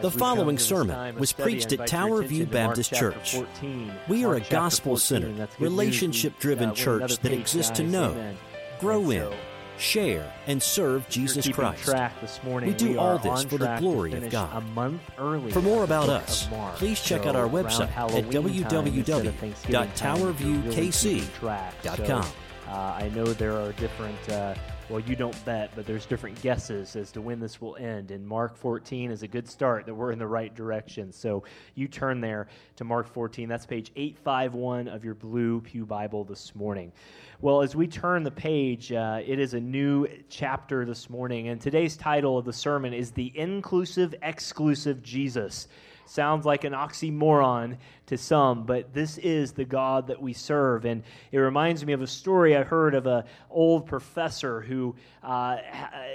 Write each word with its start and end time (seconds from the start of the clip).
The 0.00 0.10
following 0.10 0.58
sermon 0.58 1.16
was 1.16 1.32
preached 1.32 1.72
at 1.72 1.86
Tower 1.86 2.22
View 2.22 2.46
Baptist 2.46 2.92
Church. 2.94 3.34
14. 3.36 3.92
We 4.08 4.24
are 4.24 4.34
a 4.34 4.40
gospel 4.40 4.96
14, 4.96 4.98
centered, 4.98 5.36
that's 5.36 5.54
good 5.56 5.62
news. 5.62 5.70
relationship 5.70 6.38
driven 6.38 6.70
Uh, 6.70 6.74
church 6.74 7.18
that 7.18 7.32
exists 7.32 7.76
to 7.76 7.82
know, 7.82 8.12
Amen. 8.12 8.36
grow 8.80 9.10
And 9.10 9.12
in, 9.12 9.30
share, 9.78 10.32
and 10.46 10.62
serve 10.62 11.08
Jesus 11.08 11.46
Christ. 11.48 11.84
Track 11.84 12.20
this 12.20 12.40
morning, 12.42 12.70
We 12.70 12.74
do 12.74 12.98
are 12.98 13.12
all 13.12 13.18
this 13.18 13.44
for 13.44 13.58
the 13.58 13.76
glory 13.76 14.12
of 14.14 14.30
God. 14.30 14.56
A 14.56 14.60
month 14.72 15.02
early. 15.18 15.52
For 15.52 15.62
more 15.62 15.84
about 15.84 16.08
us, 16.08 16.48
please 16.76 17.00
check 17.00 17.22
So 17.22 17.28
out 17.28 17.36
our 17.36 17.48
website 17.48 17.82
at 17.82 17.90
Halloween 17.90 18.64
time, 18.64 18.86
instead 18.86 19.26
of 19.26 19.34
Thanksgiving 19.36 19.90
time, 19.92 20.18
you're 20.20 20.32
really 20.32 20.90
keeping 20.90 21.28
track. 21.38 21.74
www.towerviewkc.com. 21.82 22.22
So, 22.22 22.32
uh, 22.68 22.74
I 22.98 23.10
know 23.14 23.24
there 23.26 23.56
are 23.60 23.72
different. 23.72 24.28
Uh, 24.28 24.54
well, 24.92 25.00
you 25.00 25.16
don't 25.16 25.44
bet, 25.46 25.70
but 25.74 25.86
there's 25.86 26.04
different 26.04 26.38
guesses 26.42 26.96
as 26.96 27.10
to 27.12 27.22
when 27.22 27.40
this 27.40 27.62
will 27.62 27.76
end. 27.76 28.10
And 28.10 28.28
Mark 28.28 28.54
14 28.54 29.10
is 29.10 29.22
a 29.22 29.26
good 29.26 29.48
start 29.48 29.86
that 29.86 29.94
we're 29.94 30.12
in 30.12 30.18
the 30.18 30.26
right 30.26 30.54
direction. 30.54 31.10
So 31.12 31.44
you 31.74 31.88
turn 31.88 32.20
there 32.20 32.48
to 32.76 32.84
Mark 32.84 33.08
14. 33.08 33.48
That's 33.48 33.64
page 33.64 33.90
851 33.96 34.88
of 34.88 35.02
your 35.02 35.14
blue 35.14 35.62
Pew 35.62 35.86
Bible 35.86 36.24
this 36.24 36.54
morning. 36.54 36.92
Well, 37.40 37.62
as 37.62 37.74
we 37.74 37.86
turn 37.86 38.22
the 38.22 38.30
page, 38.30 38.92
uh, 38.92 39.20
it 39.24 39.38
is 39.38 39.54
a 39.54 39.60
new 39.60 40.06
chapter 40.28 40.84
this 40.84 41.08
morning. 41.08 41.48
And 41.48 41.58
today's 41.58 41.96
title 41.96 42.36
of 42.36 42.44
the 42.44 42.52
sermon 42.52 42.92
is 42.92 43.12
The 43.12 43.32
Inclusive, 43.34 44.14
Exclusive 44.20 45.02
Jesus. 45.02 45.68
Sounds 46.04 46.44
like 46.44 46.64
an 46.64 46.72
oxymoron 46.72 47.78
to 48.06 48.18
some, 48.18 48.64
but 48.64 48.92
this 48.92 49.18
is 49.18 49.52
the 49.52 49.64
God 49.64 50.08
that 50.08 50.20
we 50.20 50.32
serve. 50.32 50.84
And 50.84 51.02
it 51.30 51.38
reminds 51.38 51.84
me 51.86 51.92
of 51.92 52.02
a 52.02 52.06
story 52.06 52.56
I 52.56 52.64
heard 52.64 52.94
of 52.94 53.06
an 53.06 53.24
old 53.50 53.86
professor 53.86 54.60
who 54.60 54.94
uh, 55.22 55.58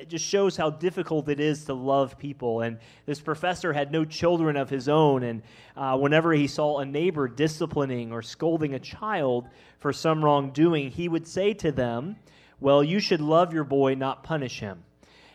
just 0.08 0.26
shows 0.26 0.58
how 0.58 0.70
difficult 0.70 1.30
it 1.30 1.40
is 1.40 1.66
to 1.66 1.74
love 1.74 2.18
people. 2.18 2.62
And 2.62 2.80
this 3.06 3.20
professor 3.20 3.74
had 3.74 3.92
no 3.92 4.06
children 4.06 4.58
of 4.58 4.70
his 4.70 4.90
own. 4.90 5.24
And 5.24 5.42
uh, 5.76 5.98
whenever 5.98 6.34
he 6.34 6.48
saw 6.48 6.80
a 6.80 6.86
neighbor 6.86 7.28
disciplining 7.28 8.12
or 8.12 8.22
scolding 8.22 8.74
a 8.74 8.80
child 8.80 9.48
for 9.80 9.94
some 9.94 10.24
wrongdoing, 10.24 10.92
he 10.92 11.08
would 11.08 11.28
say 11.28 11.54
to 11.56 11.72
them, 11.72 12.18
Well, 12.60 12.84
you 12.84 13.00
should 13.00 13.22
love 13.22 13.54
your 13.54 13.64
boy, 13.64 13.96
not 13.96 14.24
punish 14.24 14.60
him. 14.60 14.84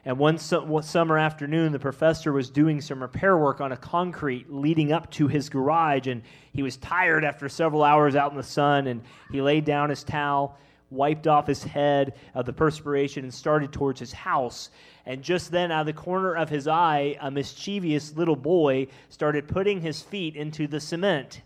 And 0.04 0.18
one, 0.18 0.38
su- 0.38 0.64
one 0.64 0.82
summer 0.82 1.16
afternoon, 1.16 1.70
the 1.70 1.78
professor 1.78 2.32
was 2.32 2.50
doing 2.50 2.80
some 2.80 3.00
repair 3.00 3.38
work 3.38 3.60
on 3.60 3.70
a 3.70 3.76
concrete 3.76 4.52
leading 4.52 4.92
up 4.92 5.10
to 5.12 5.28
his 5.28 5.48
garage, 5.48 6.08
and 6.08 6.22
he 6.52 6.62
was 6.62 6.76
tired 6.76 7.24
after 7.24 7.48
several 7.48 7.84
hours 7.84 8.16
out 8.16 8.32
in 8.32 8.36
the 8.36 8.42
sun, 8.42 8.88
and 8.88 9.02
he 9.30 9.40
laid 9.40 9.64
down 9.64 9.90
his 9.90 10.02
towel, 10.02 10.58
wiped 10.90 11.28
off 11.28 11.46
his 11.46 11.62
head 11.62 12.14
of 12.34 12.46
the 12.46 12.52
perspiration, 12.52 13.22
and 13.22 13.32
started 13.32 13.72
towards 13.72 14.00
his 14.00 14.12
house. 14.12 14.70
And 15.06 15.22
just 15.22 15.52
then, 15.52 15.70
out 15.70 15.82
of 15.82 15.86
the 15.86 15.92
corner 15.92 16.34
of 16.34 16.48
his 16.48 16.66
eye, 16.66 17.16
a 17.20 17.30
mischievous 17.30 18.16
little 18.16 18.36
boy 18.36 18.88
started 19.08 19.46
putting 19.46 19.80
his 19.80 20.02
feet 20.02 20.34
into 20.34 20.66
the 20.66 20.80
cement 20.80 21.42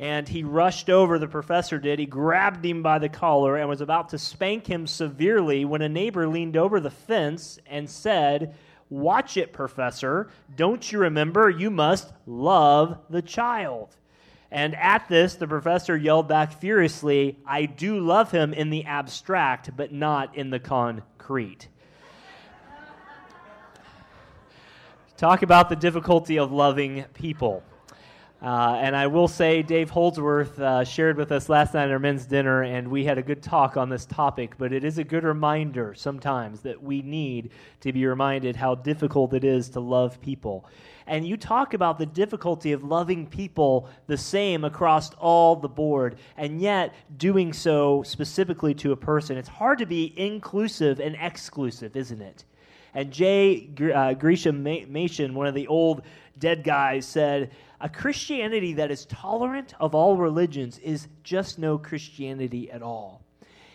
and 0.00 0.26
he 0.26 0.42
rushed 0.42 0.88
over 0.88 1.18
the 1.18 1.28
professor 1.28 1.78
did. 1.78 1.98
He 1.98 2.06
grabbed 2.06 2.64
him 2.64 2.82
by 2.82 2.98
the 2.98 3.10
collar 3.10 3.58
and 3.58 3.68
was 3.68 3.82
about 3.82 4.08
to 4.08 4.18
spank 4.18 4.66
him 4.66 4.86
severely 4.86 5.66
when 5.66 5.82
a 5.82 5.90
neighbor 5.90 6.26
leaned 6.26 6.56
over 6.56 6.80
the 6.80 6.90
fence 6.90 7.58
and 7.66 7.88
said 7.88 8.54
watch 8.88 9.36
it 9.36 9.52
professor. 9.52 10.30
Don't 10.56 10.90
you 10.90 11.00
remember? 11.00 11.50
You 11.50 11.70
must 11.70 12.14
love 12.26 12.98
the 13.10 13.20
child. 13.20 13.94
And 14.50 14.74
at 14.74 15.06
this 15.10 15.34
the 15.34 15.46
professor 15.46 15.98
yelled 15.98 16.26
back 16.26 16.58
furiously 16.58 17.38
i 17.46 17.66
do 17.66 18.00
love 18.00 18.32
him 18.32 18.54
in 18.54 18.70
the 18.70 18.86
abstract 18.86 19.76
but 19.76 19.92
not 19.92 20.34
in 20.34 20.48
the 20.48 20.58
concrete. 20.58 21.68
Talk 25.18 25.42
about 25.42 25.68
the 25.68 25.76
difficulty 25.76 26.38
of 26.38 26.50
loving 26.50 27.04
people 27.12 27.62
uh, 28.42 28.78
and 28.80 28.96
I 28.96 29.06
will 29.06 29.28
say, 29.28 29.62
Dave 29.62 29.90
Holdsworth 29.90 30.58
uh, 30.58 30.82
shared 30.82 31.18
with 31.18 31.30
us 31.30 31.50
last 31.50 31.74
night 31.74 31.84
at 31.84 31.90
our 31.90 31.98
men's 31.98 32.24
dinner, 32.24 32.62
and 32.62 32.88
we 32.88 33.04
had 33.04 33.18
a 33.18 33.22
good 33.22 33.42
talk 33.42 33.76
on 33.76 33.90
this 33.90 34.06
topic. 34.06 34.54
But 34.56 34.72
it 34.72 34.82
is 34.82 34.96
a 34.96 35.04
good 35.04 35.24
reminder 35.24 35.92
sometimes 35.94 36.60
that 36.60 36.82
we 36.82 37.02
need 37.02 37.50
to 37.80 37.92
be 37.92 38.06
reminded 38.06 38.56
how 38.56 38.76
difficult 38.76 39.34
it 39.34 39.44
is 39.44 39.68
to 39.70 39.80
love 39.80 40.22
people. 40.22 40.64
And 41.06 41.26
you 41.26 41.36
talk 41.36 41.74
about 41.74 41.98
the 41.98 42.06
difficulty 42.06 42.72
of 42.72 42.82
loving 42.82 43.26
people 43.26 43.90
the 44.06 44.16
same 44.16 44.64
across 44.64 45.12
all 45.14 45.56
the 45.56 45.68
board, 45.68 46.16
and 46.38 46.62
yet 46.62 46.94
doing 47.18 47.52
so 47.52 48.02
specifically 48.04 48.72
to 48.76 48.92
a 48.92 48.96
person. 48.96 49.36
It's 49.36 49.48
hard 49.48 49.80
to 49.80 49.86
be 49.86 50.14
inclusive 50.18 50.98
and 50.98 51.14
exclusive, 51.20 51.94
isn't 51.94 52.22
it? 52.22 52.44
And 52.94 53.12
Jay 53.12 53.68
uh, 53.94 54.14
Gresham 54.14 54.62
Ma- 54.62 54.86
Machen, 54.88 55.34
one 55.34 55.46
of 55.46 55.54
the 55.54 55.66
old 55.66 56.02
dead 56.38 56.64
guys, 56.64 57.06
said, 57.06 57.50
A 57.80 57.88
Christianity 57.88 58.74
that 58.74 58.90
is 58.90 59.06
tolerant 59.06 59.74
of 59.80 59.94
all 59.94 60.16
religions 60.16 60.78
is 60.78 61.08
just 61.24 61.58
no 61.58 61.78
Christianity 61.78 62.70
at 62.70 62.82
all. 62.82 63.22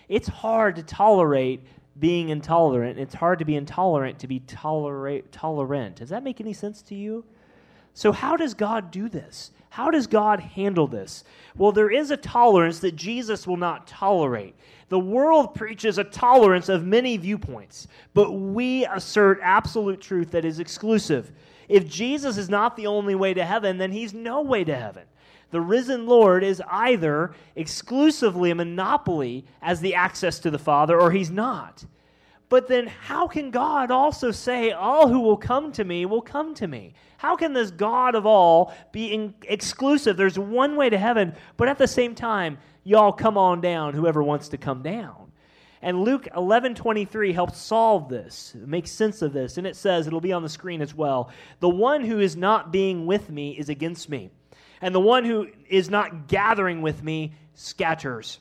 It's 0.08 0.28
hard 0.28 0.76
to 0.76 0.84
tolerate 0.84 1.66
being 2.00 2.30
intolerant. 2.30 3.00
It's 3.00 3.16
hard 3.16 3.40
to 3.40 3.46
be 3.46 3.56
intolerant 3.56 4.20
to 4.20 4.28
be 4.28 4.42
tolerate, 4.42 5.32
tolerant. 5.32 5.96
Does 5.96 6.10
that 6.10 6.24
make 6.24 6.40
any 6.40 6.54
sense 6.54 6.82
to 6.84 6.96
you? 6.96 7.26
So, 7.94 8.12
how 8.12 8.36
does 8.36 8.54
God 8.54 8.92
do 8.92 9.08
this? 9.08 9.52
How 9.70 9.90
does 9.90 10.06
God 10.06 10.40
handle 10.40 10.86
this? 10.86 11.24
Well, 11.58 11.72
there 11.72 11.90
is 11.90 12.12
a 12.12 12.18
tolerance 12.18 12.80
that 12.80 12.96
Jesus 12.96 13.48
will 13.48 13.58
not 13.58 13.88
tolerate. 13.88 14.56
The 14.90 15.00
world 15.00 15.56
preaches 15.56 15.98
a 15.98 16.04
tolerance 16.04 16.70
of 16.70 16.86
many 16.86 17.18
viewpoints, 17.18 17.88
but 18.14 18.32
we 18.34 18.86
assert 18.86 19.40
absolute 19.42 20.00
truth 20.00 20.32
that 20.32 20.46
is 20.46 20.60
exclusive. 20.60 21.32
If 21.68 21.88
Jesus 21.88 22.38
is 22.38 22.50
not 22.50 22.76
the 22.76 22.88
only 22.88 23.16
way 23.16 23.34
to 23.34 23.46
heaven, 23.46 23.78
then 23.78 23.92
he's 23.92 24.14
no 24.14 24.42
way 24.42 24.64
to 24.64 24.76
heaven. 24.76 25.04
The 25.52 25.62
risen 25.62 26.06
Lord 26.06 26.44
is 26.44 26.62
either 26.70 27.34
exclusively 27.56 28.52
a 28.52 28.56
monopoly 28.56 29.46
as 29.62 29.80
the 29.80 29.96
access 29.96 30.40
to 30.40 30.52
the 30.52 30.60
Father, 30.60 31.00
or 31.00 31.12
he's 31.12 31.32
not. 31.32 31.86
But 32.50 32.68
then, 32.68 32.88
how 32.88 33.28
can 33.28 33.52
God 33.52 33.90
also 33.90 34.32
say, 34.32 34.72
All 34.72 35.08
who 35.08 35.22
will 35.22 35.38
come 35.38 35.72
to 35.74 35.84
me 35.84 36.06
will 36.06 36.22
come 36.22 36.54
to 36.56 36.68
me? 36.68 36.94
How 37.18 37.36
can 37.36 37.54
this 37.54 37.72
God 37.72 38.14
of 38.16 38.26
all 38.26 38.74
be 38.92 39.08
in- 39.08 39.34
exclusive? 39.44 40.16
There's 40.16 40.38
one 40.38 40.76
way 40.76 40.90
to 40.90 40.98
heaven, 40.98 41.34
but 41.58 41.68
at 41.68 41.78
the 41.78 41.88
same 41.88 42.14
time, 42.14 42.60
y'all 42.84 43.12
come 43.12 43.38
on 43.38 43.62
down, 43.62 43.94
whoever 43.94 44.22
wants 44.22 44.50
to 44.50 44.58
come 44.58 44.84
down. 44.84 45.25
And 45.86 46.04
Luke 46.04 46.28
11:23 46.36 47.32
helps 47.32 47.60
solve 47.60 48.10
this, 48.10 48.56
makes 48.56 48.90
sense 48.90 49.22
of 49.22 49.34
this, 49.34 49.60
and 49.60 49.68
it 49.68 49.76
says 49.76 50.08
it'll 50.08 50.20
be 50.20 50.34
on 50.34 50.42
the 50.42 50.50
screen 50.50 50.82
as 50.82 50.96
well. 50.96 51.30
The 51.60 51.70
one 51.70 52.04
who 52.04 52.20
is 52.20 52.36
not 52.36 52.72
being 52.72 53.06
with 53.06 53.30
me 53.30 53.52
is 53.52 53.70
against 53.70 54.10
me, 54.10 54.32
and 54.82 54.96
the 54.96 55.00
one 55.00 55.26
who 55.26 55.48
is 55.70 55.88
not 55.88 56.28
gathering 56.28 56.82
with 56.82 57.04
me 57.04 57.34
scatters. 57.54 58.40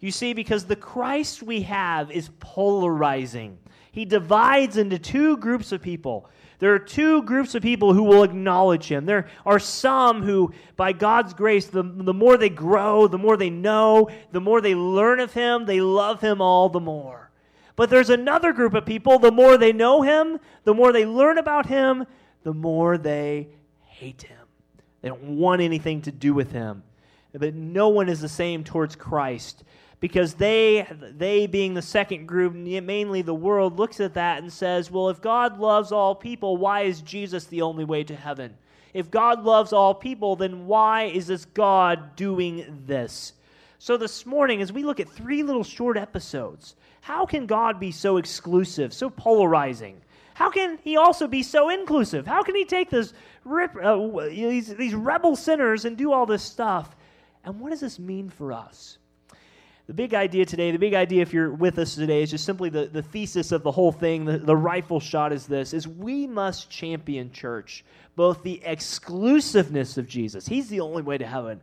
You 0.00 0.10
see, 0.10 0.32
because 0.32 0.64
the 0.64 0.74
Christ 0.74 1.40
we 1.40 1.62
have 1.62 2.10
is 2.10 2.30
polarizing. 2.40 3.58
He 3.92 4.04
divides 4.04 4.76
into 4.76 4.98
two 4.98 5.36
groups 5.36 5.70
of 5.70 5.82
people. 5.82 6.28
There 6.62 6.72
are 6.72 6.78
two 6.78 7.22
groups 7.22 7.56
of 7.56 7.62
people 7.64 7.92
who 7.92 8.04
will 8.04 8.22
acknowledge 8.22 8.86
him. 8.86 9.04
There 9.04 9.26
are 9.44 9.58
some 9.58 10.22
who, 10.22 10.52
by 10.76 10.92
God's 10.92 11.34
grace, 11.34 11.66
the, 11.66 11.82
the 11.82 12.14
more 12.14 12.36
they 12.36 12.50
grow, 12.50 13.08
the 13.08 13.18
more 13.18 13.36
they 13.36 13.50
know, 13.50 14.08
the 14.30 14.40
more 14.40 14.60
they 14.60 14.76
learn 14.76 15.18
of 15.18 15.32
him, 15.32 15.66
they 15.66 15.80
love 15.80 16.20
him 16.20 16.40
all 16.40 16.68
the 16.68 16.78
more. 16.78 17.32
But 17.74 17.90
there's 17.90 18.10
another 18.10 18.52
group 18.52 18.74
of 18.74 18.86
people, 18.86 19.18
the 19.18 19.32
more 19.32 19.58
they 19.58 19.72
know 19.72 20.02
him, 20.02 20.38
the 20.62 20.72
more 20.72 20.92
they 20.92 21.04
learn 21.04 21.36
about 21.36 21.66
him, 21.66 22.06
the 22.44 22.54
more 22.54 22.96
they 22.96 23.48
hate 23.80 24.22
him. 24.22 24.46
They 25.00 25.08
don't 25.08 25.36
want 25.36 25.62
anything 25.62 26.02
to 26.02 26.12
do 26.12 26.32
with 26.32 26.52
him. 26.52 26.84
But 27.32 27.54
no 27.54 27.88
one 27.88 28.08
is 28.08 28.20
the 28.20 28.28
same 28.28 28.62
towards 28.62 28.96
Christ. 28.96 29.64
Because 30.00 30.34
they 30.34 30.86
they 31.16 31.46
being 31.46 31.74
the 31.74 31.82
second 31.82 32.26
group 32.26 32.54
mainly 32.54 33.22
the 33.22 33.34
world 33.34 33.78
looks 33.78 34.00
at 34.00 34.14
that 34.14 34.42
and 34.42 34.52
says 34.52 34.90
well 34.90 35.08
if 35.10 35.20
god 35.20 35.60
loves 35.60 35.92
all 35.92 36.16
people 36.16 36.56
why 36.56 36.80
is 36.80 37.00
jesus 37.02 37.44
the 37.44 37.62
only 37.62 37.84
way 37.84 38.02
to 38.02 38.16
heaven? 38.16 38.56
If 38.94 39.12
god 39.12 39.44
loves 39.44 39.72
all 39.72 39.94
people 39.94 40.34
then 40.34 40.66
why 40.66 41.04
is 41.04 41.28
this 41.28 41.44
god 41.44 42.16
doing 42.16 42.82
this? 42.84 43.34
So 43.78 43.96
this 43.96 44.26
morning 44.26 44.60
as 44.60 44.72
we 44.72 44.82
look 44.82 44.98
at 44.98 45.08
three 45.08 45.44
little 45.44 45.62
short 45.62 45.96
episodes 45.96 46.74
how 47.02 47.24
can 47.24 47.46
god 47.46 47.78
be 47.78 47.92
so 47.92 48.16
exclusive 48.16 48.92
so 48.92 49.08
polarizing? 49.08 50.02
How 50.34 50.50
can 50.50 50.78
he 50.82 50.96
also 50.96 51.28
be 51.28 51.44
so 51.44 51.68
inclusive? 51.68 52.26
How 52.26 52.42
can 52.42 52.56
he 52.56 52.64
take 52.64 52.90
this 52.90 53.12
rip, 53.44 53.76
uh, 53.80 54.26
these, 54.28 54.74
these 54.74 54.94
rebel 54.94 55.36
sinners 55.36 55.84
and 55.84 55.96
do 55.96 56.10
all 56.10 56.26
this 56.26 56.42
stuff 56.42 56.96
and 57.44 57.60
what 57.60 57.70
does 57.70 57.80
this 57.80 57.98
mean 57.98 58.28
for 58.28 58.52
us 58.52 58.98
the 59.88 59.94
big 59.94 60.14
idea 60.14 60.46
today, 60.46 60.70
the 60.70 60.78
big 60.78 60.94
idea 60.94 61.22
if 61.22 61.32
you're 61.32 61.50
with 61.50 61.78
us 61.78 61.96
today, 61.96 62.22
is 62.22 62.30
just 62.30 62.44
simply 62.44 62.70
the, 62.70 62.86
the 62.86 63.02
thesis 63.02 63.50
of 63.50 63.62
the 63.62 63.72
whole 63.72 63.90
thing, 63.90 64.24
the, 64.24 64.38
the 64.38 64.56
rifle 64.56 65.00
shot 65.00 65.32
is 65.32 65.46
this, 65.46 65.74
is 65.74 65.88
we 65.88 66.26
must 66.26 66.70
champion 66.70 67.32
church, 67.32 67.84
both 68.14 68.42
the 68.42 68.62
exclusiveness 68.64 69.98
of 69.98 70.06
Jesus, 70.06 70.46
he's 70.46 70.68
the 70.68 70.80
only 70.80 71.02
way 71.02 71.18
to 71.18 71.26
heaven, 71.26 71.60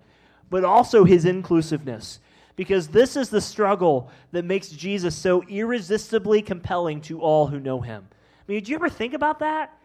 but 0.50 0.64
also 0.64 1.06
his 1.06 1.26
inclusiveness. 1.26 2.20
Because 2.58 2.90
this 2.90 3.16
is 3.16 3.30
the 3.30 3.40
struggle 3.40 4.12
that 4.34 4.44
makes 4.44 4.68
Jesus 4.68 5.16
so 5.16 5.42
irresistibly 5.44 6.42
compelling 6.42 7.00
to 7.04 7.22
all 7.22 7.48
who 7.48 7.58
know 7.58 7.80
him. 7.80 8.06
I 8.12 8.52
mean, 8.52 8.60
did 8.60 8.68
you 8.68 8.76
ever 8.76 8.90
think 8.90 9.14
about 9.14 9.40
that? 9.40 9.79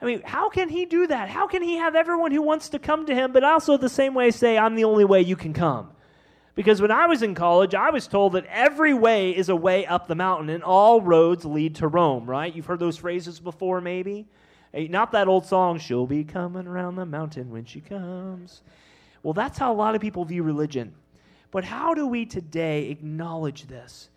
I 0.00 0.06
mean, 0.06 0.22
how 0.22 0.48
can 0.48 0.68
he 0.68 0.86
do 0.86 1.06
that? 1.06 1.28
How 1.28 1.46
can 1.46 1.62
he 1.62 1.76
have 1.76 1.94
everyone 1.94 2.32
who 2.32 2.42
wants 2.42 2.70
to 2.70 2.78
come 2.78 3.06
to 3.06 3.14
him, 3.14 3.32
but 3.32 3.44
also 3.44 3.76
the 3.76 3.88
same 3.88 4.14
way 4.14 4.30
say, 4.30 4.56
I'm 4.56 4.74
the 4.74 4.84
only 4.84 5.04
way 5.04 5.20
you 5.20 5.36
can 5.36 5.52
come? 5.52 5.90
Because 6.54 6.80
when 6.80 6.90
I 6.90 7.06
was 7.06 7.22
in 7.22 7.34
college, 7.34 7.74
I 7.74 7.90
was 7.90 8.06
told 8.06 8.32
that 8.32 8.46
every 8.46 8.94
way 8.94 9.30
is 9.30 9.48
a 9.48 9.56
way 9.56 9.86
up 9.86 10.08
the 10.08 10.14
mountain 10.14 10.50
and 10.50 10.64
all 10.64 11.00
roads 11.00 11.44
lead 11.44 11.76
to 11.76 11.88
Rome, 11.88 12.28
right? 12.28 12.54
You've 12.54 12.66
heard 12.66 12.80
those 12.80 12.96
phrases 12.96 13.40
before, 13.40 13.80
maybe? 13.80 14.26
Not 14.72 15.12
that 15.12 15.28
old 15.28 15.46
song, 15.46 15.78
She'll 15.78 16.06
be 16.06 16.24
coming 16.24 16.66
around 16.66 16.96
the 16.96 17.06
mountain 17.06 17.50
when 17.50 17.64
she 17.64 17.80
comes. 17.80 18.62
Well, 19.22 19.34
that's 19.34 19.58
how 19.58 19.72
a 19.72 19.74
lot 19.74 19.94
of 19.94 20.00
people 20.00 20.24
view 20.24 20.42
religion. 20.42 20.94
But 21.50 21.64
how 21.64 21.94
do 21.94 22.06
we 22.06 22.24
today 22.24 22.88
acknowledge 22.90 23.66
this? 23.66 24.08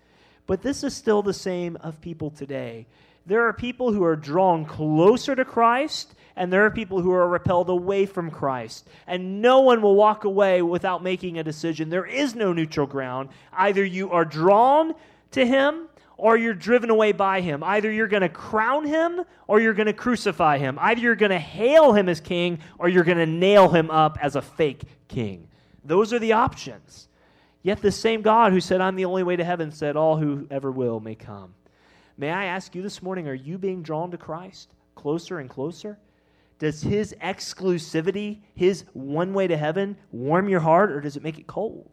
But 0.46 0.62
this 0.62 0.84
is 0.84 0.96
still 0.96 1.24
the 1.24 1.34
same 1.34 1.78
of 1.78 2.02
people 2.02 2.30
today. 2.30 2.86
There 3.26 3.48
are 3.48 3.54
people 3.54 3.94
who 3.94 4.04
are 4.04 4.16
drawn 4.16 4.66
closer 4.66 5.36
to 5.36 5.46
Christ, 5.46 6.14
and 6.36 6.52
there 6.52 6.66
are 6.66 6.72
people 6.72 7.02
who 7.02 7.12
are 7.12 7.28
repelled 7.28 7.70
away 7.70 8.06
from 8.06 8.32
Christ. 8.32 8.88
And 9.08 9.42
no 9.42 9.62
one 9.62 9.82
will 9.82 9.96
walk 9.96 10.26
away 10.26 10.62
without 10.62 11.04
making 11.04 11.38
a 11.38 11.44
decision. 11.44 11.90
There 11.90 12.06
is 12.06 12.36
no 12.36 12.54
neutral 12.54 12.88
ground. 12.88 13.30
Either 13.54 13.86
you 13.86 14.12
are 14.12 14.26
drawn 14.26 14.94
to 15.32 15.46
Him 15.46 15.88
or 16.18 16.38
you're 16.38 16.54
driven 16.54 16.90
away 16.90 17.12
by 17.12 17.42
him. 17.42 17.64
Either 17.64 17.92
you're 17.92 18.08
going 18.08 18.22
to 18.22 18.30
crown 18.30 18.86
him 18.86 19.24
or 19.48 19.60
you're 19.60 19.74
going 19.74 19.88
to 19.88 19.94
crucify 19.94 20.58
him. 20.58 20.78
Either 20.80 21.02
you're 21.02 21.16
going 21.16 21.32
to 21.32 21.40
hail 21.40 21.94
him 21.94 22.08
as 22.08 22.22
king 22.22 22.60
or 22.78 22.88
you're 22.88 23.04
going 23.04 23.18
to 23.18 23.26
nail 23.26 23.70
him 23.70 23.90
up 23.92 24.18
as 24.22 24.36
a 24.36 24.42
fake 24.42 24.84
king. 25.08 25.48
Those 25.84 26.14
are 26.14 26.20
the 26.20 26.34
options. 26.34 27.10
Yet 27.62 27.82
the 27.82 27.92
same 27.92 28.22
God 28.22 28.52
who 28.52 28.62
said, 28.62 28.82
I'm 28.82 28.96
the 28.96 29.06
only 29.06 29.24
way 29.24 29.36
to 29.36 29.44
heaven, 29.44 29.72
said, 29.72 29.96
All 29.96 30.18
who 30.18 30.48
ever 30.52 30.72
will 30.72 31.00
may 31.00 31.16
come. 31.16 31.56
May 32.18 32.32
I 32.32 32.46
ask 32.46 32.76
you 32.76 32.82
this 32.82 33.02
morning, 33.02 33.28
are 33.28 33.34
you 33.34 33.58
being 33.58 33.82
drawn 33.82 34.12
to 34.12 34.18
Christ 34.18 34.74
closer 34.96 35.40
and 35.40 35.50
closer? 35.50 35.98
Does 36.60 36.82
his 36.82 37.16
exclusivity, 37.22 38.40
his 38.56 38.86
one 38.94 39.34
way 39.34 39.48
to 39.48 39.58
heaven, 39.58 39.98
warm 40.12 40.48
your 40.48 40.60
heart 40.60 40.92
or 40.92 41.02
does 41.02 41.18
it 41.18 41.24
make 41.24 41.40
it 41.40 41.48
cold? 41.48 41.90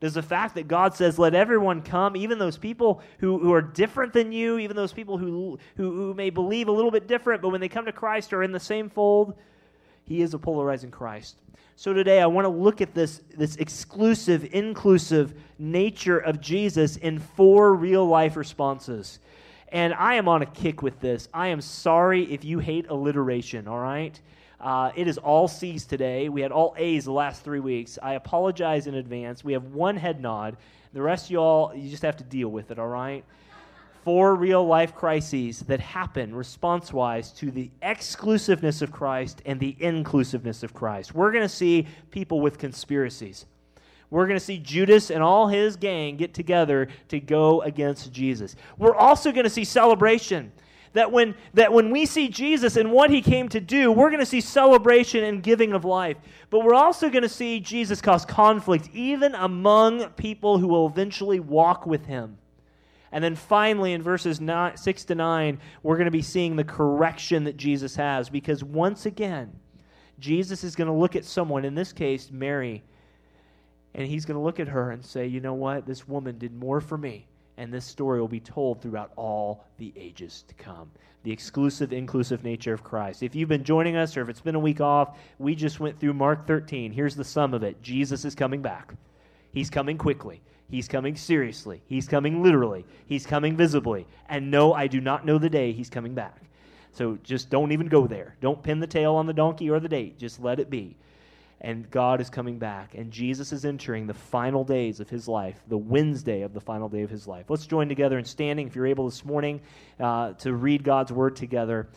Does 0.00 0.14
the 0.14 0.22
fact 0.22 0.54
that 0.54 0.68
God 0.68 0.94
says, 0.94 1.18
let 1.18 1.34
everyone 1.34 1.82
come, 1.82 2.16
even 2.16 2.38
those 2.38 2.58
people 2.58 3.02
who, 3.18 3.38
who 3.38 3.52
are 3.52 3.62
different 3.62 4.12
than 4.12 4.32
you, 4.32 4.58
even 4.58 4.76
those 4.76 4.92
people 4.92 5.18
who, 5.18 5.58
who, 5.76 5.90
who 5.90 6.14
may 6.14 6.30
believe 6.30 6.68
a 6.68 6.72
little 6.72 6.90
bit 6.90 7.08
different, 7.08 7.42
but 7.42 7.48
when 7.50 7.60
they 7.60 7.68
come 7.68 7.86
to 7.86 7.92
Christ 7.92 8.32
are 8.32 8.42
in 8.42 8.52
the 8.52 8.60
same 8.60 8.88
fold, 8.88 9.34
he 10.04 10.20
is 10.20 10.34
a 10.34 10.38
polarizing 10.38 10.90
Christ. 10.90 11.38
So 11.76 11.92
today 11.92 12.20
I 12.20 12.26
want 12.26 12.44
to 12.44 12.50
look 12.50 12.80
at 12.80 12.94
this, 12.94 13.22
this 13.36 13.56
exclusive, 13.56 14.48
inclusive 14.52 15.34
nature 15.58 16.18
of 16.18 16.40
Jesus 16.40 16.96
in 16.96 17.18
four 17.18 17.74
real 17.74 18.06
life 18.06 18.36
responses. 18.36 19.18
And 19.74 19.92
I 19.94 20.14
am 20.14 20.28
on 20.28 20.40
a 20.40 20.46
kick 20.46 20.82
with 20.82 21.00
this. 21.00 21.28
I 21.34 21.48
am 21.48 21.60
sorry 21.60 22.32
if 22.32 22.44
you 22.44 22.60
hate 22.60 22.86
alliteration, 22.88 23.66
all 23.66 23.80
right? 23.80 24.18
Uh, 24.60 24.92
it 24.94 25.08
is 25.08 25.18
all 25.18 25.48
C's 25.48 25.84
today. 25.84 26.28
We 26.28 26.42
had 26.42 26.52
all 26.52 26.76
A's 26.78 27.06
the 27.06 27.12
last 27.12 27.42
three 27.42 27.58
weeks. 27.58 27.98
I 28.00 28.14
apologize 28.14 28.86
in 28.86 28.94
advance. 28.94 29.42
We 29.42 29.52
have 29.52 29.64
one 29.64 29.96
head 29.96 30.20
nod. 30.20 30.58
The 30.92 31.02
rest 31.02 31.24
of 31.24 31.32
y'all, 31.32 31.74
you 31.74 31.90
just 31.90 32.04
have 32.04 32.16
to 32.18 32.24
deal 32.24 32.50
with 32.50 32.70
it, 32.70 32.78
all 32.78 32.86
right? 32.86 33.24
Four 34.04 34.36
real 34.36 34.64
life 34.64 34.94
crises 34.94 35.58
that 35.62 35.80
happen 35.80 36.36
response 36.36 36.92
wise 36.92 37.32
to 37.32 37.50
the 37.50 37.68
exclusiveness 37.82 38.80
of 38.80 38.92
Christ 38.92 39.42
and 39.44 39.58
the 39.58 39.74
inclusiveness 39.80 40.62
of 40.62 40.72
Christ. 40.72 41.16
We're 41.16 41.32
going 41.32 41.42
to 41.42 41.48
see 41.48 41.88
people 42.12 42.40
with 42.40 42.58
conspiracies. 42.58 43.44
We're 44.14 44.28
going 44.28 44.38
to 44.38 44.44
see 44.44 44.58
Judas 44.58 45.10
and 45.10 45.24
all 45.24 45.48
his 45.48 45.74
gang 45.74 46.16
get 46.16 46.34
together 46.34 46.86
to 47.08 47.18
go 47.18 47.62
against 47.62 48.12
Jesus. 48.12 48.54
We're 48.78 48.94
also 48.94 49.32
going 49.32 49.42
to 49.42 49.50
see 49.50 49.64
celebration 49.64 50.52
that 50.92 51.10
when, 51.10 51.34
that 51.54 51.72
when 51.72 51.90
we 51.90 52.06
see 52.06 52.28
Jesus 52.28 52.76
and 52.76 52.92
what 52.92 53.10
he 53.10 53.20
came 53.20 53.48
to 53.48 53.58
do, 53.58 53.90
we're 53.90 54.10
going 54.10 54.20
to 54.20 54.26
see 54.26 54.40
celebration 54.40 55.24
and 55.24 55.42
giving 55.42 55.72
of 55.72 55.84
life. 55.84 56.16
But 56.50 56.60
we're 56.60 56.74
also 56.74 57.10
going 57.10 57.24
to 57.24 57.28
see 57.28 57.58
Jesus 57.58 58.00
cause 58.00 58.24
conflict, 58.24 58.88
even 58.92 59.34
among 59.34 60.08
people 60.10 60.58
who 60.58 60.68
will 60.68 60.86
eventually 60.86 61.40
walk 61.40 61.84
with 61.84 62.06
him. 62.06 62.38
And 63.10 63.24
then 63.24 63.34
finally, 63.34 63.94
in 63.94 64.02
verses 64.02 64.40
nine, 64.40 64.76
6 64.76 65.04
to 65.06 65.16
9, 65.16 65.58
we're 65.82 65.96
going 65.96 66.04
to 66.04 66.12
be 66.12 66.22
seeing 66.22 66.54
the 66.54 66.62
correction 66.62 67.42
that 67.44 67.56
Jesus 67.56 67.96
has. 67.96 68.28
Because 68.28 68.62
once 68.62 69.06
again, 69.06 69.58
Jesus 70.20 70.62
is 70.62 70.76
going 70.76 70.86
to 70.86 70.94
look 70.94 71.16
at 71.16 71.24
someone, 71.24 71.64
in 71.64 71.74
this 71.74 71.92
case, 71.92 72.30
Mary, 72.30 72.84
and 73.94 74.06
he's 74.08 74.24
going 74.24 74.36
to 74.36 74.44
look 74.44 74.60
at 74.60 74.68
her 74.68 74.90
and 74.90 75.04
say, 75.04 75.26
You 75.26 75.40
know 75.40 75.54
what? 75.54 75.86
This 75.86 76.08
woman 76.08 76.38
did 76.38 76.54
more 76.54 76.80
for 76.80 76.98
me 76.98 77.26
and 77.56 77.72
this 77.72 77.84
story 77.84 78.20
will 78.20 78.28
be 78.28 78.40
told 78.40 78.80
throughout 78.80 79.12
all 79.16 79.64
the 79.78 79.92
ages 79.96 80.44
to 80.48 80.54
come. 80.54 80.90
The 81.22 81.32
exclusive, 81.32 81.92
inclusive 81.92 82.44
nature 82.44 82.74
of 82.74 82.84
Christ. 82.84 83.22
If 83.22 83.34
you've 83.34 83.48
been 83.48 83.64
joining 83.64 83.96
us 83.96 84.16
or 84.16 84.22
if 84.22 84.28
it's 84.28 84.40
been 84.40 84.56
a 84.56 84.60
week 84.60 84.80
off, 84.80 85.16
we 85.38 85.54
just 85.54 85.80
went 85.80 85.98
through 85.98 86.14
Mark 86.14 86.46
13. 86.46 86.92
Here's 86.92 87.16
the 87.16 87.24
sum 87.24 87.54
of 87.54 87.62
it 87.62 87.80
Jesus 87.82 88.24
is 88.24 88.34
coming 88.34 88.60
back. 88.60 88.94
He's 89.52 89.70
coming 89.70 89.96
quickly. 89.96 90.42
He's 90.68 90.88
coming 90.88 91.14
seriously. 91.14 91.82
He's 91.86 92.08
coming 92.08 92.42
literally. 92.42 92.84
He's 93.06 93.26
coming 93.26 93.56
visibly. 93.56 94.06
And 94.28 94.50
no, 94.50 94.72
I 94.72 94.86
do 94.86 95.00
not 95.00 95.24
know 95.24 95.38
the 95.38 95.50
day 95.50 95.72
he's 95.72 95.90
coming 95.90 96.14
back. 96.14 96.40
So 96.92 97.18
just 97.22 97.50
don't 97.50 97.72
even 97.72 97.86
go 97.86 98.06
there. 98.06 98.36
Don't 98.40 98.62
pin 98.62 98.80
the 98.80 98.86
tail 98.86 99.14
on 99.14 99.26
the 99.26 99.32
donkey 99.32 99.70
or 99.70 99.78
the 99.78 99.88
date. 99.88 100.18
Just 100.18 100.40
let 100.40 100.58
it 100.58 100.70
be 100.70 100.96
and 101.64 101.90
God 101.90 102.20
is 102.20 102.28
coming 102.28 102.58
back, 102.58 102.94
and 102.94 103.10
Jesus 103.10 103.50
is 103.50 103.64
entering 103.64 104.06
the 104.06 104.12
final 104.12 104.64
days 104.64 105.00
of 105.00 105.08
his 105.08 105.26
life, 105.26 105.58
the 105.66 105.78
Wednesday 105.78 106.42
of 106.42 106.52
the 106.52 106.60
final 106.60 106.90
day 106.90 107.00
of 107.00 107.08
his 107.08 107.26
life. 107.26 107.46
Let's 107.48 107.66
join 107.66 107.88
together 107.88 108.18
in 108.18 108.26
standing, 108.26 108.66
if 108.66 108.76
you're 108.76 108.86
able 108.86 109.06
this 109.06 109.24
morning, 109.24 109.62
uh, 109.98 110.34
to 110.34 110.52
read 110.52 110.84
God's 110.84 111.10
word 111.10 111.36
together, 111.36 111.88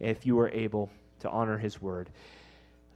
if 0.00 0.26
you 0.26 0.40
are 0.40 0.48
able 0.48 0.90
to 1.20 1.30
honor 1.30 1.56
his 1.56 1.80
word. 1.80 2.10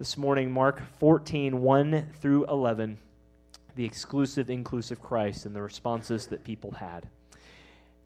This 0.00 0.18
morning, 0.18 0.50
Mark 0.50 0.82
14, 0.98 1.62
1 1.62 2.06
through 2.20 2.46
11, 2.46 2.98
the 3.76 3.84
exclusive, 3.84 4.50
inclusive 4.50 5.00
Christ, 5.00 5.46
and 5.46 5.54
the 5.54 5.62
responses 5.62 6.26
that 6.26 6.42
people 6.42 6.72
had. 6.72 7.06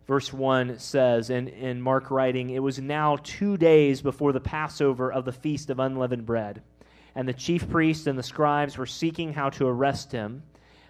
Verse 0.07 0.31
1 0.31 0.79
says, 0.79 1.31
in, 1.31 1.49
in 1.49 1.81
Mark 1.81 2.11
writing, 2.11 2.51
It 2.51 2.63
was 2.63 2.79
now 2.79 3.17
two 3.23 3.57
days 3.57 4.03
before 4.03 4.35
the 4.35 4.41
Passover 4.41 5.11
of 5.11 5.25
the 5.25 5.33
Feast 5.33 5.71
of 5.71 5.79
Unleavened 5.79 6.27
Bread 6.27 6.61
and 7.15 7.29
the 7.29 7.33
chief 7.33 7.69
priests 7.69 8.07
and 8.07 8.19
the 8.19 8.23
scribes 8.23 8.79
were 8.79 8.87
seeking 8.87 9.33
how 9.33 9.51
to 9.51 9.67
arrest 9.67 10.13
him 10.13 10.43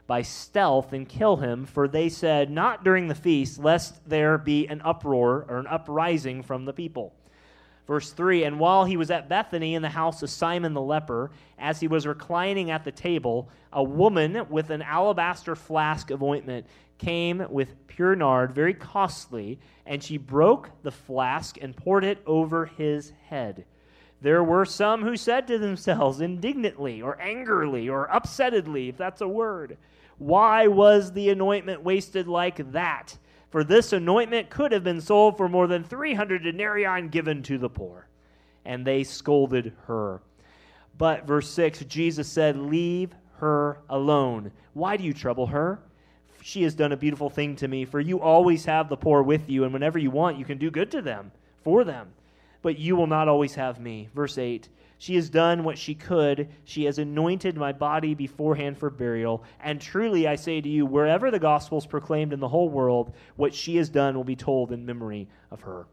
by 0.07 0.23
stealth 0.23 0.93
and 0.93 1.09
kill 1.09 1.37
him, 1.37 1.65
for 1.65 1.87
they 1.87 2.09
said, 2.09 2.51
Not 2.51 2.83
during 2.83 3.07
the 3.07 3.15
feast, 3.15 3.61
lest 3.61 4.09
there 4.09 4.39
be 4.39 4.67
an 4.67 4.83
uproar 4.85 5.47
or 5.49 5.59
an 5.59 5.69
uprising 5.69 6.43
from 6.43 6.65
the 6.65 6.73
people. 6.73 7.15
Verse 7.87 8.13
3 8.13 8.45
And 8.45 8.59
while 8.59 8.85
he 8.85 8.97
was 8.97 9.11
at 9.11 9.29
Bethany 9.29 9.75
in 9.75 9.83
the 9.83 9.89
house 9.89 10.23
of 10.23 10.31
Simon 10.31 10.75
the 10.75 10.81
leper, 10.81 11.31
as 11.59 11.81
he 11.81 11.89
was 11.89 12.07
reclining 12.07 12.71
at 12.71 12.85
the 12.85 12.93
table, 12.93 13.51
a 13.73 13.83
woman 13.83 14.47
with 14.49 14.71
an 14.71 14.83
alabaster 14.83 15.55
flask 15.55 16.11
of 16.11 16.23
ointment 16.23 16.67
came 16.99 17.47
with 17.49 17.87
pure 17.87 18.15
nard, 18.15 18.53
very 18.53 18.75
costly, 18.75 19.59
and 19.87 20.03
she 20.03 20.19
broke 20.19 20.71
the 20.83 20.91
flask 20.91 21.57
and 21.61 21.77
poured 21.77 22.05
it 22.05 22.23
over 22.27 22.67
his 22.67 23.13
head. 23.29 23.65
There 24.23 24.45
were 24.45 24.67
some 24.67 25.03
who 25.03 25.17
said 25.17 25.47
to 25.47 25.59
themselves 25.59 26.21
indignantly 26.21 27.01
or 27.01 27.21
angrily 27.21 27.89
or 27.89 28.09
upsettedly, 28.09 28.91
if 28.91 28.97
that's 28.97 29.23
a 29.23 29.29
word, 29.29 29.79
Why 30.19 30.67
was 30.67 31.13
the 31.13 31.31
anointment 31.31 31.83
wasted 31.83 32.29
like 32.29 32.73
that? 32.73 33.17
For 33.49 33.65
this 33.65 33.93
anointment 33.93 34.51
could 34.51 34.73
have 34.73 34.85
been 34.85 35.01
sold 35.01 35.37
for 35.37 35.49
more 35.49 35.67
than 35.67 35.83
300 35.83 36.43
denarii 36.43 36.85
and 36.85 37.11
given 37.11 37.43
to 37.45 37.57
the 37.57 37.71
poor. 37.71 38.07
And 38.65 38.87
they 38.87 39.03
scolded 39.05 39.73
her. 39.87 40.21
But, 40.99 41.27
verse 41.27 41.49
6, 41.49 41.87
Jesus 41.87 42.29
said, 42.29 42.57
Leave 42.59 43.15
her 43.39 43.79
alone. 43.89 44.53
Why 44.75 44.99
do 44.99 45.03
you 45.03 45.15
trouble 45.15 45.47
her? 45.47 45.81
She 46.43 46.63
has 46.63 46.75
done 46.75 46.93
a 46.93 46.97
beautiful 46.97 47.31
thing 47.31 47.57
to 47.57 47.69
me, 47.69 47.87
for 47.87 48.01
you 48.01 48.21
always 48.21 48.67
have 48.67 48.91
the 48.91 48.97
poor 48.97 49.23
with 49.23 49.49
you, 49.49 49.65
and 49.65 49.73
whenever 49.73 49.99
you 49.99 50.11
want, 50.11 50.39
you 50.39 50.45
can 50.45 50.59
do 50.59 50.71
good 50.71 50.91
to 50.91 51.03
them, 51.03 51.33
for 51.65 51.85
them 51.85 52.13
but 52.63 52.79
you 52.79 52.97
will 52.97 53.07
not 53.07 53.29
always 53.29 53.55
have 53.55 53.81
me. 53.81 54.09
Verse 54.15 54.39
8 54.39 54.69
She 54.99 55.15
has 55.17 55.31
done 55.31 55.65
what 55.65 55.79
she 55.79 55.95
could. 55.95 56.49
She 56.65 56.85
has 56.85 56.99
anointed 56.99 57.57
my 57.57 57.73
body 57.73 58.15
beforehand 58.15 58.79
for 58.79 58.91
burial. 58.91 59.45
And 59.61 59.81
truly 59.81 60.27
I 60.27 60.37
say 60.37 60.61
to 60.61 60.69
you, 60.69 60.87
wherever 60.87 61.31
the 61.31 61.39
gospel 61.39 61.79
is 61.79 61.87
proclaimed 61.87 62.33
in 62.33 62.41
the 62.41 62.49
whole 62.49 62.69
world, 62.69 63.15
what 63.37 63.55
she 63.55 63.77
has 63.77 63.89
done 63.89 64.17
will 64.17 64.25
be 64.25 64.37
told 64.37 64.73
in 64.73 64.87
memory 64.87 65.29
of 65.51 65.63
her. 65.63 65.87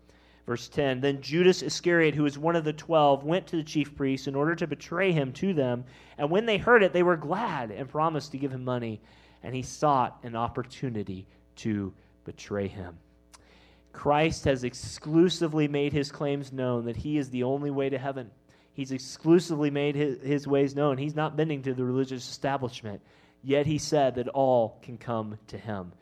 Verse 0.45 0.69
10 0.69 1.01
Then 1.01 1.21
Judas 1.21 1.61
Iscariot, 1.61 2.15
who 2.15 2.23
was 2.23 2.37
one 2.37 2.55
of 2.55 2.63
the 2.63 2.73
twelve, 2.73 3.23
went 3.23 3.47
to 3.47 3.57
the 3.57 3.63
chief 3.63 3.95
priests 3.95 4.27
in 4.27 4.35
order 4.35 4.55
to 4.55 4.67
betray 4.67 5.11
him 5.11 5.33
to 5.33 5.53
them. 5.53 5.85
And 6.17 6.31
when 6.31 6.45
they 6.45 6.57
heard 6.57 6.83
it, 6.83 6.93
they 6.93 7.03
were 7.03 7.17
glad 7.17 7.69
and 7.69 7.89
promised 7.89 8.31
to 8.31 8.37
give 8.37 8.51
him 8.51 8.63
money. 8.63 9.01
And 9.43 9.53
he 9.53 9.61
sought 9.61 10.17
an 10.23 10.35
opportunity 10.35 11.27
to 11.57 11.93
betray 12.23 12.67
him. 12.67 12.97
Christ 13.93 14.45
has 14.45 14.63
exclusively 14.63 15.67
made 15.67 15.91
his 15.93 16.11
claims 16.11 16.51
known 16.51 16.85
that 16.85 16.97
he 16.97 17.17
is 17.17 17.29
the 17.29 17.43
only 17.43 17.71
way 17.71 17.89
to 17.89 17.97
heaven. 17.97 18.29
He's 18.73 18.91
exclusively 18.91 19.71
made 19.71 19.95
his, 19.95 20.21
his 20.21 20.47
ways 20.47 20.75
known. 20.75 20.97
He's 20.97 21.15
not 21.15 21.35
bending 21.35 21.63
to 21.63 21.73
the 21.73 21.83
religious 21.83 22.29
establishment, 22.29 23.01
yet 23.43 23.65
he 23.65 23.79
said 23.79 24.15
that 24.15 24.27
all 24.27 24.77
can 24.83 24.97
come 24.97 25.39
to 25.47 25.57
him. 25.57 25.93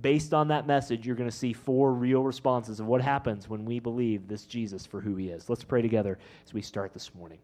based 0.00 0.34
on 0.34 0.48
that 0.48 0.66
message, 0.66 1.06
you're 1.06 1.16
going 1.16 1.30
to 1.30 1.36
see 1.36 1.52
four 1.52 1.92
real 1.92 2.22
responses 2.22 2.80
of 2.80 2.86
what 2.86 3.00
happens 3.00 3.48
when 3.48 3.64
we 3.64 3.78
believe 3.78 4.26
this 4.26 4.44
Jesus 4.44 4.86
for 4.86 5.00
who 5.00 5.16
he 5.16 5.28
is. 5.28 5.48
Let's 5.48 5.64
pray 5.64 5.82
together 5.82 6.18
as 6.44 6.52
we 6.52 6.62
start 6.62 6.92
this 6.92 7.14
morning. 7.14 7.38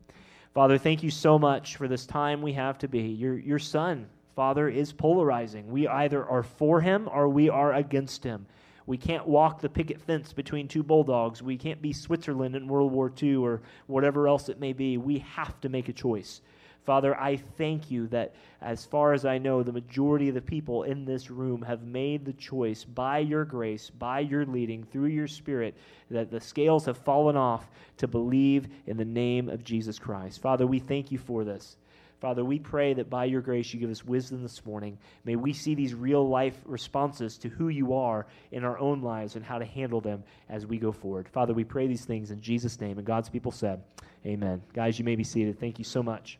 Father, 0.54 0.78
thank 0.78 1.02
you 1.02 1.10
so 1.10 1.38
much 1.38 1.76
for 1.76 1.86
this 1.86 2.06
time 2.06 2.42
we 2.42 2.52
have 2.54 2.78
to 2.78 2.88
be. 2.88 3.02
Your, 3.02 3.38
your 3.38 3.60
son, 3.60 4.08
Father, 4.34 4.68
is 4.68 4.92
polarizing. 4.92 5.68
We 5.68 5.86
either 5.86 6.24
are 6.24 6.42
for 6.42 6.80
him 6.80 7.08
or 7.12 7.28
we 7.28 7.48
are 7.48 7.72
against 7.72 8.24
him. 8.24 8.46
We 8.86 8.96
can't 8.96 9.26
walk 9.26 9.60
the 9.60 9.68
picket 9.68 10.00
fence 10.00 10.32
between 10.32 10.68
two 10.68 10.82
bulldogs. 10.82 11.42
We 11.42 11.56
can't 11.56 11.82
be 11.82 11.92
Switzerland 11.92 12.56
in 12.56 12.68
World 12.68 12.92
War 12.92 13.12
II 13.22 13.36
or 13.36 13.60
whatever 13.86 14.26
else 14.26 14.48
it 14.48 14.60
may 14.60 14.72
be. 14.72 14.98
We 14.98 15.18
have 15.18 15.60
to 15.60 15.68
make 15.68 15.88
a 15.88 15.92
choice. 15.92 16.40
Father, 16.84 17.14
I 17.20 17.36
thank 17.36 17.90
you 17.90 18.06
that, 18.08 18.34
as 18.62 18.84
far 18.86 19.12
as 19.12 19.26
I 19.26 19.38
know, 19.38 19.62
the 19.62 19.72
majority 19.72 20.28
of 20.28 20.34
the 20.34 20.40
people 20.40 20.84
in 20.84 21.04
this 21.04 21.30
room 21.30 21.62
have 21.62 21.82
made 21.82 22.24
the 22.24 22.32
choice 22.32 22.84
by 22.84 23.18
your 23.18 23.44
grace, 23.44 23.90
by 23.90 24.20
your 24.20 24.46
leading, 24.46 24.84
through 24.84 25.08
your 25.08 25.28
Spirit, 25.28 25.76
that 26.10 26.30
the 26.30 26.40
scales 26.40 26.86
have 26.86 26.96
fallen 26.96 27.36
off 27.36 27.70
to 27.98 28.08
believe 28.08 28.66
in 28.86 28.96
the 28.96 29.04
name 29.04 29.48
of 29.48 29.62
Jesus 29.62 29.98
Christ. 29.98 30.40
Father, 30.40 30.66
we 30.66 30.78
thank 30.78 31.12
you 31.12 31.18
for 31.18 31.44
this. 31.44 31.76
Father, 32.20 32.44
we 32.44 32.58
pray 32.58 32.92
that 32.94 33.08
by 33.08 33.24
your 33.24 33.40
grace 33.40 33.72
you 33.72 33.80
give 33.80 33.90
us 33.90 34.04
wisdom 34.04 34.42
this 34.42 34.66
morning. 34.66 34.98
May 35.24 35.36
we 35.36 35.54
see 35.54 35.74
these 35.74 35.94
real 35.94 36.28
life 36.28 36.58
responses 36.66 37.38
to 37.38 37.48
who 37.48 37.68
you 37.68 37.94
are 37.94 38.26
in 38.52 38.62
our 38.62 38.78
own 38.78 39.00
lives 39.00 39.36
and 39.36 39.44
how 39.44 39.58
to 39.58 39.64
handle 39.64 40.02
them 40.02 40.22
as 40.50 40.66
we 40.66 40.76
go 40.76 40.92
forward. 40.92 41.28
Father, 41.30 41.54
we 41.54 41.64
pray 41.64 41.86
these 41.86 42.04
things 42.04 42.30
in 42.30 42.42
Jesus' 42.42 42.78
name. 42.78 42.98
And 42.98 43.06
God's 43.06 43.30
people 43.30 43.52
said, 43.52 43.82
Amen. 44.26 44.60
Guys, 44.74 44.98
you 44.98 45.04
may 45.06 45.16
be 45.16 45.24
seated. 45.24 45.58
Thank 45.58 45.78
you 45.78 45.84
so 45.84 46.02
much. 46.02 46.38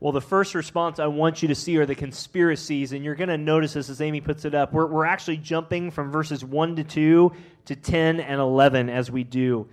Well, 0.00 0.12
the 0.12 0.20
first 0.20 0.56
response 0.56 0.98
I 0.98 1.06
want 1.06 1.42
you 1.42 1.48
to 1.48 1.56
see 1.56 1.76
are 1.78 1.86
the 1.86 1.94
conspiracies, 1.94 2.92
and 2.92 3.04
you're 3.04 3.16
going 3.16 3.28
to 3.28 3.38
notice 3.38 3.74
this 3.74 3.88
as 3.88 4.00
Amy 4.00 4.20
puts 4.20 4.44
it 4.44 4.54
up. 4.54 4.72
We're, 4.72 4.86
we're 4.86 5.04
actually 5.04 5.38
jumping 5.38 5.92
from 5.92 6.10
verses 6.10 6.44
1 6.44 6.76
to 6.76 6.84
2 6.84 7.32
to 7.66 7.76
10 7.76 8.20
and 8.20 8.40
11 8.40 8.90
as 8.90 9.10
we 9.10 9.22
do. 9.22 9.68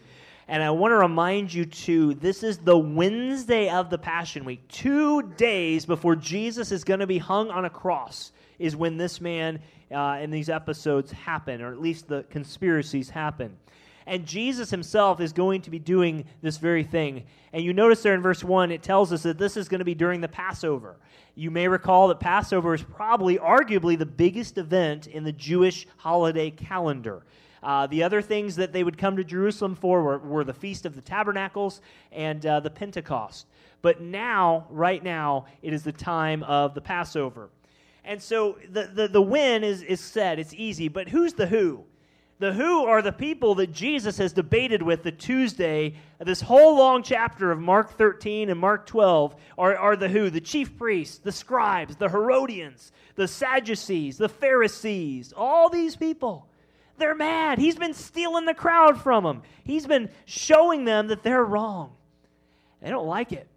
And 0.47 0.61
I 0.61 0.69
want 0.69 0.91
to 0.91 0.97
remind 0.97 1.51
you, 1.51 1.65
too, 1.65 2.13
this 2.15 2.43
is 2.43 2.59
the 2.59 2.77
Wednesday 2.77 3.67
of 3.69 3.89
the 3.89 3.97
Passion 3.97 4.45
Week. 4.45 4.67
Two 4.67 5.23
days 5.23 5.87
before 5.87 6.15
Jesus 6.15 6.71
is 6.71 6.83
going 6.83 6.99
to 6.99 7.07
be 7.07 7.17
hung 7.17 7.49
on 7.49 7.65
a 7.65 7.69
cross 7.69 8.31
is 8.59 8.75
when 8.75 8.95
this 8.95 9.19
man 9.19 9.59
uh, 9.91 9.95
and 9.95 10.31
these 10.31 10.49
episodes 10.49 11.11
happen, 11.11 11.61
or 11.61 11.71
at 11.71 11.81
least 11.81 12.07
the 12.07 12.23
conspiracies 12.29 13.09
happen. 13.09 13.57
And 14.05 14.25
Jesus 14.25 14.69
himself 14.69 15.19
is 15.19 15.33
going 15.33 15.61
to 15.63 15.71
be 15.71 15.79
doing 15.79 16.25
this 16.43 16.57
very 16.57 16.83
thing. 16.83 17.23
And 17.51 17.63
you 17.63 17.73
notice 17.73 18.03
there 18.03 18.13
in 18.13 18.21
verse 18.21 18.43
1, 18.43 18.71
it 18.71 18.83
tells 18.83 19.11
us 19.11 19.23
that 19.23 19.39
this 19.39 19.57
is 19.57 19.67
going 19.67 19.79
to 19.79 19.85
be 19.85 19.95
during 19.95 20.21
the 20.21 20.27
Passover. 20.27 20.97
You 21.33 21.49
may 21.49 21.67
recall 21.67 22.07
that 22.09 22.19
Passover 22.19 22.75
is 22.75 22.83
probably, 22.83 23.39
arguably, 23.39 23.97
the 23.97 24.05
biggest 24.05 24.59
event 24.59 25.07
in 25.07 25.23
the 25.23 25.31
Jewish 25.31 25.87
holiday 25.97 26.51
calendar. 26.51 27.23
Uh, 27.65 27.88
the 27.88 28.03
other 28.03 28.22
things 28.22 28.55
that 28.57 28.72
they 28.72 28.84
would 28.84 28.95
come 28.95 29.17
to 29.17 29.24
Jerusalem 29.24 29.74
for 29.74 30.03
were, 30.03 30.19
were 30.19 30.43
the 30.43 30.53
Feast 30.53 30.86
of 30.86 30.93
the 30.93 31.01
Tabernacles 31.01 31.81
and 32.12 32.45
uh, 32.45 32.60
the 32.60 32.69
Pentecost. 32.69 33.48
But 33.81 34.01
now, 34.01 34.67
right 34.69 35.03
now, 35.03 35.48
it 35.63 35.74
is 35.74 35.81
the 35.81 35.91
time 35.91 36.43
of 36.43 36.75
the 36.75 36.81
Passover. 36.81 37.50
And 38.03 38.22
so 38.22 38.60
the, 38.69 38.84
the, 38.93 39.07
the 39.07 39.22
when 39.22 39.63
is, 39.63 39.81
is 39.81 40.00
said, 40.00 40.38
it's 40.38 40.53
easy, 40.53 40.89
but 40.89 41.10
who's 41.10 41.34
the 41.34 41.48
who? 41.48 41.84
The 42.38 42.53
who 42.53 42.86
are 42.86 43.01
the 43.01 43.12
people 43.12 43.55
that 43.55 43.72
Jesus 43.72 44.19
has 44.19 44.31
debated 44.31 44.84
with 44.84 45.01
the 45.01 45.12
Tuesday, 45.12 45.95
this 46.19 46.41
whole 46.41 46.77
long 46.77 47.01
chapter 47.01 47.51
of 47.51 47.60
Mark 47.60 47.98
13 47.98 48.51
and 48.51 48.60
Mark 48.60 48.86
12 48.86 49.36
are, 49.57 49.75
are 49.75 49.95
the 49.95 50.10
who, 50.10 50.29
the 50.29 50.39
chief 50.39 50.77
priests, 50.77 51.17
the 51.17 51.31
scribes, 51.31 51.95
the 51.95 52.10
Herodians, 52.10 52.91
the 53.15 53.27
Sadducees, 53.27 54.19
the 54.19 54.29
Pharisees, 54.29 55.34
all 55.36 55.69
these 55.69 55.95
people. 55.95 56.48
They're 56.97 57.15
mad. 57.15 57.57
He's 57.59 57.75
been 57.75 57.93
stealing 57.93 58.45
the 58.45 58.53
crowd 58.53 59.01
from 59.01 59.23
them. 59.23 59.41
He's 59.63 59.85
been 59.85 60.09
showing 60.25 60.85
them 60.85 61.07
that 61.07 61.23
they're 61.23 61.43
wrong. 61.43 61.91
They 62.81 62.89
don't 62.89 63.07
like 63.07 63.31
it. 63.31 63.47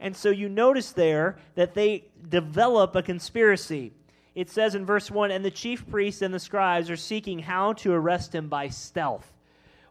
And 0.00 0.16
so 0.16 0.30
you 0.30 0.48
notice 0.48 0.92
there 0.92 1.36
that 1.54 1.74
they 1.74 2.04
develop 2.28 2.96
a 2.96 3.02
conspiracy 3.02 3.92
it 4.34 4.48
says 4.48 4.74
in 4.74 4.86
verse 4.86 5.10
1 5.10 5.30
And 5.30 5.44
the 5.44 5.50
chief 5.50 5.88
priests 5.88 6.22
and 6.22 6.32
the 6.32 6.38
scribes 6.38 6.90
are 6.90 6.96
seeking 6.96 7.38
how 7.38 7.72
to 7.74 7.92
arrest 7.92 8.34
him 8.34 8.48
by 8.48 8.68
stealth. 8.68 9.30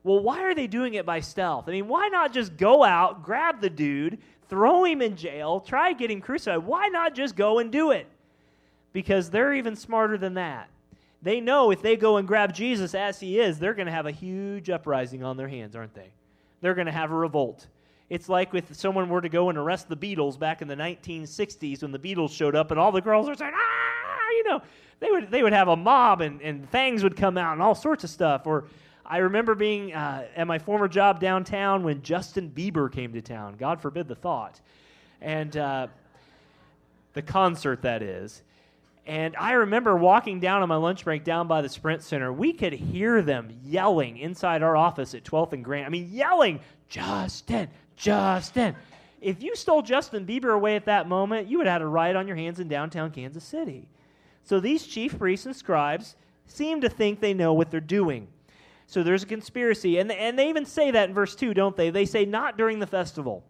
Well, 0.03 0.19
why 0.21 0.43
are 0.43 0.55
they 0.55 0.67
doing 0.67 0.93
it 0.93 1.05
by 1.05 1.19
stealth? 1.19 1.67
I 1.67 1.71
mean, 1.71 1.87
why 1.87 2.07
not 2.07 2.33
just 2.33 2.55
go 2.55 2.83
out, 2.83 3.23
grab 3.23 3.59
the 3.59 3.69
dude, 3.69 4.19
throw 4.47 4.85
him 4.85 5.01
in 5.01 5.17
jail, 5.17 5.59
try 5.59 5.91
getting 5.93 6.17
him 6.17 6.21
crucified? 6.21 6.65
Why 6.65 6.87
not 6.87 7.15
just 7.15 7.35
go 7.35 7.59
and 7.59 7.71
do 7.71 7.91
it? 7.91 8.07
Because 8.93 9.29
they're 9.29 9.53
even 9.53 9.75
smarter 9.75 10.17
than 10.17 10.35
that. 10.35 10.69
They 11.21 11.41
know 11.41 11.71
if 11.71 11.81
they 11.81 11.97
go 11.97 12.17
and 12.17 12.27
grab 12.27 12.53
Jesus 12.53 12.95
as 12.95 13.19
he 13.19 13.39
is, 13.39 13.59
they're 13.59 13.73
going 13.73 13.87
to 13.87 13.91
have 13.91 14.05
a 14.05 14.11
huge 14.11 14.69
uprising 14.69 15.23
on 15.23 15.35
their 15.35 15.49
hands, 15.49 15.75
aren't 15.75 15.93
they? 15.93 16.11
They're 16.61 16.75
going 16.75 16.87
to 16.87 16.93
have 16.93 17.11
a 17.11 17.15
revolt. 17.15 17.67
It's 18.09 18.29
like 18.29 18.53
if 18.53 18.73
someone 18.75 19.09
were 19.09 19.21
to 19.21 19.29
go 19.29 19.49
and 19.49 19.57
arrest 19.57 19.89
the 19.89 19.97
Beatles 19.97 20.39
back 20.39 20.61
in 20.61 20.67
the 20.67 20.75
1960s 20.75 21.81
when 21.81 21.91
the 21.91 21.99
Beatles 21.99 22.31
showed 22.31 22.55
up 22.55 22.71
and 22.71 22.79
all 22.79 22.91
the 22.91 23.01
girls 23.01 23.27
were 23.27 23.35
saying, 23.35 23.53
ah! 23.53 23.89
you 24.31 24.43
know, 24.49 24.61
they 24.99 25.11
would 25.11 25.31
they 25.31 25.43
would 25.43 25.53
have 25.53 25.67
a 25.67 25.75
mob 25.75 26.21
and 26.21 26.41
and 26.41 26.69
things 26.71 27.03
would 27.03 27.15
come 27.15 27.37
out 27.37 27.53
and 27.53 27.61
all 27.61 27.75
sorts 27.75 28.03
of 28.03 28.09
stuff. 28.09 28.45
Or 28.47 28.65
I 29.05 29.17
remember 29.17 29.55
being 29.55 29.93
uh, 29.93 30.27
at 30.35 30.47
my 30.47 30.59
former 30.59 30.87
job 30.87 31.19
downtown 31.19 31.83
when 31.83 32.01
Justin 32.01 32.49
Bieber 32.49 32.91
came 32.91 33.13
to 33.13 33.21
town. 33.21 33.55
God 33.57 33.81
forbid 33.81 34.07
the 34.07 34.15
thought, 34.15 34.59
and 35.21 35.55
uh, 35.57 35.87
the 37.13 37.21
concert 37.21 37.81
that 37.81 38.01
is. 38.01 38.43
And 39.09 39.35
I 39.37 39.53
remember 39.53 39.95
walking 39.95 40.39
down 40.39 40.61
on 40.61 40.69
my 40.69 40.75
lunch 40.75 41.03
break 41.03 41.23
down 41.23 41.47
by 41.47 41.63
the 41.63 41.67
Sprint 41.67 42.03
Center. 42.03 42.31
We 42.31 42.53
could 42.53 42.73
hear 42.73 43.23
them 43.23 43.49
yelling 43.63 44.19
inside 44.19 44.61
our 44.61 44.77
office 44.77 45.15
at 45.15 45.23
12th 45.23 45.53
and 45.53 45.65
Grand. 45.65 45.87
I 45.87 45.89
mean, 45.89 46.09
yelling, 46.11 46.59
Justin, 46.89 47.69
Justin. 47.95 48.75
If 49.19 49.41
you 49.41 49.55
stole 49.55 49.81
Justin 49.81 50.27
Bieber 50.27 50.53
away 50.53 50.75
at 50.75 50.85
that 50.85 51.09
moment, 51.09 51.47
you 51.47 51.57
would 51.57 51.65
have 51.65 51.73
had 51.73 51.81
a 51.81 51.87
riot 51.87 52.17
on 52.17 52.27
your 52.27 52.37
hands 52.37 52.59
in 52.59 52.67
downtown 52.67 53.09
Kansas 53.09 53.43
City. 53.43 53.89
So 54.43 54.59
these 54.59 54.85
chief 54.85 55.17
priests 55.17 55.47
and 55.47 55.55
scribes 55.55 56.15
seem 56.45 56.79
to 56.81 56.87
think 56.87 57.19
they 57.19 57.33
know 57.33 57.55
what 57.55 57.71
they're 57.71 57.79
doing. 57.79 58.27
So 58.85 59.01
there's 59.01 59.23
a 59.23 59.25
conspiracy. 59.25 59.97
And, 59.97 60.11
and 60.11 60.37
they 60.37 60.49
even 60.49 60.67
say 60.67 60.91
that 60.91 61.09
in 61.09 61.15
verse 61.15 61.35
2, 61.35 61.55
don't 61.55 61.75
they? 61.75 61.89
They 61.89 62.05
say, 62.05 62.25
not 62.25 62.59
during 62.59 62.77
the 62.77 62.85
festival. 62.85 63.43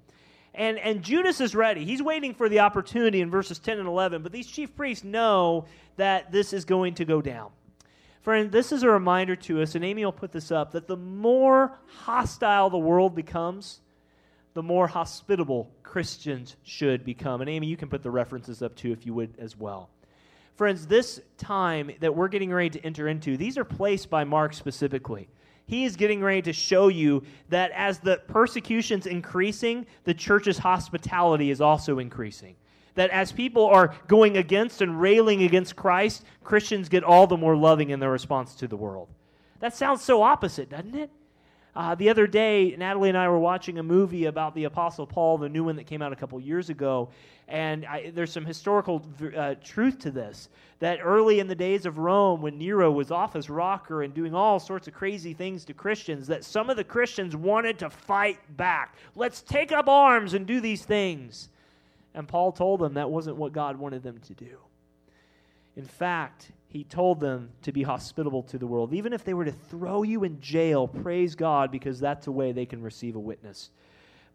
And, 0.54 0.78
and 0.80 1.04
Judas 1.04 1.42
is 1.42 1.56
ready. 1.56 1.86
He's 1.86 2.02
waiting 2.02 2.34
for 2.34 2.50
the 2.50 2.60
opportunity 2.60 3.22
in 3.22 3.30
verses 3.30 3.60
10 3.60 3.80
and 3.80 3.88
11. 3.88 4.24
But 4.24 4.32
these 4.32 4.48
chief 4.48 4.76
priests 4.76 5.04
know 5.04 5.66
that 5.98 6.32
this 6.32 6.54
is 6.54 6.66
going 6.66 6.96
to 6.96 7.06
go 7.06 7.22
down. 7.22 7.52
Friend, 8.22 8.52
this 8.52 8.72
is 8.72 8.84
a 8.84 8.90
reminder 8.90 9.36
to 9.36 9.62
us, 9.62 9.76
and 9.76 9.86
Amy 9.86 10.04
will 10.04 10.12
put 10.12 10.32
this 10.32 10.52
up, 10.52 10.74
that 10.74 10.88
the 10.88 10.98
more 10.98 11.78
hostile 11.88 12.70
the 12.70 12.78
world 12.78 13.16
becomes, 13.16 13.80
the 14.54 14.64
more 14.64 14.88
hospitable 14.88 15.72
Christians 15.84 16.58
should 16.64 17.06
become. 17.06 17.40
And 17.42 17.50
Amy, 17.50 17.68
you 17.68 17.78
can 17.78 17.88
put 17.88 18.04
the 18.04 18.12
references 18.12 18.62
up 18.62 18.76
too 18.76 18.92
if 18.92 19.06
you 19.06 19.14
would 19.14 19.36
as 19.40 19.56
well. 19.56 19.90
Friends, 20.56 20.88
this 20.88 21.22
time 21.38 21.92
that 22.02 22.14
we're 22.14 22.28
getting 22.28 22.52
ready 22.52 22.70
to 22.72 22.86
enter 22.86 23.08
into, 23.08 23.38
these 23.38 23.58
are 23.58 23.64
placed 23.64 24.10
by 24.10 24.26
Mark 24.26 24.54
specifically. 24.54 25.30
He 25.70 25.86
is 25.86 25.96
getting 25.96 26.24
ready 26.24 26.42
to 26.42 26.52
show 26.52 26.88
you 26.88 27.22
that 27.50 27.70
as 27.76 28.00
the 28.00 28.18
persecution's 28.28 29.06
increasing, 29.06 29.86
the 30.04 30.16
church's 30.16 30.58
hospitality 30.58 31.52
is 31.52 31.62
also 31.62 32.00
increasing. 32.00 32.56
That 32.96 33.12
as 33.12 33.32
people 33.32 33.68
are 33.68 33.94
going 34.08 34.38
against 34.38 34.82
and 34.82 35.00
railing 35.00 35.44
against 35.44 35.76
Christ, 35.76 36.26
Christians 36.44 36.90
get 36.90 37.04
all 37.04 37.28
the 37.28 37.38
more 37.38 37.56
loving 37.56 37.92
in 37.92 38.00
their 38.00 38.10
response 38.10 38.56
to 38.56 38.68
the 38.68 38.76
world. 38.76 39.10
That 39.60 39.76
sounds 39.76 40.02
so 40.02 40.24
opposite, 40.24 40.72
doesn't 40.72 40.96
it? 40.96 41.12
Uh, 41.80 41.96
the 41.96 42.10
other 42.10 42.28
day, 42.28 42.76
Natalie 42.78 43.08
and 43.08 43.18
I 43.18 43.30
were 43.30 43.40
watching 43.40 43.80
a 43.80 43.84
movie 43.84 44.26
about 44.26 44.54
the 44.54 44.66
Apostle 44.66 45.08
Paul, 45.08 45.38
the 45.38 45.48
new 45.48 45.64
one 45.64 45.78
that 45.78 45.86
came 45.86 46.02
out 46.02 46.12
a 46.12 46.16
couple 46.18 46.38
years 46.38 46.70
ago. 46.70 47.08
And 47.48 47.86
I, 47.86 48.12
there's 48.14 48.34
some 48.34 48.44
historical 48.44 49.02
uh, 49.34 49.56
truth 49.64 49.98
to 50.00 50.12
this 50.12 50.50
that 50.80 51.00
early 51.02 51.40
in 51.40 51.48
the 51.48 51.56
days 51.56 51.86
of 51.86 51.98
Rome, 51.98 52.42
when 52.42 52.58
Nero 52.58 52.92
was 52.92 53.12
off 53.12 53.38
as 53.38 53.50
rocker 53.50 54.04
and 54.04 54.14
doing 54.14 54.36
all 54.36 54.60
sorts 54.60 54.90
of 54.90 54.94
crazy 54.94 55.34
things 55.34 55.64
to 55.66 55.74
Christians, 55.74 56.28
that 56.28 56.44
some 56.44 56.70
of 56.70 56.76
the 56.76 56.84
Christians 56.84 57.34
wanted 57.34 57.80
to 57.80 57.90
fight 57.90 58.40
back. 58.58 58.98
Let's 59.16 59.42
take 59.42 59.72
up 59.72 59.88
arms 59.88 60.34
and 60.34 60.46
do 60.46 60.60
these 60.60 60.84
things. 60.84 61.48
And 62.14 62.28
Paul 62.28 62.52
told 62.52 62.82
them 62.82 62.96
that 62.96 63.10
wasn't 63.10 63.38
what 63.38 63.54
God 63.54 63.78
wanted 63.78 64.04
them 64.04 64.20
to 64.28 64.34
do. 64.34 64.58
In 65.78 65.86
fact, 65.86 66.52
he 66.70 66.84
told 66.84 67.20
them 67.20 67.50
to 67.64 67.72
be 67.72 67.82
hospitable 67.82 68.44
to 68.44 68.60
the 68.60 68.68
world. 68.68 68.94
Even 68.94 69.12
if 69.12 69.24
they 69.24 69.34
were 69.34 69.46
to 69.46 69.52
throw 69.52 70.04
you 70.04 70.24
in 70.24 70.40
jail, 70.40 70.88
praise 70.88 71.34
God, 71.34 71.72
because 71.72 72.00
that's 72.00 72.28
a 72.28 72.32
way 72.32 72.52
they 72.52 72.68
can 72.68 72.82
receive 72.84 73.16
a 73.16 73.20
witness. 73.20 73.72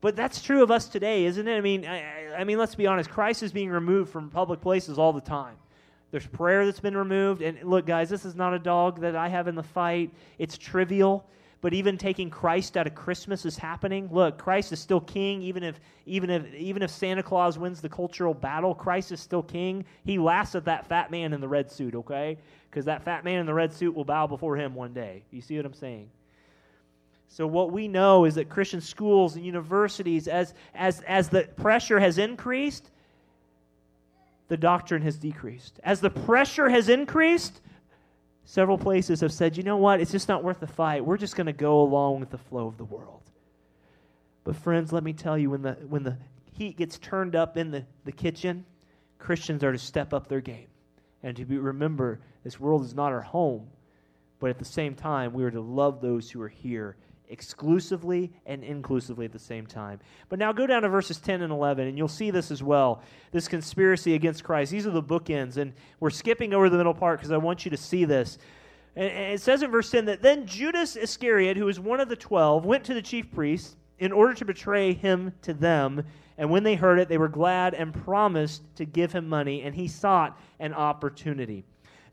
But 0.01 0.17
that's 0.17 0.43
true 0.43 0.63
of 0.63 0.71
us 0.71 0.89
today, 0.89 1.25
isn't 1.27 1.47
it? 1.47 1.57
I 1.57 1.61
mean, 1.61 1.87
I, 1.87 2.35
I 2.35 2.45
mean, 2.45 2.59
let's 2.59 2.75
be 2.75 2.89
honest. 2.89 3.09
Christ 3.09 3.45
is 3.45 3.53
being 3.53 3.71
removed 3.71 4.11
from 4.11 4.31
public 4.31 4.61
places 4.61 4.99
all 4.99 5.13
the 5.13 5.21
time. 5.21 5.55
There's 6.11 6.27
prayer 6.27 6.67
that's 6.67 6.81
been 6.81 6.97
removed. 6.97 7.41
And 7.41 7.63
look, 7.63 7.87
guys, 7.87 8.11
this 8.11 8.25
is 8.25 8.35
not 8.35 8.53
a 8.53 8.59
dog 8.59 9.01
that 9.01 9.15
I 9.15 9.29
have 9.29 9.47
in 9.47 9.55
the 9.55 9.63
fight. 9.63 10.13
It's 10.39 10.59
trivial. 10.59 11.25
But 11.65 11.73
even 11.73 11.97
taking 11.97 12.29
Christ 12.29 12.77
out 12.77 12.87
of 12.87 12.95
Christmas 12.95 13.47
is 13.47 13.57
happening. 13.57 14.11
Look, 14.13 14.37
Christ 14.37 14.71
is 14.75 14.81
still 14.81 15.01
king, 15.01 15.41
even 15.41 15.63
if 15.63 15.81
even 16.05 16.29
if 16.29 16.53
even 16.53 16.83
if 16.83 16.91
Santa 16.91 17.23
Claus 17.23 17.57
wins 17.57 17.81
the 17.81 17.89
cultural 17.89 18.35
battle, 18.35 18.75
Christ 18.75 19.13
is 19.13 19.21
still 19.21 19.43
king. 19.43 19.87
He 20.05 20.19
laughs 20.19 20.55
at 20.55 20.67
that 20.67 20.87
fat 20.87 21.11
man 21.11 21.33
in 21.33 21.41
the 21.41 21.49
red 21.49 21.73
suit, 21.73 21.95
okay? 21.95 22.37
Because 22.69 22.85
that 22.85 23.03
fat 23.03 23.25
man 23.25 23.41
in 23.41 23.47
the 23.47 23.55
red 23.55 23.73
suit 23.73 23.95
will 23.95 24.05
bow 24.05 24.27
before 24.27 24.59
him 24.59 24.75
one 24.75 24.93
day. 24.93 25.23
You 25.31 25.41
see 25.41 25.57
what 25.57 25.65
I'm 25.65 25.73
saying? 25.73 26.11
So 27.29 27.47
what 27.47 27.73
we 27.73 27.89
know 27.89 28.27
is 28.27 28.35
that 28.35 28.51
Christian 28.51 28.83
schools 28.83 29.35
and 29.35 29.43
universities, 29.43 30.29
as 30.29 30.53
as 30.75 31.01
as 31.07 31.31
the 31.31 31.45
pressure 31.57 31.99
has 31.99 32.19
increased, 32.19 32.91
the 34.49 34.59
doctrine 34.59 35.01
has 35.01 35.17
decreased. 35.17 35.81
As 35.83 36.03
the 36.03 36.11
pressure 36.11 36.69
has 36.69 36.91
increased, 36.91 37.63
several 38.45 38.79
places 38.79 39.21
have 39.21 39.33
said, 39.33 39.57
you 39.57 39.63
know 39.63 39.77
what, 39.77 40.01
it's 40.01 40.13
just 40.13 40.29
not 40.29 40.45
worth 40.45 40.61
the 40.61 40.67
fight. 40.67 41.05
We're 41.05 41.17
just 41.17 41.37
going 41.37 41.47
to 41.47 41.53
go 41.53 41.81
along 41.81 42.21
with 42.21 42.31
the 42.31 42.39
flow 42.39 42.67
of 42.67 42.77
the 42.77 42.85
world. 42.85 43.23
But, 44.45 44.57
friends, 44.57 44.93
let 44.93 45.03
me 45.03 45.13
tell 45.13 45.39
you, 45.39 45.51
when 45.51 45.63
the, 45.63 45.73
when 45.89 46.03
the 46.03 46.19
heat 46.53 46.77
gets 46.77 46.99
turned 46.99 47.35
up 47.35 47.57
in 47.57 47.71
the, 47.71 47.85
the 48.05 48.13
kitchen, 48.13 48.65
Christians 49.19 49.65
are 49.65 49.73
to 49.73 49.79
step 49.79 50.13
up 50.13 50.29
their 50.29 50.43
game. 50.43 50.67
And 51.23 51.37
to 51.37 51.45
be, 51.47 51.57
remember, 51.57 52.21
this 52.43 52.61
world 52.61 52.85
is 52.85 52.95
not 52.95 53.13
our 53.13 53.23
home, 53.23 53.69
but 54.39 54.51
at 54.51 54.59
the 54.59 54.65
same 54.65 54.95
time, 54.95 55.33
we 55.33 55.45
are 55.45 55.51
to 55.51 55.61
love 55.61 56.03
those 56.03 56.31
who 56.31 56.43
are 56.43 56.49
here 56.49 56.97
exclusively 57.29 58.33
and 58.47 58.63
inclusively 58.63 59.25
at 59.25 59.33
the 59.33 59.39
same 59.39 59.67
time. 59.67 60.01
But 60.29 60.39
now 60.39 60.53
go 60.53 60.67
down 60.67 60.83
to 60.83 60.89
verses 60.89 61.19
10 61.19 61.43
and 61.43 61.53
11, 61.53 61.89
and 61.89 61.99
you'll 61.99 62.09
see 62.09 62.31
this 62.31 62.51
as 62.51 62.63
well 62.63 63.03
this 63.33 63.49
conspiracy 63.49 64.15
against 64.15 64.45
Christ. 64.45 64.71
These 64.71 64.87
are 64.87 64.91
the 64.91 65.03
bookends, 65.03 65.57
and 65.57 65.73
we're 66.01 66.11
skipping 66.11 66.55
over 66.55 66.69
the 66.69 66.77
middle 66.77 66.95
part 66.95 67.19
because 67.19 67.33
I 67.33 67.37
want 67.37 67.65
you 67.65 67.71
to 67.71 67.77
see 67.77 68.05
this. 68.05 68.39
And 68.97 69.07
it 69.07 69.41
says 69.41 69.63
in 69.63 69.71
verse 69.71 69.91
10 69.91 70.05
that 70.05 70.23
then 70.23 70.47
Judas 70.47 70.97
Iscariot, 70.97 71.57
who 71.57 71.65
was 71.65 71.81
one 71.81 72.01
of 72.01 72.09
the 72.09 72.17
twelve, 72.17 72.65
went 72.65 72.85
to 72.85 72.95
the 72.95 73.03
chief 73.03 73.31
priests 73.33 73.77
in 73.99 74.13
order 74.13 74.35
to 74.35 74.45
betray 74.45 74.93
him 74.93 75.33
to 75.43 75.55
them. 75.55 76.05
And 76.39 76.51
when 76.51 76.63
they 76.63 76.75
heard 76.75 76.99
it, 76.99 77.09
they 77.09 77.19
were 77.19 77.29
glad 77.29 77.75
and 77.75 77.93
promised 77.93 78.63
to 78.77 78.85
give 78.85 79.13
him 79.13 79.29
money, 79.29 79.63
and 79.63 79.75
he 79.75 79.89
sought 79.89 80.39
an 80.61 80.75
opportunity. 80.75 81.65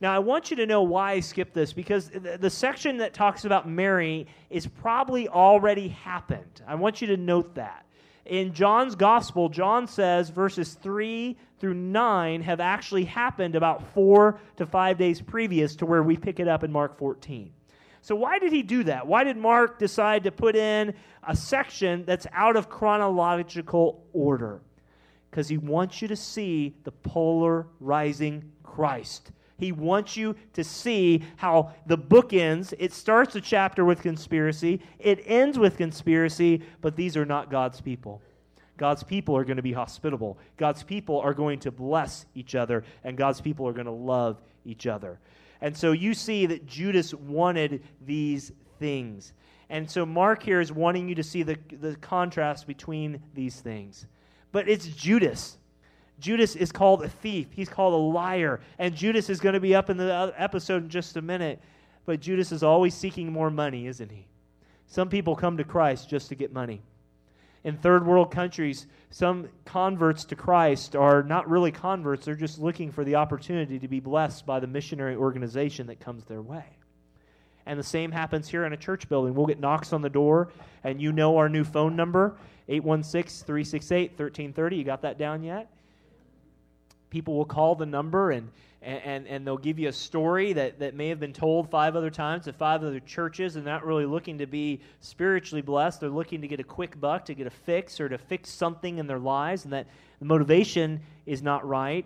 Now, 0.01 0.15
I 0.15 0.19
want 0.19 0.49
you 0.49 0.57
to 0.57 0.65
know 0.65 0.81
why 0.81 1.11
I 1.11 1.19
skipped 1.19 1.53
this 1.53 1.73
because 1.73 2.09
the, 2.09 2.37
the 2.39 2.49
section 2.49 2.97
that 2.97 3.13
talks 3.13 3.45
about 3.45 3.69
Mary 3.69 4.25
is 4.49 4.65
probably 4.65 5.29
already 5.29 5.89
happened. 5.89 6.63
I 6.67 6.73
want 6.73 7.01
you 7.01 7.07
to 7.07 7.17
note 7.17 7.53
that. 7.55 7.85
In 8.25 8.51
John's 8.51 8.95
gospel, 8.95 9.47
John 9.47 9.87
says 9.87 10.31
verses 10.31 10.73
3 10.73 11.37
through 11.59 11.75
9 11.75 12.41
have 12.41 12.59
actually 12.59 13.05
happened 13.05 13.55
about 13.55 13.93
four 13.93 14.39
to 14.57 14.65
five 14.65 14.97
days 14.97 15.21
previous 15.21 15.75
to 15.77 15.85
where 15.85 16.01
we 16.01 16.17
pick 16.17 16.39
it 16.39 16.47
up 16.47 16.63
in 16.63 16.71
Mark 16.71 16.97
14. 16.97 17.51
So, 18.01 18.15
why 18.15 18.39
did 18.39 18.51
he 18.51 18.63
do 18.63 18.83
that? 18.85 19.05
Why 19.05 19.23
did 19.23 19.37
Mark 19.37 19.77
decide 19.77 20.23
to 20.23 20.31
put 20.31 20.55
in 20.55 20.95
a 21.27 21.35
section 21.35 22.03
that's 22.05 22.25
out 22.33 22.55
of 22.55 22.69
chronological 22.69 24.03
order? 24.13 24.61
Because 25.29 25.47
he 25.47 25.59
wants 25.59 26.01
you 26.01 26.07
to 26.07 26.15
see 26.15 26.75
the 26.83 26.91
polarizing 26.91 28.51
Christ. 28.63 29.31
He 29.61 29.71
wants 29.71 30.17
you 30.17 30.35
to 30.53 30.63
see 30.63 31.21
how 31.35 31.71
the 31.85 31.95
book 31.95 32.33
ends. 32.33 32.73
It 32.79 32.91
starts 32.91 33.35
a 33.35 33.41
chapter 33.41 33.85
with 33.85 34.01
conspiracy, 34.01 34.81
it 34.97 35.21
ends 35.27 35.59
with 35.59 35.77
conspiracy, 35.77 36.63
but 36.81 36.95
these 36.95 37.15
are 37.15 37.27
not 37.27 37.51
God's 37.51 37.79
people. 37.79 38.23
God's 38.77 39.03
people 39.03 39.37
are 39.37 39.43
going 39.43 39.57
to 39.57 39.61
be 39.61 39.71
hospitable. 39.71 40.39
God's 40.57 40.81
people 40.81 41.19
are 41.19 41.35
going 41.35 41.59
to 41.59 41.69
bless 41.69 42.25
each 42.33 42.55
other, 42.55 42.83
and 43.03 43.15
God's 43.15 43.39
people 43.39 43.67
are 43.67 43.73
going 43.73 43.85
to 43.85 43.91
love 43.91 44.41
each 44.65 44.87
other. 44.87 45.19
And 45.61 45.77
so 45.77 45.91
you 45.91 46.15
see 46.15 46.47
that 46.47 46.65
Judas 46.65 47.13
wanted 47.13 47.83
these 48.03 48.51
things. 48.79 49.33
And 49.69 49.87
so 49.87 50.07
Mark 50.07 50.41
here 50.41 50.59
is 50.59 50.71
wanting 50.71 51.07
you 51.07 51.13
to 51.13 51.23
see 51.23 51.43
the, 51.43 51.59
the 51.79 51.95
contrast 51.97 52.65
between 52.65 53.21
these 53.35 53.61
things. 53.61 54.07
But 54.51 54.67
it's 54.67 54.87
Judas. 54.87 55.59
Judas 56.21 56.55
is 56.55 56.71
called 56.71 57.03
a 57.03 57.09
thief. 57.09 57.47
He's 57.51 57.67
called 57.67 57.93
a 57.93 57.97
liar. 57.97 58.61
And 58.77 58.95
Judas 58.95 59.29
is 59.29 59.39
going 59.39 59.53
to 59.53 59.59
be 59.59 59.75
up 59.75 59.89
in 59.89 59.97
the 59.97 60.33
episode 60.37 60.83
in 60.83 60.89
just 60.89 61.17
a 61.17 61.21
minute. 61.21 61.59
But 62.05 62.21
Judas 62.21 62.51
is 62.51 62.63
always 62.63 62.93
seeking 62.93 63.31
more 63.31 63.49
money, 63.49 63.87
isn't 63.87 64.09
he? 64.09 64.27
Some 64.85 65.09
people 65.09 65.35
come 65.35 65.57
to 65.57 65.63
Christ 65.63 66.09
just 66.09 66.29
to 66.29 66.35
get 66.35 66.53
money. 66.53 66.81
In 67.63 67.77
third 67.77 68.05
world 68.05 68.31
countries, 68.31 68.87
some 69.11 69.49
converts 69.65 70.25
to 70.25 70.35
Christ 70.35 70.95
are 70.95 71.21
not 71.21 71.49
really 71.49 71.71
converts, 71.71 72.25
they're 72.25 72.35
just 72.35 72.59
looking 72.59 72.91
for 72.91 73.03
the 73.03 73.15
opportunity 73.15 73.77
to 73.77 73.87
be 73.87 73.99
blessed 73.99 74.45
by 74.45 74.59
the 74.59 74.67
missionary 74.67 75.15
organization 75.15 75.87
that 75.87 75.99
comes 75.99 76.25
their 76.25 76.41
way. 76.41 76.65
And 77.67 77.79
the 77.79 77.83
same 77.83 78.11
happens 78.11 78.47
here 78.49 78.65
in 78.65 78.73
a 78.73 78.77
church 78.77 79.07
building. 79.07 79.35
We'll 79.35 79.45
get 79.45 79.59
knocks 79.59 79.93
on 79.93 80.01
the 80.01 80.09
door, 80.09 80.49
and 80.83 80.99
you 80.99 81.11
know 81.11 81.37
our 81.37 81.49
new 81.49 81.63
phone 81.63 81.95
number 81.95 82.35
816 82.67 83.45
368 83.45 84.09
1330. 84.11 84.75
You 84.75 84.83
got 84.83 85.03
that 85.03 85.19
down 85.19 85.43
yet? 85.43 85.69
People 87.11 87.35
will 87.35 87.45
call 87.45 87.75
the 87.75 87.85
number 87.85 88.31
and, 88.31 88.49
and, 88.81 89.27
and 89.27 89.45
they'll 89.45 89.57
give 89.57 89.77
you 89.77 89.89
a 89.89 89.93
story 89.93 90.53
that, 90.53 90.79
that 90.79 90.95
may 90.95 91.09
have 91.09 91.19
been 91.19 91.33
told 91.33 91.69
five 91.69 91.95
other 91.95 92.09
times 92.09 92.47
at 92.47 92.55
five 92.55 92.83
other 92.83 92.99
churches 92.99 93.55
and 93.55 93.63
not 93.63 93.85
really 93.85 94.07
looking 94.07 94.39
to 94.39 94.47
be 94.47 94.81
spiritually 95.01 95.61
blessed. 95.61 95.99
They're 95.99 96.09
looking 96.09 96.41
to 96.41 96.47
get 96.47 96.59
a 96.59 96.63
quick 96.63 96.99
buck, 96.99 97.25
to 97.25 97.35
get 97.35 97.45
a 97.45 97.51
fix, 97.51 97.99
or 97.99 98.09
to 98.09 98.17
fix 98.17 98.49
something 98.49 98.97
in 98.97 99.05
their 99.05 99.19
lives, 99.19 99.65
and 99.65 99.73
that 99.73 99.85
the 100.17 100.25
motivation 100.25 101.01
is 101.27 101.43
not 101.43 101.67
right. 101.67 102.05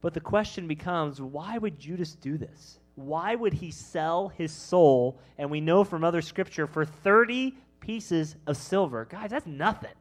But 0.00 0.14
the 0.14 0.20
question 0.20 0.68
becomes 0.68 1.20
why 1.20 1.58
would 1.58 1.80
Judas 1.80 2.14
do 2.14 2.38
this? 2.38 2.78
Why 2.94 3.34
would 3.34 3.54
he 3.54 3.72
sell 3.72 4.28
his 4.28 4.52
soul? 4.52 5.18
And 5.38 5.50
we 5.50 5.60
know 5.60 5.82
from 5.82 6.04
other 6.04 6.22
scripture 6.22 6.68
for 6.68 6.84
30 6.84 7.56
pieces 7.80 8.36
of 8.46 8.56
silver. 8.56 9.06
Guys, 9.06 9.30
that's 9.30 9.46
nothing. 9.46 9.94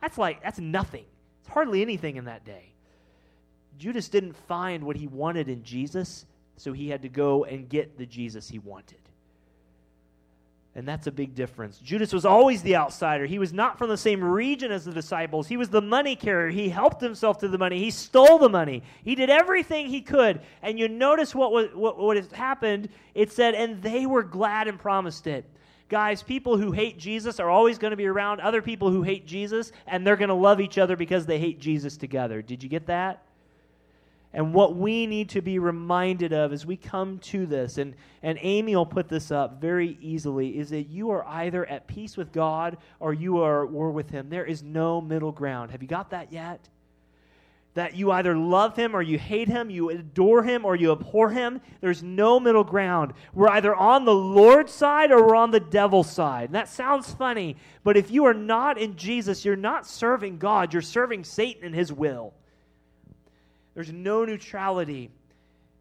That's 0.00 0.16
like, 0.16 0.42
that's 0.42 0.58
nothing. 0.58 1.04
It's 1.40 1.52
hardly 1.52 1.82
anything 1.82 2.16
in 2.16 2.24
that 2.26 2.44
day. 2.44 2.72
Judas 3.78 4.08
didn't 4.08 4.34
find 4.34 4.84
what 4.84 4.96
he 4.96 5.06
wanted 5.06 5.48
in 5.48 5.62
Jesus, 5.62 6.26
so 6.56 6.72
he 6.72 6.88
had 6.88 7.02
to 7.02 7.08
go 7.08 7.44
and 7.44 7.68
get 7.68 7.98
the 7.98 8.06
Jesus 8.06 8.48
he 8.48 8.58
wanted. 8.58 8.98
And 10.74 10.88
that's 10.88 11.06
a 11.06 11.12
big 11.12 11.34
difference. 11.34 11.78
Judas 11.78 12.14
was 12.14 12.24
always 12.24 12.62
the 12.62 12.76
outsider. 12.76 13.26
He 13.26 13.38
was 13.38 13.52
not 13.52 13.76
from 13.76 13.90
the 13.90 13.96
same 13.96 14.24
region 14.24 14.72
as 14.72 14.86
the 14.86 14.92
disciples. 14.92 15.46
He 15.46 15.58
was 15.58 15.68
the 15.68 15.82
money 15.82 16.16
carrier. 16.16 16.48
He 16.48 16.70
helped 16.70 17.02
himself 17.02 17.38
to 17.38 17.48
the 17.48 17.58
money. 17.58 17.78
He 17.78 17.90
stole 17.90 18.38
the 18.38 18.48
money. 18.48 18.82
He 19.04 19.14
did 19.14 19.28
everything 19.28 19.88
he 19.88 20.00
could. 20.00 20.40
And 20.62 20.78
you 20.78 20.88
notice 20.88 21.34
what, 21.34 21.52
was, 21.52 21.68
what, 21.74 21.98
what 21.98 22.16
has 22.16 22.32
happened. 22.32 22.88
It 23.14 23.32
said, 23.32 23.54
and 23.54 23.82
they 23.82 24.06
were 24.06 24.22
glad 24.22 24.66
and 24.66 24.78
promised 24.78 25.26
it. 25.26 25.44
Guys, 25.90 26.22
people 26.22 26.56
who 26.56 26.72
hate 26.72 26.96
Jesus 26.96 27.38
are 27.38 27.50
always 27.50 27.76
going 27.76 27.90
to 27.90 27.98
be 27.98 28.06
around 28.06 28.40
other 28.40 28.62
people 28.62 28.90
who 28.90 29.02
hate 29.02 29.26
Jesus, 29.26 29.72
and 29.86 30.06
they're 30.06 30.16
going 30.16 30.30
to 30.30 30.34
love 30.34 30.58
each 30.58 30.78
other 30.78 30.96
because 30.96 31.26
they 31.26 31.38
hate 31.38 31.60
Jesus 31.60 31.98
together. 31.98 32.40
Did 32.40 32.62
you 32.62 32.70
get 32.70 32.86
that? 32.86 33.22
And 34.34 34.54
what 34.54 34.76
we 34.76 35.06
need 35.06 35.28
to 35.30 35.42
be 35.42 35.58
reminded 35.58 36.32
of 36.32 36.52
as 36.52 36.64
we 36.64 36.76
come 36.76 37.18
to 37.18 37.44
this, 37.44 37.76
and, 37.76 37.94
and 38.22 38.38
Amy 38.40 38.74
will 38.74 38.86
put 38.86 39.08
this 39.08 39.30
up 39.30 39.60
very 39.60 39.98
easily, 40.00 40.58
is 40.58 40.70
that 40.70 40.84
you 40.84 41.10
are 41.10 41.24
either 41.26 41.66
at 41.66 41.86
peace 41.86 42.16
with 42.16 42.32
God 42.32 42.78
or 42.98 43.12
you 43.12 43.42
are 43.42 43.64
at 43.64 43.70
war 43.70 43.90
with 43.90 44.08
Him. 44.08 44.30
There 44.30 44.46
is 44.46 44.62
no 44.62 45.02
middle 45.02 45.32
ground. 45.32 45.70
Have 45.70 45.82
you 45.82 45.88
got 45.88 46.10
that 46.10 46.32
yet? 46.32 46.66
That 47.74 47.94
you 47.94 48.10
either 48.10 48.34
love 48.34 48.74
Him 48.74 48.96
or 48.96 49.02
you 49.02 49.18
hate 49.18 49.48
Him, 49.48 49.68
you 49.68 49.90
adore 49.90 50.42
Him 50.42 50.64
or 50.64 50.76
you 50.76 50.92
abhor 50.92 51.28
Him. 51.28 51.60
There's 51.82 52.02
no 52.02 52.40
middle 52.40 52.64
ground. 52.64 53.12
We're 53.34 53.50
either 53.50 53.74
on 53.74 54.06
the 54.06 54.14
Lord's 54.14 54.72
side 54.72 55.10
or 55.10 55.26
we're 55.26 55.36
on 55.36 55.50
the 55.50 55.60
devil's 55.60 56.10
side. 56.10 56.46
And 56.46 56.54
that 56.54 56.70
sounds 56.70 57.12
funny, 57.12 57.56
but 57.84 57.98
if 57.98 58.10
you 58.10 58.24
are 58.24 58.34
not 58.34 58.78
in 58.78 58.96
Jesus, 58.96 59.44
you're 59.44 59.56
not 59.56 59.86
serving 59.86 60.38
God, 60.38 60.72
you're 60.72 60.80
serving 60.80 61.24
Satan 61.24 61.64
and 61.64 61.74
His 61.74 61.92
will. 61.92 62.32
There's 63.74 63.92
no 63.92 64.24
neutrality. 64.24 65.10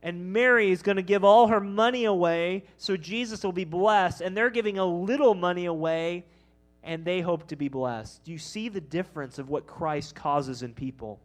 And 0.03 0.33
Mary 0.33 0.71
is 0.71 0.81
going 0.81 0.95
to 0.95 1.03
give 1.03 1.23
all 1.23 1.47
her 1.47 1.59
money 1.59 2.05
away 2.05 2.63
so 2.77 2.97
Jesus 2.97 3.43
will 3.43 3.51
be 3.51 3.65
blessed. 3.65 4.21
And 4.21 4.35
they're 4.35 4.49
giving 4.49 4.79
a 4.79 4.85
little 4.85 5.35
money 5.35 5.65
away 5.65 6.25
and 6.83 7.05
they 7.05 7.21
hope 7.21 7.47
to 7.47 7.55
be 7.55 7.67
blessed. 7.67 8.23
Do 8.23 8.31
you 8.31 8.39
see 8.39 8.67
the 8.67 8.81
difference 8.81 9.37
of 9.37 9.49
what 9.49 9.67
Christ 9.67 10.15
causes 10.15 10.63
in 10.63 10.73
people? 10.73 11.19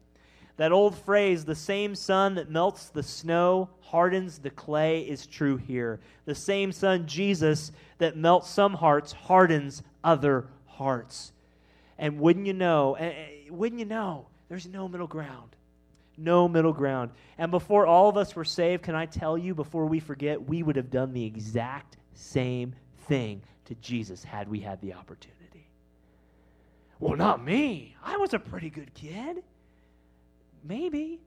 That 0.59 0.73
old 0.73 0.97
phrase, 0.97 1.45
the 1.45 1.55
same 1.55 1.95
sun 1.95 2.35
that 2.35 2.51
melts 2.51 2.89
the 2.89 3.03
snow, 3.03 3.71
hardens 3.81 4.39
the 4.39 4.51
clay, 4.51 5.03
is 5.03 5.27
true 5.27 5.57
here. 5.57 6.01
The 6.25 6.35
same 6.35 6.73
sun, 6.73 7.07
Jesus, 7.07 7.73
that 7.99 8.17
melts 8.17 8.51
some 8.51 8.75
hearts, 8.75 9.13
hardens 9.13 9.83
other 10.03 10.47
hearts. 10.67 11.33
And 11.99 12.21
wouldn't 12.21 12.47
you 12.47 12.55
know, 12.55 12.97
wouldn't 13.51 13.79
you 13.79 13.87
know, 13.87 14.27
there's 14.49 14.67
no 14.67 14.89
middle 14.89 15.07
ground 15.07 15.56
no 16.17 16.49
middle 16.49 16.73
ground. 16.73 17.11
And 17.39 17.51
before 17.51 17.87
all 17.87 18.09
of 18.09 18.17
us 18.17 18.35
were 18.35 18.45
saved, 18.45 18.83
can 18.83 18.95
I 18.95 19.07
tell 19.07 19.37
you, 19.37 19.55
before 19.55 19.87
we 19.87 20.01
forget, 20.01 20.49
we 20.49 20.63
would 20.63 20.77
have 20.77 20.91
done 20.91 21.13
the 21.13 21.25
exact 21.25 21.97
same 22.15 22.75
thing 23.09 23.43
to 23.67 23.75
Jesus 23.77 24.25
had 24.25 24.49
we 24.49 24.61
had 24.61 24.81
the 24.81 24.95
opportunity. 24.95 25.69
Well, 26.99 27.17
not 27.17 27.45
me. 27.45 27.95
I 28.03 28.17
was 28.17 28.33
a 28.33 28.39
pretty 28.39 28.71
good 28.71 28.95
kid. 28.95 29.43
Maybe. 30.65 31.21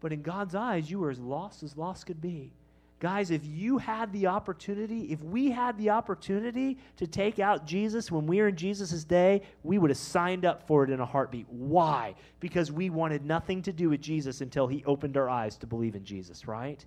But 0.00 0.12
in 0.12 0.22
God's 0.22 0.54
eyes, 0.54 0.90
you 0.90 1.00
were 1.00 1.10
as 1.10 1.18
lost 1.18 1.62
as 1.62 1.76
lost 1.76 2.06
could 2.06 2.20
be. 2.20 2.52
Guys, 3.00 3.30
if 3.30 3.40
you 3.46 3.78
had 3.78 4.12
the 4.12 4.26
opportunity, 4.26 5.10
if 5.10 5.22
we 5.22 5.50
had 5.50 5.76
the 5.78 5.88
opportunity 5.88 6.76
to 6.98 7.06
take 7.06 7.38
out 7.38 7.66
Jesus 7.66 8.12
when 8.12 8.26
we 8.26 8.42
were 8.42 8.48
in 8.48 8.56
Jesus' 8.56 9.04
day, 9.04 9.40
we 9.62 9.78
would 9.78 9.88
have 9.88 9.96
signed 9.96 10.44
up 10.44 10.66
for 10.66 10.84
it 10.84 10.90
in 10.90 11.00
a 11.00 11.06
heartbeat. 11.06 11.48
Why? 11.48 12.14
Because 12.40 12.70
we 12.70 12.90
wanted 12.90 13.24
nothing 13.24 13.62
to 13.62 13.72
do 13.72 13.88
with 13.88 14.02
Jesus 14.02 14.42
until 14.42 14.66
he 14.66 14.84
opened 14.84 15.16
our 15.16 15.30
eyes 15.30 15.56
to 15.58 15.66
believe 15.66 15.94
in 15.94 16.04
Jesus, 16.04 16.46
right? 16.46 16.84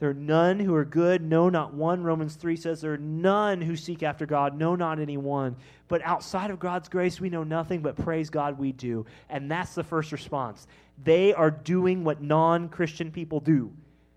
There 0.00 0.10
are 0.10 0.14
none 0.14 0.58
who 0.58 0.74
are 0.74 0.84
good, 0.84 1.22
no, 1.22 1.48
not 1.48 1.72
one. 1.72 2.02
Romans 2.02 2.34
3 2.34 2.56
says 2.56 2.80
there 2.80 2.94
are 2.94 2.98
none 2.98 3.60
who 3.60 3.76
seek 3.76 4.02
after 4.02 4.26
God, 4.26 4.58
no, 4.58 4.74
not 4.74 4.98
anyone. 4.98 5.54
But 5.86 6.02
outside 6.02 6.50
of 6.50 6.58
God's 6.58 6.88
grace, 6.88 7.20
we 7.20 7.30
know 7.30 7.44
nothing, 7.44 7.82
but 7.82 7.94
praise 7.94 8.30
God, 8.30 8.58
we 8.58 8.72
do. 8.72 9.06
And 9.28 9.48
that's 9.48 9.76
the 9.76 9.84
first 9.84 10.10
response. 10.10 10.66
They 11.04 11.32
are 11.32 11.52
doing 11.52 12.02
what 12.02 12.20
non 12.20 12.68
Christian 12.68 13.12
people 13.12 13.38
do. 13.38 13.72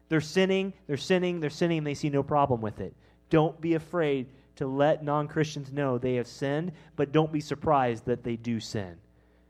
They're 0.09 0.21
sinning, 0.21 0.73
they're 0.87 0.97
sinning, 0.97 1.39
they're 1.39 1.49
sinning, 1.49 1.79
and 1.79 1.87
they 1.87 1.93
see 1.93 2.09
no 2.09 2.23
problem 2.23 2.61
with 2.61 2.79
it. 2.79 2.93
Don't 3.29 3.59
be 3.59 3.73
afraid 3.73 4.27
to 4.57 4.67
let 4.67 5.03
non 5.03 5.27
Christians 5.27 5.71
know 5.71 5.97
they 5.97 6.15
have 6.15 6.27
sinned, 6.27 6.71
but 6.95 7.11
don't 7.11 7.31
be 7.31 7.41
surprised 7.41 8.05
that 8.05 8.23
they 8.23 8.35
do 8.35 8.59
sin. 8.59 8.95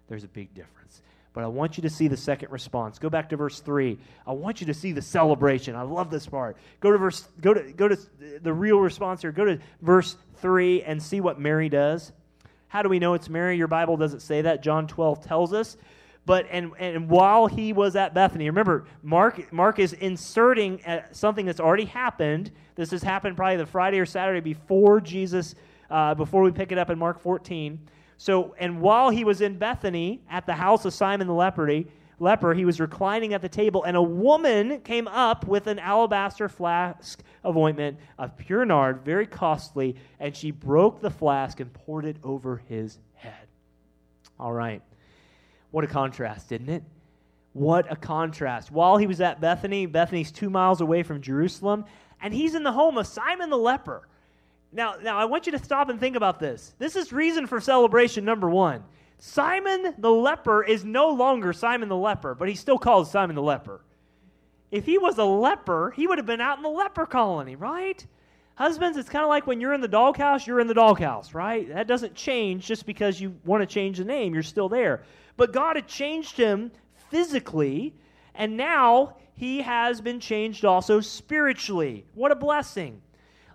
There's 0.08 0.24
a 0.24 0.30
big 0.30 0.54
difference. 0.54 1.02
But 1.34 1.44
I 1.44 1.48
want 1.48 1.78
you 1.78 1.82
to 1.82 1.90
see 1.90 2.08
the 2.08 2.16
second 2.16 2.50
response. 2.50 2.98
Go 2.98 3.10
back 3.10 3.28
to 3.30 3.36
verse 3.36 3.60
3. 3.60 4.00
I 4.26 4.32
want 4.32 4.62
you 4.62 4.68
to 4.68 4.74
see 4.74 4.94
the 4.94 5.02
celebration. 5.02 5.76
I 5.76 5.82
love 5.82 6.10
this 6.10 6.26
part. 6.26 6.56
Go 6.80 6.92
to 6.92 6.98
verse 6.98 7.28
go 7.42 7.54
to 7.54 7.74
go 7.74 7.90
to 7.90 7.98
the 8.42 8.54
real 8.54 8.80
response 8.80 9.22
here. 9.22 9.34
Go 9.34 9.44
to 9.44 9.60
verse 9.82 10.16
3 10.38 10.84
and 10.84 11.04
see 11.04 11.20
what 11.20 11.38
Mary 11.38 11.68
does. 11.68 12.14
How 12.70 12.82
do 12.82 12.90
we 12.90 13.00
know 13.00 13.16
it's 13.16 13.30
Mary? 13.30 13.58
Your 13.58 13.68
Bible 13.68 13.98
doesn't 13.98 14.22
say 14.22 14.44
that. 14.44 14.64
John 14.64 14.88
12 14.88 15.26
tells 15.26 15.54
us. 15.54 15.76
But 16.26 16.48
and 16.50 16.72
and 16.80 17.08
while 17.10 17.46
he 17.46 17.72
was 17.72 17.96
at 17.96 18.14
Bethany, 18.14 18.50
remember 18.50 18.86
Mark 19.04 19.52
Mark 19.54 19.78
is 19.80 19.94
inserting 19.94 20.84
uh, 20.86 21.04
something 21.12 21.46
that's 21.46 21.60
already 21.60 21.86
happened. 21.86 22.52
This 22.76 22.92
has 22.92 23.04
happened 23.04 23.38
probably 23.38 23.58
the 23.58 23.66
Friday 23.66 24.00
or 24.00 24.06
Saturday 24.06 24.40
before 24.40 25.00
Jesus, 25.00 25.56
uh, 25.90 26.16
before 26.16 26.42
we 26.42 26.52
pick 26.52 26.72
it 26.72 26.78
up 26.78 26.90
in 26.90 26.98
Mark 26.98 27.20
14. 27.20 27.80
So, 28.18 28.56
and 28.58 28.82
while 28.82 29.10
he 29.10 29.24
was 29.24 29.42
in 29.42 29.58
Bethany 29.58 30.22
at 30.30 30.46
the 30.46 30.54
house 30.54 30.86
of 30.86 30.94
Simon 30.94 31.28
the 31.28 31.34
leper, 31.34 31.84
leper, 32.20 32.54
he 32.54 32.66
was 32.66 32.80
reclining 32.80 33.34
at 33.34 33.42
the 33.42 33.50
table, 33.50 33.84
and 33.84 33.98
a 33.98 34.02
woman 34.02 34.80
came 34.82 35.08
up 35.08 35.46
with 35.46 35.68
an 35.68 35.80
alabaster 35.80 36.48
flask 36.48 37.22
of 37.44 37.58
ointment 37.58 38.00
of 38.18 38.38
pure 38.38 38.66
nard, 38.66 39.04
very 39.04 39.28
costly, 39.28 39.96
and 40.20 40.36
she 40.36 40.52
broke 40.52 41.02
the 41.02 41.10
flask 41.10 41.60
and 41.60 41.72
poured 41.74 42.06
it 42.06 42.18
over 42.24 42.58
his 42.70 43.00
head. 43.14 43.48
All 44.40 44.54
right. 44.54 44.82
What 45.76 45.84
a 45.84 45.88
contrast, 45.88 46.48
didn't 46.48 46.70
it? 46.70 46.84
What 47.52 47.92
a 47.92 47.98
contrast. 47.98 48.72
While 48.72 48.96
he 48.96 49.08
was 49.08 49.20
at 49.20 49.42
Bethany, 49.42 49.86
Bethany's 49.86 50.32
two 50.32 50.50
miles 50.50 50.80
away 50.80 51.04
from 51.04 51.20
Jerusalem, 51.22 51.84
and 52.22 52.34
he's 52.34 52.56
in 52.56 52.64
the 52.64 52.72
home 52.72 52.98
of 52.98 53.06
Simon 53.08 53.50
the 53.50 53.58
leper. 53.58 54.08
Now, 54.72 54.96
now 55.04 55.18
I 55.18 55.26
want 55.26 55.48
you 55.48 55.52
to 55.52 55.60
stop 55.60 55.90
and 55.90 56.00
think 56.00 56.16
about 56.16 56.40
this. 56.40 56.74
This 56.80 56.96
is 56.96 57.12
reason 57.12 57.46
for 57.46 57.60
celebration 57.60 58.24
number 58.24 58.50
one. 58.50 58.86
Simon 59.18 59.94
the 59.98 60.10
leper 60.10 60.64
is 60.64 60.86
no 60.86 61.10
longer 61.10 61.52
Simon 61.52 61.90
the 61.90 61.98
leper, 61.98 62.36
but 62.36 62.48
he's 62.48 62.62
still 62.62 62.78
called 62.78 63.10
Simon 63.10 63.36
the 63.36 63.42
leper. 63.42 63.82
If 64.72 64.86
he 64.86 64.98
was 64.98 65.18
a 65.18 65.26
leper, 65.26 65.92
he 65.94 66.08
would 66.08 66.20
have 66.20 66.26
been 66.26 66.40
out 66.40 66.56
in 66.56 66.64
the 66.64 66.70
leper 66.70 67.06
colony, 67.06 67.58
right? 67.58 68.08
Husbands, 68.56 68.98
it's 68.98 69.10
kind 69.10 69.24
of 69.24 69.30
like 69.30 69.46
when 69.46 69.60
you're 69.60 69.74
in 69.74 69.82
the 69.82 69.90
doghouse, 69.90 70.48
you're 70.48 70.62
in 70.62 70.68
the 70.68 70.74
doghouse, 70.74 71.34
right? 71.34 71.68
That 71.68 71.88
doesn't 71.88 72.16
change 72.16 72.66
just 72.66 72.86
because 72.86 73.20
you 73.20 73.36
want 73.44 73.62
to 73.62 73.68
change 73.68 73.98
the 73.98 74.06
name, 74.06 74.34
you're 74.34 74.42
still 74.42 74.70
there. 74.70 75.04
But 75.38 75.54
God 75.54 75.76
had 75.76 75.88
changed 75.88 76.38
him 76.38 76.72
physically, 77.10 77.94
and 78.34 78.58
now 78.58 79.18
he 79.34 79.62
has 79.62 80.02
been 80.02 80.20
changed 80.20 80.64
also 80.64 81.02
spiritually. 81.02 82.06
What 82.14 82.32
a 82.32 82.36
blessing. 82.36 83.02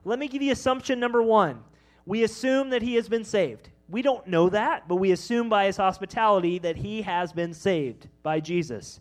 Let 0.04 0.18
me 0.18 0.28
give 0.28 0.42
you 0.42 0.52
assumption 0.52 1.00
number 1.00 1.22
one. 1.22 1.62
We 2.06 2.22
assume 2.22 2.70
that 2.70 2.82
he 2.82 2.94
has 2.94 3.08
been 3.08 3.24
saved. 3.24 3.68
We 3.88 4.02
don't 4.02 4.26
know 4.26 4.48
that, 4.50 4.88
but 4.88 4.96
we 4.96 5.10
assume 5.10 5.48
by 5.48 5.66
his 5.66 5.76
hospitality 5.76 6.58
that 6.60 6.76
he 6.76 7.02
has 7.02 7.32
been 7.32 7.52
saved 7.52 8.08
by 8.22 8.40
Jesus. 8.40 9.00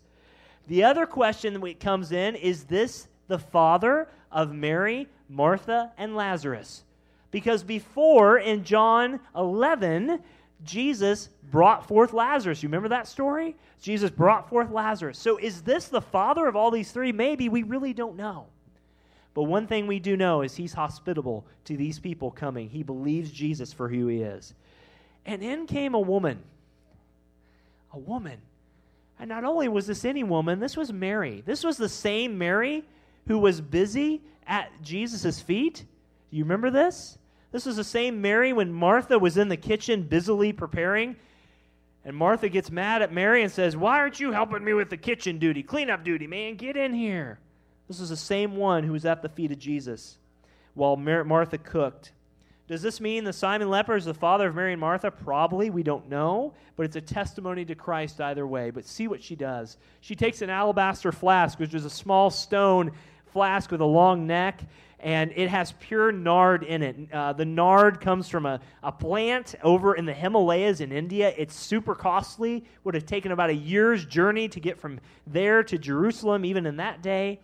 The 0.66 0.84
other 0.84 1.06
question 1.06 1.60
that 1.60 1.80
comes 1.80 2.12
in 2.12 2.34
is 2.34 2.64
this 2.64 3.08
the 3.28 3.38
father 3.38 4.08
of 4.32 4.52
Mary, 4.52 5.08
Martha, 5.28 5.92
and 5.96 6.16
Lazarus? 6.16 6.84
Because 7.30 7.62
before 7.62 8.38
in 8.38 8.64
John 8.64 9.20
11, 9.36 10.20
Jesus 10.64 11.28
brought 11.50 11.86
forth 11.86 12.12
Lazarus. 12.12 12.62
You 12.62 12.68
remember 12.68 12.88
that 12.88 13.08
story? 13.08 13.56
Jesus 13.80 14.10
brought 14.10 14.48
forth 14.48 14.70
Lazarus. 14.70 15.18
So 15.18 15.36
is 15.38 15.62
this 15.62 15.88
the 15.88 16.00
father 16.00 16.46
of 16.46 16.56
all 16.56 16.70
these 16.70 16.92
three? 16.92 17.12
Maybe. 17.12 17.48
We 17.48 17.62
really 17.62 17.92
don't 17.92 18.16
know. 18.16 18.46
But 19.32 19.44
one 19.44 19.66
thing 19.66 19.86
we 19.86 20.00
do 20.00 20.16
know 20.16 20.42
is 20.42 20.54
he's 20.54 20.72
hospitable 20.72 21.46
to 21.64 21.76
these 21.76 21.98
people 21.98 22.30
coming. 22.30 22.68
He 22.68 22.82
believes 22.82 23.30
Jesus 23.30 23.72
for 23.72 23.88
who 23.88 24.08
he 24.08 24.22
is. 24.22 24.54
And 25.24 25.42
in 25.42 25.66
came 25.66 25.94
a 25.94 26.00
woman. 26.00 26.42
A 27.92 27.98
woman. 27.98 28.38
And 29.18 29.28
not 29.28 29.44
only 29.44 29.68
was 29.68 29.86
this 29.86 30.04
any 30.04 30.24
woman, 30.24 30.60
this 30.60 30.76
was 30.76 30.92
Mary. 30.92 31.42
This 31.46 31.62
was 31.62 31.76
the 31.76 31.88
same 31.88 32.38
Mary 32.38 32.84
who 33.28 33.38
was 33.38 33.60
busy 33.60 34.22
at 34.46 34.70
Jesus' 34.82 35.40
feet. 35.40 35.84
You 36.30 36.44
remember 36.44 36.70
this? 36.70 37.18
This 37.52 37.66
is 37.66 37.76
the 37.76 37.84
same 37.84 38.20
Mary 38.20 38.52
when 38.52 38.72
Martha 38.72 39.18
was 39.18 39.36
in 39.36 39.48
the 39.48 39.56
kitchen 39.56 40.02
busily 40.02 40.52
preparing. 40.52 41.16
And 42.04 42.16
Martha 42.16 42.48
gets 42.48 42.70
mad 42.70 43.02
at 43.02 43.12
Mary 43.12 43.42
and 43.42 43.52
says, 43.52 43.76
Why 43.76 43.98
aren't 43.98 44.20
you 44.20 44.32
helping 44.32 44.64
me 44.64 44.72
with 44.72 44.90
the 44.90 44.96
kitchen 44.96 45.38
duty, 45.38 45.62
cleanup 45.62 46.04
duty, 46.04 46.26
man? 46.26 46.56
Get 46.56 46.76
in 46.76 46.94
here. 46.94 47.38
This 47.88 48.00
is 48.00 48.08
the 48.08 48.16
same 48.16 48.56
one 48.56 48.84
who 48.84 48.92
was 48.92 49.04
at 49.04 49.20
the 49.20 49.28
feet 49.28 49.52
of 49.52 49.58
Jesus 49.58 50.16
while 50.74 50.96
Mar- 50.96 51.24
Martha 51.24 51.58
cooked. 51.58 52.12
Does 52.68 52.82
this 52.82 53.00
mean 53.00 53.24
the 53.24 53.32
Simon 53.32 53.68
leper 53.68 53.96
is 53.96 54.04
the 54.04 54.14
father 54.14 54.46
of 54.46 54.54
Mary 54.54 54.72
and 54.72 54.80
Martha? 54.80 55.10
Probably. 55.10 55.70
We 55.70 55.82
don't 55.82 56.08
know. 56.08 56.54
But 56.76 56.86
it's 56.86 56.94
a 56.94 57.00
testimony 57.00 57.64
to 57.64 57.74
Christ 57.74 58.20
either 58.20 58.46
way. 58.46 58.70
But 58.70 58.86
see 58.86 59.08
what 59.08 59.22
she 59.22 59.34
does. 59.34 59.76
She 60.00 60.14
takes 60.14 60.40
an 60.40 60.50
alabaster 60.50 61.10
flask, 61.10 61.58
which 61.58 61.74
is 61.74 61.84
a 61.84 61.90
small 61.90 62.30
stone 62.30 62.92
flask 63.32 63.70
with 63.72 63.80
a 63.80 63.86
long 63.86 64.26
neck, 64.26 64.62
and 65.02 65.32
it 65.34 65.48
has 65.48 65.72
pure 65.80 66.12
nard 66.12 66.62
in 66.62 66.82
it. 66.82 67.12
Uh, 67.12 67.32
the 67.32 67.44
nard 67.44 68.00
comes 68.00 68.28
from 68.28 68.46
a, 68.46 68.60
a 68.82 68.92
plant 68.92 69.54
over 69.62 69.94
in 69.94 70.04
the 70.04 70.12
Himalayas 70.14 70.80
in 70.80 70.92
India. 70.92 71.32
It's 71.36 71.54
super 71.54 71.94
costly. 71.94 72.64
Would 72.84 72.94
have 72.94 73.06
taken 73.06 73.32
about 73.32 73.50
a 73.50 73.54
year's 73.54 74.04
journey 74.04 74.48
to 74.48 74.60
get 74.60 74.78
from 74.78 75.00
there 75.26 75.62
to 75.64 75.78
Jerusalem, 75.78 76.44
even 76.44 76.66
in 76.66 76.76
that 76.76 77.02
day 77.02 77.40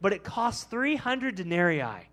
but 0.00 0.12
it 0.12 0.24
costs 0.24 0.64
300 0.64 1.34
denarii. 1.34 2.08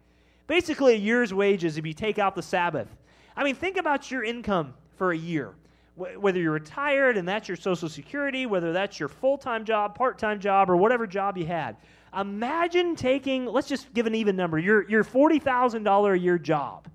Basically, 0.47 0.93
a 0.93 0.97
year's 0.97 1.33
wages 1.33 1.77
if 1.77 1.85
you 1.85 1.93
take 1.93 2.19
out 2.19 2.35
the 2.35 2.41
Sabbath. 2.41 2.87
I 3.35 3.43
mean, 3.43 3.55
think 3.55 3.77
about 3.77 4.11
your 4.11 4.23
income 4.23 4.73
for 4.97 5.11
a 5.11 5.17
year. 5.17 5.53
whether 5.95 6.39
you're 6.39 6.51
retired 6.51 7.17
and 7.17 7.27
that's 7.27 7.47
your 7.47 7.55
Social 7.55 7.87
Security, 7.87 8.47
whether 8.47 8.73
that's 8.73 8.99
your 8.99 9.09
full 9.09 9.37
time 9.37 9.63
job, 9.63 9.95
part 9.95 10.17
time 10.17 10.39
job, 10.39 10.69
or 10.69 10.75
whatever 10.75 11.05
job 11.05 11.37
you 11.37 11.45
had. 11.45 11.77
Imagine 12.19 12.95
taking, 12.95 13.45
let's 13.45 13.67
just 13.67 13.93
give 13.93 14.05
an 14.05 14.15
even 14.15 14.35
number, 14.35 14.59
your, 14.59 14.87
your 14.89 15.03
$40,000 15.03 16.13
a 16.13 16.19
year 16.19 16.37
job 16.37 16.87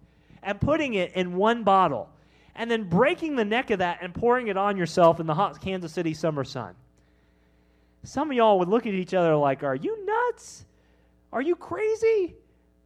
and 0.43 0.61
putting 0.61 0.95
it 0.95 1.13
in 1.15 1.35
one 1.37 1.65
bottle 1.65 2.09
and 2.55 2.71
then 2.71 2.89
breaking 2.89 3.37
the 3.37 3.45
neck 3.45 3.71
of 3.71 3.79
that 3.79 3.99
and 4.03 4.15
pouring 4.15 4.49
it 4.49 4.57
on 4.57 4.77
yourself 4.77 5.21
in 5.21 5.27
the 5.27 5.35
hot 5.35 5.61
Kansas 5.61 5.93
City 5.93 6.15
summer 6.15 6.45
sun. 6.45 6.75
Some 8.03 8.31
of 8.31 8.37
y'all 8.37 8.59
would 8.59 8.69
look 8.69 8.87
at 8.87 8.95
each 8.95 9.15
other 9.15 9.35
like, 9.37 9.63
Are 9.63 9.75
you 9.75 10.05
nuts? 10.05 10.65
Are 11.33 11.43
you 11.43 11.57
crazy? 11.57 12.35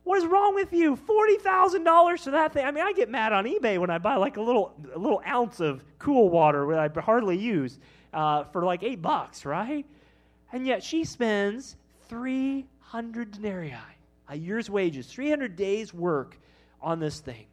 What 0.05 0.18
is 0.18 0.27
wrong 0.27 0.55
with 0.55 0.73
you? 0.73 0.97
Forty 0.97 1.37
thousand 1.37 1.85
dollars 1.85 2.25
for 2.25 2.33
that 2.33 2.53
thing. 2.53 2.64
I 2.66 2.71
mean, 2.73 2.85
I 2.85 2.92
get 2.92 3.09
mad 3.09 3.33
on 3.33 3.45
eBay 3.45 3.79
when 3.79 3.88
I 3.88 3.99
buy 3.99 4.16
like 4.16 4.37
a 4.37 4.42
little 4.42 4.75
a 4.95 4.99
little 4.99 5.23
ounce 5.27 5.61
of 5.61 5.85
cool 5.99 6.29
water 6.29 6.66
that 6.71 6.97
I 6.97 7.01
hardly 7.01 7.38
use 7.38 7.79
uh, 8.12 8.45
for 8.45 8.64
like 8.64 8.83
eight 8.83 9.01
bucks, 9.01 9.45
right? 9.45 9.87
And 10.53 10.66
yet 10.66 10.83
she 10.83 11.05
spends 11.05 11.77
three 12.12 12.66
hundred 12.81 13.33
denarii, 13.33 13.75
a 14.29 14.37
year's 14.37 14.68
wages, 14.68 15.07
three 15.07 15.31
hundred 15.31 15.57
days' 15.57 15.94
work 15.94 16.38
on 16.81 17.01
this 17.01 17.20
thing. 17.20 17.46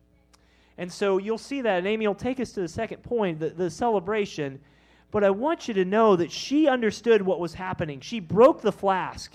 And 0.78 0.92
so 0.92 1.18
you'll 1.18 1.38
see 1.38 1.62
that, 1.62 1.80
and 1.80 1.88
Amy 1.88 2.08
will 2.08 2.16
take 2.16 2.40
us 2.40 2.52
to 2.54 2.62
the 2.62 2.68
second 2.68 3.04
point, 3.04 3.40
the, 3.40 3.50
the 3.50 3.70
celebration. 3.70 4.60
But 5.12 5.24
I 5.24 5.30
want 5.30 5.68
you 5.68 5.74
to 5.76 5.86
know 5.86 6.16
that 6.16 6.32
she 6.32 6.68
understood 6.68 7.22
what 7.22 7.40
was 7.40 7.54
happening. 7.54 8.00
She 8.00 8.20
broke 8.20 8.62
the 8.62 8.72
flask 8.72 9.34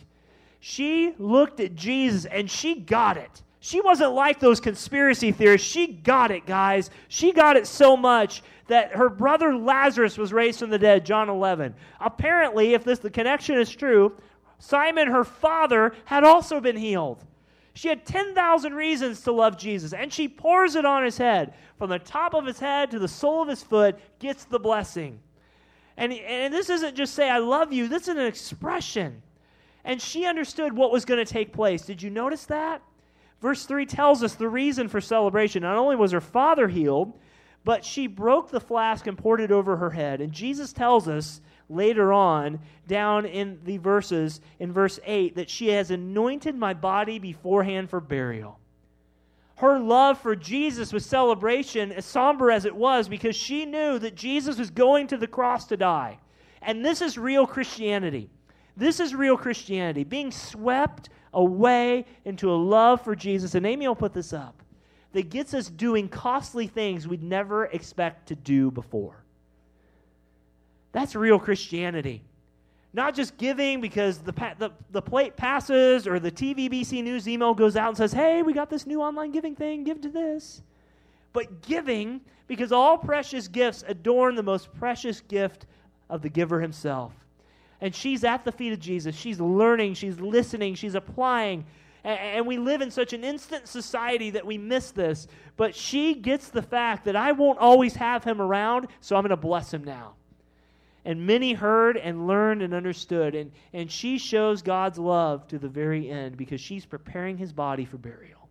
she 0.67 1.13
looked 1.19 1.61
at 1.61 1.75
Jesus 1.75 2.25
and 2.25 2.51
she 2.51 2.75
got 2.75 3.19
it. 3.19 3.43
She 3.61 3.83
wasn't 3.83 4.13
like 4.13 4.41
those 4.41 4.61
conspiracy 4.61 5.31
theorists. 5.31 5.69
She 5.69 5.87
got 5.89 6.31
it, 6.31 6.47
guys. 6.47 6.89
She 7.09 7.33
got 7.33 7.59
it 7.59 7.67
so 7.67 7.99
much 7.99 8.43
that 8.69 8.93
her 8.93 9.11
brother 9.11 9.55
Lazarus 9.55 10.17
was 10.17 10.33
raised 10.33 10.61
from 10.61 10.71
the 10.71 10.79
dead, 10.79 11.05
John 11.05 11.29
11. 11.29 11.75
Apparently, 12.01 12.73
if 12.73 12.83
this 12.83 12.99
the 12.99 13.11
connection 13.11 13.59
is 13.59 13.69
true, 13.69 14.17
Simon 14.59 15.09
her 15.09 15.25
father 15.25 15.95
had 16.05 16.25
also 16.25 16.61
been 16.61 16.77
healed. 16.77 17.25
She 17.75 17.89
had 17.89 18.07
10,000 18.07 18.75
reasons 18.75 19.21
to 19.23 19.33
love 19.33 19.59
Jesus, 19.59 19.93
and 19.93 20.13
she 20.13 20.29
pours 20.29 20.77
it 20.77 20.85
on 20.85 21.05
his 21.05 21.19
head. 21.19 21.55
From 21.77 21.91
the 21.91 21.99
top 21.99 22.33
of 22.33 22.47
his 22.47 22.61
head 22.61 22.93
to 22.93 23.01
the 23.01 23.09
sole 23.09 23.43
of 23.43 23.49
his 23.49 23.63
foot, 23.63 23.99
gets 24.21 24.45
the 24.45 24.61
blessing. 24.61 25.19
And, 25.97 26.13
and 26.13 26.55
this 26.55 26.71
isn't 26.71 26.97
just 26.97 27.15
say, 27.15 27.29
I 27.29 27.39
love 27.39 27.73
you, 27.73 27.89
this 27.89 28.03
is 28.03 28.17
an 28.17 28.27
expression. 28.27 29.23
And 29.85 30.01
she 30.01 30.25
understood 30.25 30.73
what 30.73 30.93
was 30.93 31.05
going 31.05 31.25
to 31.25 31.31
take 31.31 31.53
place. 31.53 31.83
Did 31.83 32.01
you 32.01 32.11
notice 32.11 32.47
that? 32.47 32.81
Verse 33.41 33.67
3 33.67 33.85
tells 33.87 34.23
us 34.23 34.35
the 34.35 34.49
reason 34.49 34.89
for 34.89 35.01
celebration. 35.01 35.63
Not 35.63 35.77
only 35.77 35.97
was 35.97 36.13
her 36.13 36.21
father 36.21 36.69
healed, 36.69 37.13
but 37.65 37.85
she 37.85 38.07
broke 38.07 38.51
the 38.51 38.61
flask 38.61 39.07
and 39.07 39.19
poured 39.19 39.41
it 39.41 39.51
over 39.51 39.77
her 39.77 39.91
head. 39.91 40.21
And 40.21 40.33
Jesus 40.33 40.73
tells 40.73 41.09
us 41.09 41.41
later 41.69 42.13
on, 42.13 42.61
down 42.87 43.27
in 43.27 43.59
the 43.65 43.79
verses, 43.79 44.41
in 44.59 44.73
verse 44.73 45.01
8, 45.05 45.37
that 45.37 45.51
she 45.51 45.69
has 45.69 45.91
anointed 45.91 46.55
my 46.55 46.75
body 46.75 47.19
beforehand 47.19 47.91
for 47.91 48.01
burial. 48.01 48.59
Her 49.57 49.79
love 49.79 50.21
for 50.21 50.35
Jesus 50.35 50.93
was 50.93 51.07
celebration, 51.07 51.93
as 51.93 52.05
somber 52.05 52.51
as 52.51 52.65
it 52.65 52.75
was, 52.75 53.09
because 53.09 53.37
she 53.37 53.65
knew 53.65 53.99
that 53.99 54.17
Jesus 54.17 54.59
was 54.59 54.71
going 54.71 55.07
to 55.09 55.17
the 55.17 55.27
cross 55.27 55.67
to 55.67 55.77
die. 55.77 56.19
And 56.61 56.85
this 56.85 57.01
is 57.01 57.17
real 57.17 57.47
Christianity. 57.47 58.31
This 58.77 58.99
is 58.99 59.15
real 59.15 59.37
Christianity, 59.37 60.03
being 60.03 60.33
swept 60.33 61.11
away 61.33 62.07
into 62.25 62.51
a 62.51 62.57
love 62.57 63.03
for 63.03 63.15
Jesus. 63.15 63.55
And 63.55 63.65
Amy 63.65 63.87
will 63.87 63.95
put 63.95 64.13
this 64.13 64.33
up 64.33 64.63
that 65.13 65.31
gets 65.31 65.55
us 65.55 65.69
doing 65.69 66.09
costly 66.09 66.67
things 66.67 67.07
we'd 67.07 67.23
never 67.23 67.67
expect 67.67 68.27
to 68.29 68.35
do 68.35 68.71
before. 68.71 69.24
That's 70.95 71.17
real 71.17 71.41
Christianity. 71.41 72.23
Not 72.93 73.17
just 73.17 73.37
giving 73.37 73.81
because 73.81 74.19
the, 74.19 74.33
the, 74.59 74.71
the 74.93 75.03
plate 75.03 75.37
passes 75.37 76.07
or 76.07 76.21
the 76.21 76.31
TVBC 76.31 77.03
News 77.03 77.29
email 77.29 77.53
goes 77.53 77.75
out 77.75 77.89
and 77.89 77.97
says, 77.97 78.13
hey, 78.13 78.43
we 78.43 78.53
got 78.53 78.71
this 78.71 78.87
new 78.87 79.03
online 79.03 79.33
giving 79.33 79.57
thing, 79.57 79.83
give 79.83 80.01
to 80.03 80.09
this. 80.09 80.63
But 81.33 81.63
giving 81.63 82.21
because 82.47 82.71
all 82.71 82.97
precious 82.97 83.49
gifts 83.49 83.83
adorn 83.89 84.37
the 84.37 84.45
most 84.45 84.73
precious 84.73 85.21
gift 85.21 85.67
of 86.09 86.23
the 86.23 86.29
giver 86.29 86.61
himself. 86.61 87.13
And 87.81 87.93
she's 87.93 88.23
at 88.23 88.45
the 88.45 88.53
feet 88.53 88.73
of 88.73 88.79
Jesus. 88.79 89.17
She's 89.17 89.41
learning, 89.41 89.95
she's 89.95 90.21
listening, 90.21 90.77
she's 90.77 90.95
applying. 90.95 91.65
And 92.05 92.47
we 92.47 92.57
live 92.57 92.83
in 92.83 92.93
such 92.93 93.13
an 93.13 93.25
instant 93.25 93.67
society 93.67 94.31
that 94.31 94.47
we 94.47 94.59
miss 94.59 94.93
this. 94.93 95.27
But 95.57 95.75
she 95.75 96.15
gets 96.15 96.51
the 96.51 96.63
fact 96.63 97.07
that 97.07 97.17
I 97.17 97.33
won't 97.33 97.59
always 97.59 97.97
have 97.97 98.23
him 98.23 98.41
around, 98.41 98.87
so 99.01 99.17
I'm 99.17 99.23
going 99.23 99.31
to 99.31 99.37
bless 99.37 99.75
him 99.75 99.83
now. 99.83 100.15
And 101.05 101.27
many 101.27 101.53
heard 101.53 101.97
and 101.97 102.27
learned 102.27 102.63
and 102.63 102.73
understood. 102.73 103.35
And, 103.35 103.53
and 103.73 103.91
she 103.91 104.19
shows 104.19 104.63
God's 104.63 104.99
love 104.99 105.47
to 105.49 105.59
the 105.59 105.69
very 105.69 106.11
end 106.11 106.37
because 106.37 106.61
she's 106.61 106.87
preparing 106.87 107.37
his 107.37 107.53
body 107.53 107.85
for 107.85 107.99
burial. 107.99 108.49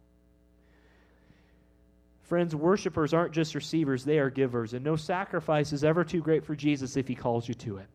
Friends, 2.24 2.56
worshipers 2.56 3.14
aren't 3.14 3.34
just 3.34 3.54
receivers, 3.54 4.06
they 4.06 4.18
are 4.20 4.30
givers. 4.30 4.74
And 4.74 4.84
no 4.84 4.96
sacrifice 4.96 5.74
is 5.74 5.84
ever 5.84 6.04
too 6.04 6.22
great 6.22 6.46
for 6.46 6.56
Jesus 6.56 6.96
if 6.96 7.08
he 7.08 7.16
calls 7.16 7.48
you 7.48 7.54
to 7.56 7.78
it. 7.78 7.88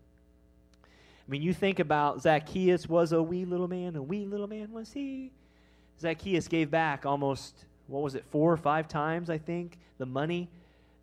I 0.83 1.31
mean, 1.31 1.43
you 1.43 1.53
think 1.53 1.79
about 1.79 2.23
Zacchaeus 2.23 2.89
was 2.89 3.13
a 3.13 3.23
wee 3.23 3.45
little 3.45 3.69
man, 3.69 3.97
a 3.97 4.03
wee 4.03 4.25
little 4.25 4.47
man 4.47 4.73
was 4.73 4.93
he. 4.93 5.31
Zacchaeus 6.01 6.49
gave 6.49 6.71
back 6.71 7.05
almost, 7.05 7.65
what 7.87 8.03
was 8.03 8.15
it, 8.15 8.25
four 8.31 8.53
or 8.53 8.57
five 8.57 8.89
times, 8.89 9.29
I 9.29 9.39
think, 9.39 9.79
the 9.99 10.07
money 10.07 10.49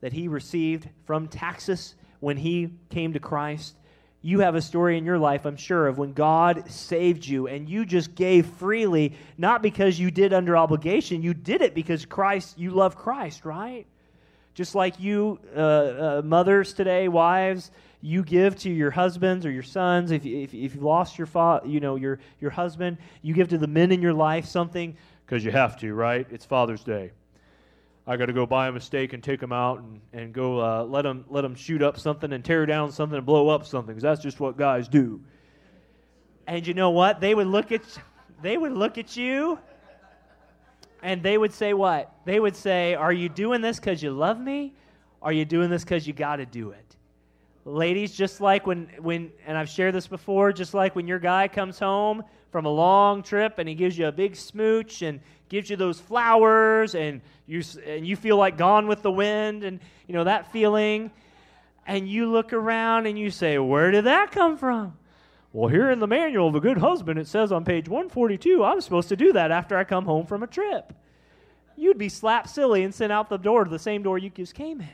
that 0.01 0.13
he 0.13 0.27
received 0.27 0.87
from 1.05 1.27
taxes 1.27 1.95
when 2.19 2.37
he 2.37 2.69
came 2.89 3.13
to 3.13 3.19
Christ. 3.19 3.75
You 4.21 4.39
have 4.39 4.55
a 4.55 4.61
story 4.61 4.97
in 4.97 5.05
your 5.05 5.19
life, 5.19 5.45
I'm 5.45 5.55
sure, 5.55 5.87
of 5.87 5.99
when 5.99 6.13
God 6.13 6.69
saved 6.71 7.27
you 7.27 7.47
and 7.47 7.69
you 7.69 7.85
just 7.85 8.15
gave 8.15 8.47
freely, 8.47 9.13
not 9.37 9.61
because 9.61 9.99
you 9.99 10.09
did 10.09 10.33
under 10.33 10.57
obligation. 10.57 11.21
You 11.21 11.35
did 11.35 11.61
it 11.61 11.75
because 11.75 12.05
Christ, 12.05 12.57
you 12.57 12.71
love 12.71 12.95
Christ, 12.95 13.45
right? 13.45 13.85
Just 14.55 14.73
like 14.73 14.99
you, 14.99 15.39
uh, 15.55 15.59
uh, 15.59 16.21
mothers 16.23 16.73
today, 16.73 17.07
wives, 17.07 17.69
you 18.01 18.23
give 18.23 18.57
to 18.59 18.69
your 18.69 18.89
husbands 18.89 19.45
or 19.45 19.51
your 19.51 19.63
sons. 19.63 20.11
If, 20.11 20.25
if, 20.25 20.53
if 20.53 20.75
you 20.75 20.81
lost 20.81 21.17
your, 21.17 21.27
fa- 21.27 21.61
you 21.65 21.79
know, 21.79 21.95
your, 21.95 22.19
your 22.39 22.51
husband, 22.51 22.97
you 23.21 23.33
give 23.33 23.49
to 23.49 23.57
the 23.57 23.67
men 23.67 23.91
in 23.91 24.01
your 24.01 24.13
life 24.13 24.45
something 24.45 24.95
because 25.25 25.43
you 25.43 25.51
have 25.51 25.77
to, 25.79 25.93
right? 25.93 26.25
It's 26.31 26.45
Father's 26.45 26.83
Day. 26.83 27.11
I 28.07 28.17
got 28.17 28.27
to 28.27 28.33
go 28.33 28.45
buy 28.45 28.67
a 28.67 28.71
mistake 28.71 29.13
and 29.13 29.23
take 29.23 29.39
them 29.39 29.51
out 29.51 29.79
and, 29.79 29.99
and 30.13 30.33
go 30.33 30.59
uh, 30.59 30.83
let 30.83 31.01
them 31.03 31.25
let 31.27 31.41
them 31.41 31.55
shoot 31.55 31.81
up 31.81 31.99
something 31.99 32.31
and 32.33 32.45
tear 32.45 32.65
down 32.65 32.91
something 32.91 33.17
and 33.17 33.25
blow 33.25 33.49
up 33.49 33.65
something 33.65 33.95
because 33.95 34.03
that's 34.03 34.21
just 34.21 34.39
what 34.39 34.57
guys 34.57 34.87
do. 34.87 35.19
And 36.47 36.65
you 36.65 36.75
know 36.75 36.91
what? 36.91 37.19
They 37.19 37.33
would 37.33 37.47
look 37.47 37.71
at 37.71 37.81
they 38.43 38.57
would 38.57 38.73
look 38.73 38.99
at 38.99 39.17
you 39.17 39.57
and 41.01 41.23
they 41.23 41.37
would 41.37 41.53
say 41.53 41.73
what? 41.73 42.13
They 42.25 42.39
would 42.39 42.55
say, 42.55 42.93
"Are 42.93 43.13
you 43.13 43.27
doing 43.27 43.61
this 43.61 43.79
because 43.79 44.03
you 44.03 44.11
love 44.11 44.39
me? 44.39 44.73
Are 45.21 45.31
you 45.33 45.45
doing 45.45 45.71
this 45.71 45.83
because 45.83 46.05
you 46.05 46.13
got 46.13 46.35
to 46.35 46.45
do 46.45 46.69
it?" 46.69 46.95
Ladies, 47.65 48.15
just 48.15 48.39
like 48.39 48.67
when 48.67 48.87
when 48.99 49.31
and 49.47 49.57
I've 49.57 49.69
shared 49.69 49.95
this 49.95 50.05
before, 50.05 50.53
just 50.53 50.75
like 50.75 50.95
when 50.95 51.07
your 51.07 51.17
guy 51.17 51.47
comes 51.47 51.79
home 51.79 52.23
from 52.51 52.65
a 52.65 52.69
long 52.69 53.23
trip 53.23 53.57
and 53.57 53.67
he 53.67 53.73
gives 53.73 53.97
you 53.97 54.07
a 54.07 54.11
big 54.11 54.35
smooch 54.35 55.01
and 55.01 55.19
gives 55.49 55.69
you 55.69 55.75
those 55.75 55.99
flowers 55.99 56.95
and 56.95 57.21
you 57.47 57.61
and 57.85 58.05
you 58.05 58.15
feel 58.15 58.37
like 58.37 58.57
gone 58.57 58.87
with 58.87 59.01
the 59.01 59.11
wind 59.11 59.63
and 59.63 59.79
you 60.07 60.13
know 60.13 60.23
that 60.23 60.51
feeling. 60.51 61.11
And 61.87 62.09
you 62.09 62.31
look 62.31 62.51
around 62.51 63.05
and 63.05 63.17
you 63.17 63.29
say 63.29 63.57
where 63.59 63.91
did 63.91 64.05
that 64.05 64.31
come 64.31 64.57
from? 64.57 64.97
Well 65.53 65.69
here 65.69 65.91
in 65.91 65.99
the 65.99 66.07
manual 66.07 66.47
of 66.47 66.55
a 66.55 66.59
good 66.59 66.79
husband 66.79 67.19
it 67.19 67.27
says 67.27 67.51
on 67.51 67.63
page 67.63 67.87
142 67.87 68.63
i'm 68.63 68.81
supposed 68.81 69.07
to 69.09 69.15
do 69.15 69.31
that 69.33 69.51
after 69.51 69.77
i 69.77 69.83
come 69.83 70.05
home 70.05 70.25
from 70.25 70.43
a 70.43 70.47
trip. 70.47 70.93
You'd 71.77 71.97
be 71.97 72.09
slapped 72.09 72.49
silly 72.49 72.83
and 72.83 72.93
sent 72.93 73.11
out 73.11 73.29
the 73.29 73.37
door 73.37 73.65
to 73.65 73.69
the 73.69 73.79
same 73.79 74.01
door 74.01 74.17
you 74.17 74.29
just 74.29 74.55
came 74.55 74.81
in. 74.81 74.89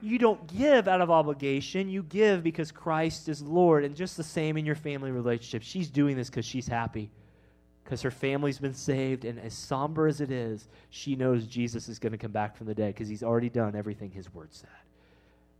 You 0.00 0.18
don't 0.18 0.44
give 0.48 0.88
out 0.88 1.00
of 1.00 1.12
obligation. 1.12 1.88
You 1.88 2.02
give 2.02 2.42
because 2.42 2.70
christ 2.70 3.28
is 3.28 3.40
lord 3.40 3.84
and 3.84 3.96
just 3.96 4.16
the 4.16 4.24
same 4.24 4.58
in 4.58 4.66
your 4.66 4.74
family 4.74 5.10
relationship. 5.10 5.62
She's 5.62 5.88
doing 5.88 6.16
this 6.16 6.28
because 6.28 6.44
she's 6.44 6.68
happy 6.68 7.10
because 7.84 8.02
her 8.02 8.10
family's 8.10 8.58
been 8.58 8.74
saved. 8.74 9.24
And 9.24 9.38
as 9.38 9.54
somber 9.54 10.06
as 10.06 10.20
it 10.20 10.30
is, 10.30 10.68
she 10.90 11.16
knows 11.16 11.46
Jesus 11.46 11.88
is 11.88 11.98
going 11.98 12.12
to 12.12 12.18
come 12.18 12.32
back 12.32 12.56
from 12.56 12.66
the 12.66 12.74
dead 12.74 12.94
because 12.94 13.08
he's 13.08 13.22
already 13.22 13.48
done 13.48 13.74
everything 13.74 14.10
his 14.10 14.32
word 14.32 14.48
said. 14.52 14.70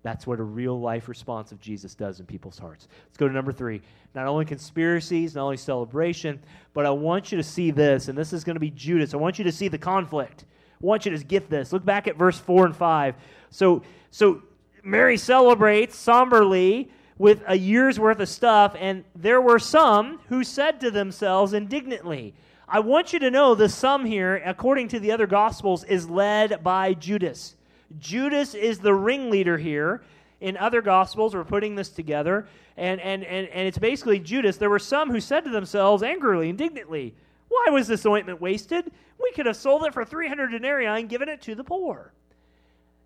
That's 0.02 0.26
what 0.26 0.40
a 0.40 0.44
real 0.44 0.80
life 0.80 1.08
response 1.08 1.52
of 1.52 1.60
Jesus 1.60 1.94
does 1.94 2.18
in 2.18 2.26
people's 2.26 2.58
hearts. 2.58 2.88
Let's 3.06 3.16
go 3.16 3.28
to 3.28 3.34
number 3.34 3.52
three. 3.52 3.82
Not 4.14 4.26
only 4.26 4.44
conspiracies, 4.44 5.36
not 5.36 5.44
only 5.44 5.56
celebration, 5.56 6.40
but 6.74 6.86
I 6.86 6.90
want 6.90 7.30
you 7.30 7.38
to 7.38 7.44
see 7.44 7.70
this, 7.70 8.08
and 8.08 8.18
this 8.18 8.32
is 8.32 8.42
going 8.42 8.56
to 8.56 8.60
be 8.60 8.70
Judas. 8.70 9.14
I 9.14 9.18
want 9.18 9.38
you 9.38 9.44
to 9.44 9.52
see 9.52 9.68
the 9.68 9.78
conflict. 9.78 10.44
I 10.72 10.86
want 10.86 11.06
you 11.06 11.16
to 11.16 11.24
get 11.24 11.48
this. 11.48 11.72
Look 11.72 11.84
back 11.84 12.08
at 12.08 12.16
verse 12.16 12.36
4 12.36 12.66
and 12.66 12.76
5. 12.76 13.14
So, 13.50 13.82
so 14.10 14.42
Mary 14.82 15.16
celebrates 15.16 15.96
somberly 15.96 16.90
with 17.18 17.42
a 17.46 17.56
year's 17.56 18.00
worth 18.00 18.20
of 18.20 18.28
stuff, 18.28 18.74
and 18.78 19.04
there 19.14 19.40
were 19.40 19.58
some 19.58 20.20
who 20.28 20.42
said 20.42 20.80
to 20.80 20.90
themselves 20.90 21.52
indignantly, 21.52 22.34
I 22.68 22.80
want 22.80 23.12
you 23.12 23.18
to 23.18 23.30
know 23.30 23.54
the 23.54 23.68
sum 23.68 24.06
here, 24.06 24.42
according 24.46 24.88
to 24.88 25.00
the 25.00 25.12
other 25.12 25.26
Gospels, 25.26 25.84
is 25.84 26.08
led 26.08 26.64
by 26.64 26.94
Judas. 26.94 27.54
Judas 27.98 28.54
is 28.54 28.78
the 28.78 28.94
ringleader 28.94 29.58
here. 29.58 30.02
In 30.40 30.56
other 30.56 30.80
Gospels, 30.80 31.34
we're 31.34 31.44
putting 31.44 31.74
this 31.74 31.90
together, 31.90 32.48
and, 32.76 33.00
and, 33.00 33.22
and, 33.24 33.46
and 33.48 33.68
it's 33.68 33.78
basically 33.78 34.18
Judas. 34.18 34.56
There 34.56 34.70
were 34.70 34.78
some 34.78 35.10
who 35.10 35.20
said 35.20 35.44
to 35.44 35.50
themselves 35.50 36.02
angrily, 36.02 36.48
indignantly, 36.48 37.14
Why 37.48 37.66
was 37.70 37.86
this 37.86 38.06
ointment 38.06 38.40
wasted? 38.40 38.90
We 39.20 39.32
could 39.32 39.46
have 39.46 39.56
sold 39.56 39.84
it 39.84 39.92
for 39.92 40.04
300 40.04 40.48
denarii 40.48 40.86
and 40.86 41.08
given 41.08 41.28
it 41.28 41.42
to 41.42 41.54
the 41.54 41.62
poor. 41.62 42.12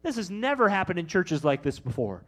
This 0.02 0.16
has 0.16 0.30
never 0.30 0.68
happened 0.68 0.98
in 0.98 1.08
churches 1.08 1.44
like 1.44 1.62
this 1.62 1.80
before. 1.80 2.22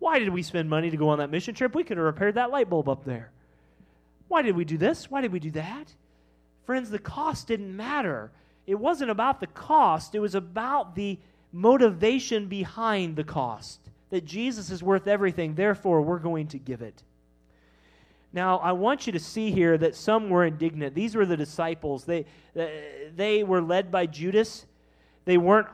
Why 0.00 0.18
did 0.18 0.30
we 0.30 0.42
spend 0.42 0.68
money 0.68 0.90
to 0.90 0.96
go 0.96 1.10
on 1.10 1.18
that 1.18 1.30
mission 1.30 1.54
trip? 1.54 1.74
We 1.74 1.84
could 1.84 1.98
have 1.98 2.04
repaired 2.04 2.34
that 2.34 2.50
light 2.50 2.68
bulb 2.68 2.88
up 2.88 3.04
there. 3.04 3.30
Why 4.26 4.42
did 4.42 4.56
we 4.56 4.64
do 4.64 4.76
this? 4.76 5.10
Why 5.10 5.20
did 5.20 5.30
we 5.30 5.38
do 5.38 5.52
that? 5.52 5.94
Friends, 6.64 6.90
the 6.90 6.98
cost 6.98 7.46
didn't 7.48 7.76
matter. 7.76 8.32
It 8.66 8.76
wasn't 8.76 9.10
about 9.10 9.40
the 9.40 9.46
cost, 9.46 10.14
it 10.14 10.20
was 10.20 10.34
about 10.34 10.94
the 10.94 11.18
motivation 11.52 12.46
behind 12.46 13.16
the 13.16 13.24
cost. 13.24 13.80
That 14.10 14.24
Jesus 14.24 14.70
is 14.70 14.82
worth 14.82 15.06
everything, 15.06 15.54
therefore, 15.54 16.02
we're 16.02 16.18
going 16.18 16.48
to 16.48 16.58
give 16.58 16.82
it. 16.82 17.02
Now, 18.32 18.58
I 18.58 18.72
want 18.72 19.06
you 19.06 19.12
to 19.12 19.18
see 19.18 19.50
here 19.50 19.76
that 19.78 19.96
some 19.96 20.30
were 20.30 20.46
indignant. 20.46 20.94
These 20.94 21.16
were 21.16 21.26
the 21.26 21.36
disciples. 21.36 22.04
They, 22.04 22.24
uh, 22.56 22.66
they 23.14 23.42
were 23.42 23.60
led 23.60 23.90
by 23.90 24.06
Judas. 24.06 24.66
They 25.24 25.36
weren't 25.36 25.66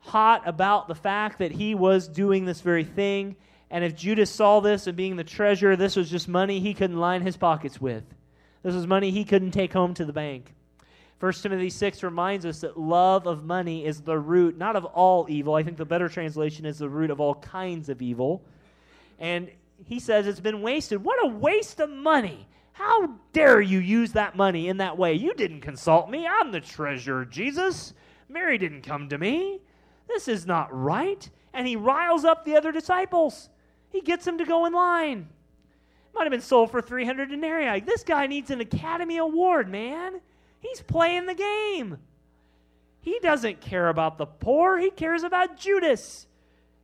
hot 0.00 0.42
about 0.46 0.88
the 0.88 0.94
fact 0.94 1.38
that 1.38 1.52
he 1.52 1.74
was 1.74 2.08
doing 2.08 2.44
this 2.44 2.60
very 2.60 2.84
thing. 2.84 3.36
And 3.72 3.82
if 3.82 3.96
Judas 3.96 4.30
saw 4.30 4.60
this 4.60 4.86
and 4.86 4.94
being 4.96 5.16
the 5.16 5.24
treasurer, 5.24 5.76
this 5.76 5.96
was 5.96 6.10
just 6.10 6.28
money 6.28 6.60
he 6.60 6.74
couldn't 6.74 7.00
line 7.00 7.22
his 7.22 7.38
pockets 7.38 7.80
with. 7.80 8.04
This 8.62 8.74
was 8.74 8.86
money 8.86 9.10
he 9.10 9.24
couldn't 9.24 9.52
take 9.52 9.72
home 9.72 9.94
to 9.94 10.04
the 10.04 10.12
bank. 10.12 10.54
1 11.20 11.32
Timothy 11.32 11.70
6 11.70 12.02
reminds 12.02 12.44
us 12.44 12.60
that 12.60 12.78
love 12.78 13.26
of 13.26 13.44
money 13.44 13.86
is 13.86 14.02
the 14.02 14.18
root, 14.18 14.58
not 14.58 14.76
of 14.76 14.84
all 14.84 15.26
evil. 15.30 15.54
I 15.54 15.62
think 15.62 15.78
the 15.78 15.86
better 15.86 16.10
translation 16.10 16.66
is 16.66 16.78
the 16.78 16.88
root 16.88 17.10
of 17.10 17.18
all 17.18 17.36
kinds 17.36 17.88
of 17.88 18.02
evil. 18.02 18.42
And 19.18 19.50
he 19.86 20.00
says 20.00 20.26
it's 20.26 20.38
been 20.38 20.60
wasted. 20.60 21.02
What 21.02 21.24
a 21.24 21.28
waste 21.28 21.80
of 21.80 21.88
money. 21.88 22.46
How 22.72 23.08
dare 23.32 23.60
you 23.60 23.78
use 23.78 24.12
that 24.12 24.36
money 24.36 24.68
in 24.68 24.76
that 24.78 24.98
way? 24.98 25.14
You 25.14 25.32
didn't 25.32 25.62
consult 25.62 26.10
me. 26.10 26.26
I'm 26.26 26.52
the 26.52 26.60
treasurer, 26.60 27.24
Jesus. 27.24 27.94
Mary 28.28 28.58
didn't 28.58 28.82
come 28.82 29.08
to 29.08 29.16
me. 29.16 29.60
This 30.08 30.28
is 30.28 30.46
not 30.46 30.68
right. 30.70 31.30
And 31.54 31.66
he 31.66 31.76
riles 31.76 32.24
up 32.26 32.44
the 32.44 32.56
other 32.56 32.72
disciples. 32.72 33.48
He 33.92 34.00
gets 34.00 34.26
him 34.26 34.38
to 34.38 34.44
go 34.44 34.64
in 34.64 34.72
line. 34.72 35.28
Might 36.14 36.24
have 36.24 36.30
been 36.30 36.40
sold 36.40 36.70
for 36.70 36.82
300 36.82 37.30
denarii. 37.30 37.80
This 37.80 38.02
guy 38.02 38.26
needs 38.26 38.50
an 38.50 38.60
Academy 38.60 39.18
Award, 39.18 39.68
man. 39.68 40.20
He's 40.60 40.80
playing 40.80 41.26
the 41.26 41.34
game. 41.34 41.98
He 43.00 43.18
doesn't 43.20 43.60
care 43.60 43.88
about 43.88 44.18
the 44.18 44.26
poor, 44.26 44.78
he 44.78 44.90
cares 44.90 45.22
about 45.22 45.56
Judas. 45.56 46.26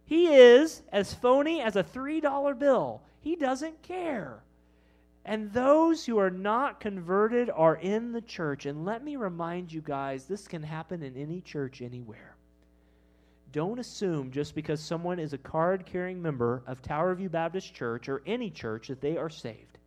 He 0.05 0.35
is 0.35 0.83
as 0.91 1.13
phony 1.13 1.61
as 1.61 1.77
a 1.77 1.85
$3 1.85 2.59
bill. 2.59 3.03
He 3.21 3.37
doesn't 3.37 3.83
care. 3.83 4.43
And 5.25 5.53
those 5.53 6.07
who 6.07 6.19
are 6.19 6.31
not 6.31 6.81
converted 6.81 7.51
are 7.51 7.77
in 7.77 8.13
the 8.13 8.23
church. 8.23 8.65
And 8.65 8.87
let 8.87 9.05
me 9.05 9.17
remind 9.17 9.71
you 9.71 9.83
guys 9.83 10.25
this 10.25 10.49
can 10.49 10.63
happen 10.63 11.03
in 11.03 11.15
any 11.15 11.43
church 11.43 11.83
anywhere. 11.83 12.38
Don't 13.53 13.79
assume 13.79 14.31
just 14.31 14.55
because 14.55 14.81
someone 14.81 15.19
is 15.19 15.33
a 15.33 15.39
card 15.39 15.87
carrying 15.87 16.21
member 16.21 16.63
of 16.67 16.83
Tower 16.83 17.15
View 17.15 17.29
Baptist 17.29 17.75
Church 17.75 18.09
or 18.09 18.23
any 18.27 18.51
church 18.51 18.89
that 18.89 19.01
they 19.01 19.17
are 19.17 19.31
saved. 19.31 19.79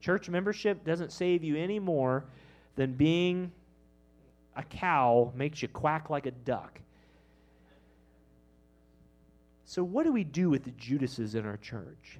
Church 0.00 0.28
membership 0.28 0.84
doesn't 0.84 1.12
save 1.12 1.44
you 1.44 1.56
any 1.56 1.78
more 1.78 2.24
than 2.76 2.94
being 2.94 3.52
a 4.56 4.62
cow 4.62 5.32
makes 5.34 5.60
you 5.60 5.68
quack 5.68 6.08
like 6.10 6.26
a 6.26 6.30
duck. 6.30 6.80
So, 9.64 9.84
what 9.84 10.04
do 10.04 10.12
we 10.12 10.24
do 10.24 10.48
with 10.48 10.64
the 10.64 10.70
Judases 10.70 11.34
in 11.34 11.44
our 11.44 11.58
church? 11.58 12.18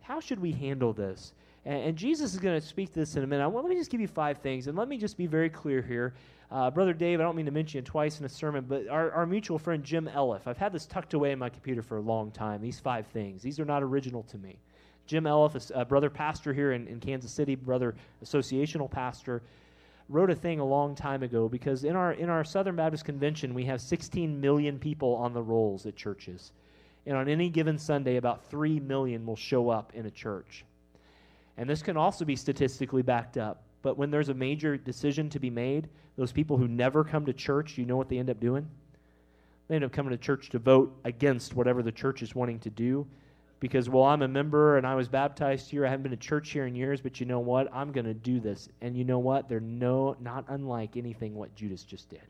How 0.00 0.18
should 0.18 0.40
we 0.40 0.50
handle 0.50 0.92
this? 0.92 1.32
And, 1.64 1.82
and 1.82 1.96
Jesus 1.96 2.32
is 2.32 2.40
going 2.40 2.60
to 2.60 2.66
speak 2.66 2.92
to 2.92 3.00
this 3.00 3.16
in 3.16 3.22
a 3.22 3.26
minute. 3.26 3.48
Well, 3.48 3.62
let 3.62 3.70
me 3.70 3.76
just 3.76 3.90
give 3.90 4.00
you 4.00 4.08
five 4.08 4.38
things, 4.38 4.66
and 4.66 4.76
let 4.76 4.88
me 4.88 4.96
just 4.96 5.16
be 5.16 5.26
very 5.26 5.50
clear 5.50 5.82
here. 5.82 6.14
Uh, 6.50 6.70
Brother 6.70 6.92
Dave, 6.92 7.20
I 7.20 7.22
don't 7.22 7.36
mean 7.36 7.46
to 7.46 7.52
mention 7.52 7.78
it 7.78 7.84
twice 7.84 8.18
in 8.18 8.26
a 8.26 8.28
sermon, 8.28 8.64
but 8.68 8.88
our, 8.88 9.12
our 9.12 9.24
mutual 9.24 9.58
friend 9.58 9.84
Jim 9.84 10.08
Elliff, 10.12 10.46
I've 10.46 10.58
had 10.58 10.72
this 10.72 10.84
tucked 10.84 11.14
away 11.14 11.30
in 11.30 11.38
my 11.38 11.48
computer 11.48 11.80
for 11.80 11.98
a 11.98 12.00
long 12.00 12.32
time. 12.32 12.60
These 12.60 12.80
five 12.80 13.06
things, 13.06 13.40
these 13.40 13.60
are 13.60 13.64
not 13.64 13.84
original 13.84 14.24
to 14.24 14.38
me. 14.38 14.58
Jim 15.06 15.24
Elliff, 15.24 15.70
a 15.74 15.84
brother 15.84 16.10
pastor 16.10 16.52
here 16.52 16.72
in, 16.72 16.88
in 16.88 16.98
Kansas 16.98 17.30
City, 17.30 17.54
brother 17.54 17.94
associational 18.24 18.90
pastor, 18.90 19.42
wrote 20.08 20.30
a 20.30 20.34
thing 20.34 20.58
a 20.58 20.64
long 20.64 20.94
time 20.96 21.22
ago 21.22 21.48
because 21.48 21.84
in 21.84 21.94
our 21.94 22.12
in 22.12 22.28
our 22.28 22.44
Southern 22.44 22.74
Baptist 22.74 23.04
Convention 23.04 23.54
we 23.54 23.64
have 23.64 23.80
16 23.80 24.40
million 24.40 24.78
people 24.78 25.14
on 25.14 25.32
the 25.32 25.42
rolls 25.42 25.86
at 25.86 25.94
churches. 25.94 26.52
And 27.06 27.16
on 27.16 27.28
any 27.28 27.48
given 27.48 27.78
Sunday 27.78 28.16
about 28.16 28.50
3 28.50 28.80
million 28.80 29.24
will 29.24 29.36
show 29.36 29.70
up 29.70 29.92
in 29.94 30.06
a 30.06 30.10
church. 30.10 30.64
And 31.60 31.68
this 31.68 31.82
can 31.82 31.98
also 31.98 32.24
be 32.24 32.36
statistically 32.36 33.02
backed 33.02 33.36
up. 33.36 33.62
But 33.82 33.98
when 33.98 34.10
there's 34.10 34.30
a 34.30 34.34
major 34.34 34.78
decision 34.78 35.28
to 35.28 35.38
be 35.38 35.50
made, 35.50 35.90
those 36.16 36.32
people 36.32 36.56
who 36.56 36.66
never 36.66 37.04
come 37.04 37.26
to 37.26 37.34
church, 37.34 37.76
you 37.76 37.84
know 37.84 37.98
what 37.98 38.08
they 38.08 38.16
end 38.16 38.30
up 38.30 38.40
doing? 38.40 38.66
They 39.68 39.74
end 39.74 39.84
up 39.84 39.92
coming 39.92 40.10
to 40.10 40.16
church 40.16 40.48
to 40.50 40.58
vote 40.58 40.98
against 41.04 41.54
whatever 41.54 41.82
the 41.82 41.92
church 41.92 42.22
is 42.22 42.34
wanting 42.34 42.60
to 42.60 42.70
do 42.70 43.06
because, 43.60 43.90
well, 43.90 44.04
I'm 44.04 44.22
a 44.22 44.28
member 44.28 44.78
and 44.78 44.86
I 44.86 44.94
was 44.94 45.06
baptized 45.06 45.70
here. 45.70 45.84
I 45.84 45.90
haven't 45.90 46.04
been 46.04 46.12
to 46.12 46.16
church 46.16 46.48
here 46.48 46.64
in 46.64 46.74
years, 46.74 47.02
but 47.02 47.20
you 47.20 47.26
know 47.26 47.40
what? 47.40 47.68
I'm 47.74 47.92
going 47.92 48.06
to 48.06 48.14
do 48.14 48.40
this. 48.40 48.70
And 48.80 48.96
you 48.96 49.04
know 49.04 49.18
what? 49.18 49.46
They're 49.50 49.60
no, 49.60 50.16
not 50.18 50.46
unlike 50.48 50.96
anything 50.96 51.34
what 51.34 51.54
Judas 51.54 51.84
just 51.84 52.08
did. 52.08 52.22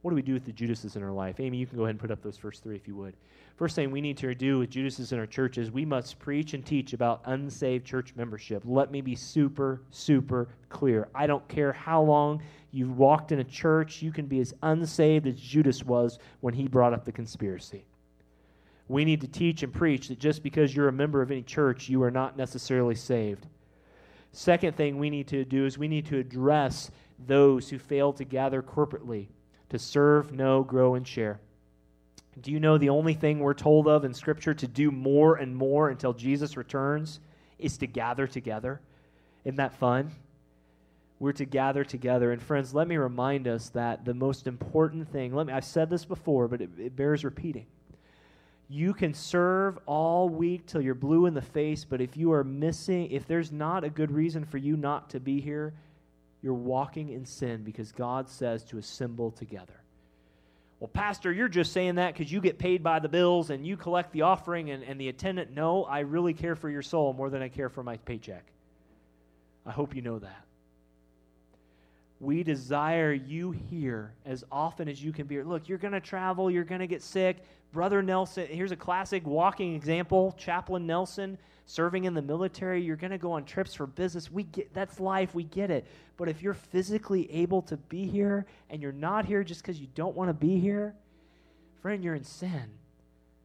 What 0.00 0.10
do 0.10 0.14
we 0.14 0.22
do 0.22 0.32
with 0.32 0.46
the 0.46 0.52
Judases 0.52 0.96
in 0.96 1.02
our 1.02 1.12
life? 1.12 1.38
Amy, 1.38 1.58
you 1.58 1.66
can 1.66 1.76
go 1.76 1.84
ahead 1.84 1.90
and 1.90 2.00
put 2.00 2.10
up 2.10 2.22
those 2.22 2.38
first 2.38 2.62
three 2.62 2.76
if 2.76 2.88
you 2.88 2.96
would. 2.96 3.14
First 3.56 3.76
thing 3.76 3.92
we 3.92 4.00
need 4.00 4.16
to 4.16 4.34
do 4.34 4.58
with 4.58 4.70
Judases 4.70 5.12
in 5.12 5.18
our 5.20 5.26
church 5.26 5.58
is 5.58 5.70
we 5.70 5.84
must 5.84 6.18
preach 6.18 6.54
and 6.54 6.66
teach 6.66 6.92
about 6.92 7.22
unsaved 7.26 7.86
church 7.86 8.12
membership. 8.16 8.62
Let 8.64 8.90
me 8.90 9.00
be 9.00 9.14
super, 9.14 9.80
super 9.90 10.48
clear. 10.68 11.08
I 11.14 11.28
don't 11.28 11.46
care 11.46 11.72
how 11.72 12.02
long 12.02 12.42
you've 12.72 12.98
walked 12.98 13.30
in 13.30 13.38
a 13.38 13.44
church, 13.44 14.02
you 14.02 14.10
can 14.10 14.26
be 14.26 14.40
as 14.40 14.54
unsaved 14.64 15.28
as 15.28 15.38
Judas 15.38 15.84
was 15.84 16.18
when 16.40 16.52
he 16.52 16.66
brought 16.66 16.92
up 16.92 17.04
the 17.04 17.12
conspiracy. 17.12 17.86
We 18.88 19.04
need 19.04 19.20
to 19.20 19.28
teach 19.28 19.62
and 19.62 19.72
preach 19.72 20.08
that 20.08 20.18
just 20.18 20.42
because 20.42 20.74
you're 20.74 20.88
a 20.88 20.92
member 20.92 21.22
of 21.22 21.30
any 21.30 21.42
church, 21.42 21.88
you 21.88 22.02
are 22.02 22.10
not 22.10 22.36
necessarily 22.36 22.96
saved. 22.96 23.46
Second 24.32 24.76
thing 24.76 24.98
we 24.98 25.10
need 25.10 25.28
to 25.28 25.44
do 25.44 25.64
is 25.64 25.78
we 25.78 25.86
need 25.86 26.06
to 26.06 26.18
address 26.18 26.90
those 27.28 27.70
who 27.70 27.78
fail 27.78 28.12
to 28.14 28.24
gather 28.24 28.62
corporately 28.62 29.28
to 29.68 29.78
serve, 29.78 30.32
know, 30.32 30.64
grow, 30.64 30.96
and 30.96 31.06
share. 31.06 31.38
Do 32.40 32.50
you 32.50 32.60
know 32.60 32.78
the 32.78 32.88
only 32.90 33.14
thing 33.14 33.38
we're 33.38 33.54
told 33.54 33.86
of 33.86 34.04
in 34.04 34.12
Scripture 34.12 34.54
to 34.54 34.66
do 34.66 34.90
more 34.90 35.36
and 35.36 35.54
more 35.54 35.88
until 35.88 36.12
Jesus 36.12 36.56
returns 36.56 37.20
is 37.58 37.78
to 37.78 37.86
gather 37.86 38.26
together? 38.26 38.80
Isn't 39.44 39.56
that 39.56 39.74
fun? 39.74 40.10
We're 41.20 41.32
to 41.32 41.44
gather 41.44 41.84
together. 41.84 42.32
And 42.32 42.42
friends, 42.42 42.74
let 42.74 42.88
me 42.88 42.96
remind 42.96 43.46
us 43.46 43.68
that 43.70 44.04
the 44.04 44.14
most 44.14 44.46
important 44.46 45.10
thing, 45.12 45.34
let 45.34 45.46
me, 45.46 45.52
I've 45.52 45.64
said 45.64 45.88
this 45.88 46.04
before, 46.04 46.48
but 46.48 46.60
it, 46.60 46.70
it 46.78 46.96
bears 46.96 47.24
repeating. 47.24 47.66
You 48.68 48.94
can 48.94 49.14
serve 49.14 49.78
all 49.86 50.28
week 50.28 50.66
till 50.66 50.80
you're 50.80 50.94
blue 50.94 51.26
in 51.26 51.34
the 51.34 51.42
face, 51.42 51.84
but 51.84 52.00
if 52.00 52.16
you 52.16 52.32
are 52.32 52.42
missing, 52.42 53.10
if 53.10 53.26
there's 53.26 53.52
not 53.52 53.84
a 53.84 53.90
good 53.90 54.10
reason 54.10 54.44
for 54.44 54.58
you 54.58 54.76
not 54.76 55.10
to 55.10 55.20
be 55.20 55.40
here, 55.40 55.74
you're 56.42 56.54
walking 56.54 57.10
in 57.10 57.24
sin 57.24 57.62
because 57.62 57.92
God 57.92 58.28
says 58.28 58.64
to 58.64 58.78
assemble 58.78 59.30
together. 59.30 59.83
Well, 60.84 60.90
Pastor, 60.92 61.32
you're 61.32 61.48
just 61.48 61.72
saying 61.72 61.94
that 61.94 62.12
because 62.12 62.30
you 62.30 62.42
get 62.42 62.58
paid 62.58 62.82
by 62.82 62.98
the 62.98 63.08
bills 63.08 63.48
and 63.48 63.66
you 63.66 63.74
collect 63.74 64.12
the 64.12 64.20
offering 64.20 64.68
and, 64.68 64.84
and 64.84 65.00
the 65.00 65.08
attendant. 65.08 65.50
No, 65.50 65.84
I 65.84 66.00
really 66.00 66.34
care 66.34 66.54
for 66.54 66.68
your 66.68 66.82
soul 66.82 67.14
more 67.14 67.30
than 67.30 67.40
I 67.40 67.48
care 67.48 67.70
for 67.70 67.82
my 67.82 67.96
paycheck. 67.96 68.44
I 69.64 69.70
hope 69.70 69.96
you 69.96 70.02
know 70.02 70.18
that. 70.18 70.44
We 72.20 72.42
desire 72.42 73.14
you 73.14 73.52
here 73.52 74.12
as 74.26 74.44
often 74.52 74.86
as 74.86 75.02
you 75.02 75.10
can 75.10 75.26
be. 75.26 75.40
Look, 75.40 75.70
you're 75.70 75.78
going 75.78 75.94
to 75.94 76.02
travel, 76.02 76.50
you're 76.50 76.64
going 76.64 76.82
to 76.82 76.86
get 76.86 77.00
sick. 77.02 77.38
Brother 77.72 78.02
Nelson, 78.02 78.46
here's 78.50 78.70
a 78.70 78.76
classic 78.76 79.26
walking 79.26 79.74
example. 79.74 80.34
Chaplain 80.36 80.86
Nelson, 80.86 81.38
serving 81.66 82.04
in 82.04 82.14
the 82.14 82.22
military, 82.22 82.82
you're 82.82 82.96
going 82.96 83.10
to 83.10 83.18
go 83.18 83.32
on 83.32 83.44
trips 83.44 83.74
for 83.74 83.86
business. 83.86 84.30
We 84.30 84.44
get 84.44 84.72
that's 84.74 85.00
life, 85.00 85.34
we 85.34 85.44
get 85.44 85.70
it. 85.70 85.86
But 86.16 86.28
if 86.28 86.42
you're 86.42 86.54
physically 86.54 87.30
able 87.32 87.62
to 87.62 87.76
be 87.76 88.06
here 88.06 88.46
and 88.70 88.82
you're 88.82 88.92
not 88.92 89.24
here 89.24 89.42
just 89.42 89.62
because 89.62 89.80
you 89.80 89.88
don't 89.94 90.14
want 90.14 90.28
to 90.28 90.34
be 90.34 90.58
here, 90.58 90.94
friend, 91.80 92.04
you're 92.04 92.14
in 92.14 92.24
sin. 92.24 92.70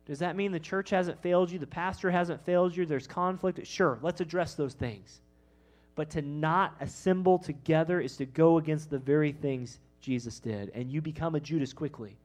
Does 0.06 0.20
that 0.20 0.36
mean 0.36 0.52
the 0.52 0.60
church 0.60 0.90
hasn't 0.90 1.22
failed 1.22 1.52
you? 1.52 1.60
The 1.60 1.68
pastor 1.68 2.10
hasn't 2.10 2.44
failed 2.46 2.76
you? 2.76 2.86
There's 2.86 3.08
conflict? 3.08 3.66
Sure, 3.66 4.00
let's 4.02 4.22
address 4.22 4.56
those 4.56 4.74
things. 4.74 5.22
But 5.96 6.10
to 6.12 6.22
not 6.22 6.76
assemble 6.80 7.38
together 7.38 8.00
is 8.00 8.18
to 8.18 8.26
go 8.26 8.58
against 8.58 8.90
the 8.90 8.98
very 8.98 9.32
things 9.32 9.80
Jesus 10.02 10.40
did. 10.40 10.72
And 10.74 10.92
you 10.92 11.02
become 11.02 11.36
a 11.36 11.40
Judas 11.40 11.74
quickly 11.74 12.18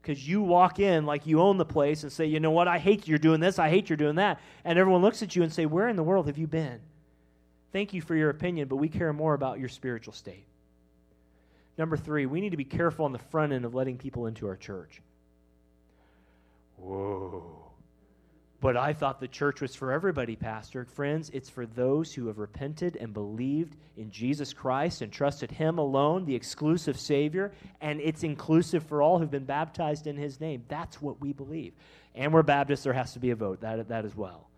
because 0.00 0.26
you 0.26 0.42
walk 0.42 0.78
in 0.78 1.04
like 1.06 1.26
you 1.26 1.40
own 1.40 1.58
the 1.58 1.64
place 1.64 2.02
and 2.02 2.12
say, 2.12 2.26
you 2.26 2.40
know 2.40 2.50
what, 2.50 2.68
I 2.68 2.78
hate 2.78 3.06
you're 3.06 3.18
doing 3.18 3.40
this, 3.40 3.58
I 3.58 3.68
hate 3.68 3.88
you're 3.88 3.96
doing 3.96 4.16
that. 4.16 4.40
And 4.64 4.78
everyone 4.78 5.02
looks 5.02 5.22
at 5.22 5.36
you 5.36 5.42
and 5.42 5.52
say, 5.52 5.66
where 5.66 5.88
in 5.88 5.96
the 5.96 6.02
world 6.02 6.26
have 6.26 6.38
you 6.38 6.46
been? 6.46 6.80
Thank 7.72 7.94
you 7.94 8.00
for 8.00 8.14
your 8.14 8.30
opinion, 8.30 8.68
but 8.68 8.76
we 8.76 8.88
care 8.88 9.12
more 9.12 9.34
about 9.34 9.60
your 9.60 9.68
spiritual 9.68 10.12
state. 10.12 10.44
Number 11.78 11.96
three, 11.96 12.26
we 12.26 12.40
need 12.40 12.50
to 12.50 12.56
be 12.56 12.64
careful 12.64 13.04
on 13.04 13.12
the 13.12 13.18
front 13.18 13.52
end 13.52 13.64
of 13.64 13.74
letting 13.74 13.96
people 13.96 14.26
into 14.26 14.46
our 14.46 14.56
church. 14.56 15.00
Whoa. 16.76 17.59
But 18.60 18.76
I 18.76 18.92
thought 18.92 19.20
the 19.20 19.28
church 19.28 19.62
was 19.62 19.74
for 19.74 19.90
everybody, 19.90 20.36
Pastor. 20.36 20.84
Friends, 20.84 21.30
it's 21.32 21.48
for 21.48 21.64
those 21.64 22.12
who 22.12 22.26
have 22.26 22.38
repented 22.38 22.96
and 22.96 23.14
believed 23.14 23.76
in 23.96 24.10
Jesus 24.10 24.52
Christ 24.52 25.00
and 25.00 25.10
trusted 25.10 25.50
Him 25.50 25.78
alone, 25.78 26.26
the 26.26 26.34
exclusive 26.34 27.00
Savior, 27.00 27.52
and 27.80 28.00
it's 28.00 28.22
inclusive 28.22 28.82
for 28.84 29.00
all 29.00 29.18
who've 29.18 29.30
been 29.30 29.44
baptized 29.44 30.06
in 30.06 30.16
His 30.16 30.40
name. 30.40 30.62
That's 30.68 31.00
what 31.00 31.20
we 31.22 31.32
believe. 31.32 31.72
And 32.14 32.34
we're 32.34 32.42
Baptists, 32.42 32.84
there 32.84 32.92
has 32.92 33.14
to 33.14 33.18
be 33.18 33.30
a 33.30 33.36
vote, 33.36 33.62
that, 33.62 33.88
that 33.88 34.04
as 34.04 34.14
well. 34.14 34.48